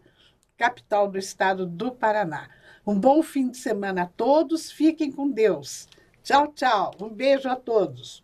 capital 0.57 1.09
do 1.09 1.19
estado 1.19 1.67
do 1.67 1.91
Paraná. 1.91 2.49
Um 2.87 2.99
bom 2.99 3.23
fim 3.23 3.51
de 3.51 3.59
semana 3.59 4.03
a 4.03 4.07
todos, 4.07 4.71
fiquem 4.71 5.11
com 5.11 5.29
Deus. 5.31 5.89
Tchau, 6.23 6.53
tchau. 6.55 6.95
Um 7.01 7.09
beijo 7.09 7.49
a 7.49 7.57
todos. 7.57 8.23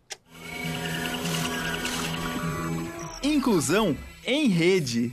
Inclusão 3.21 3.97
em 4.25 4.47
Rede. 4.47 5.11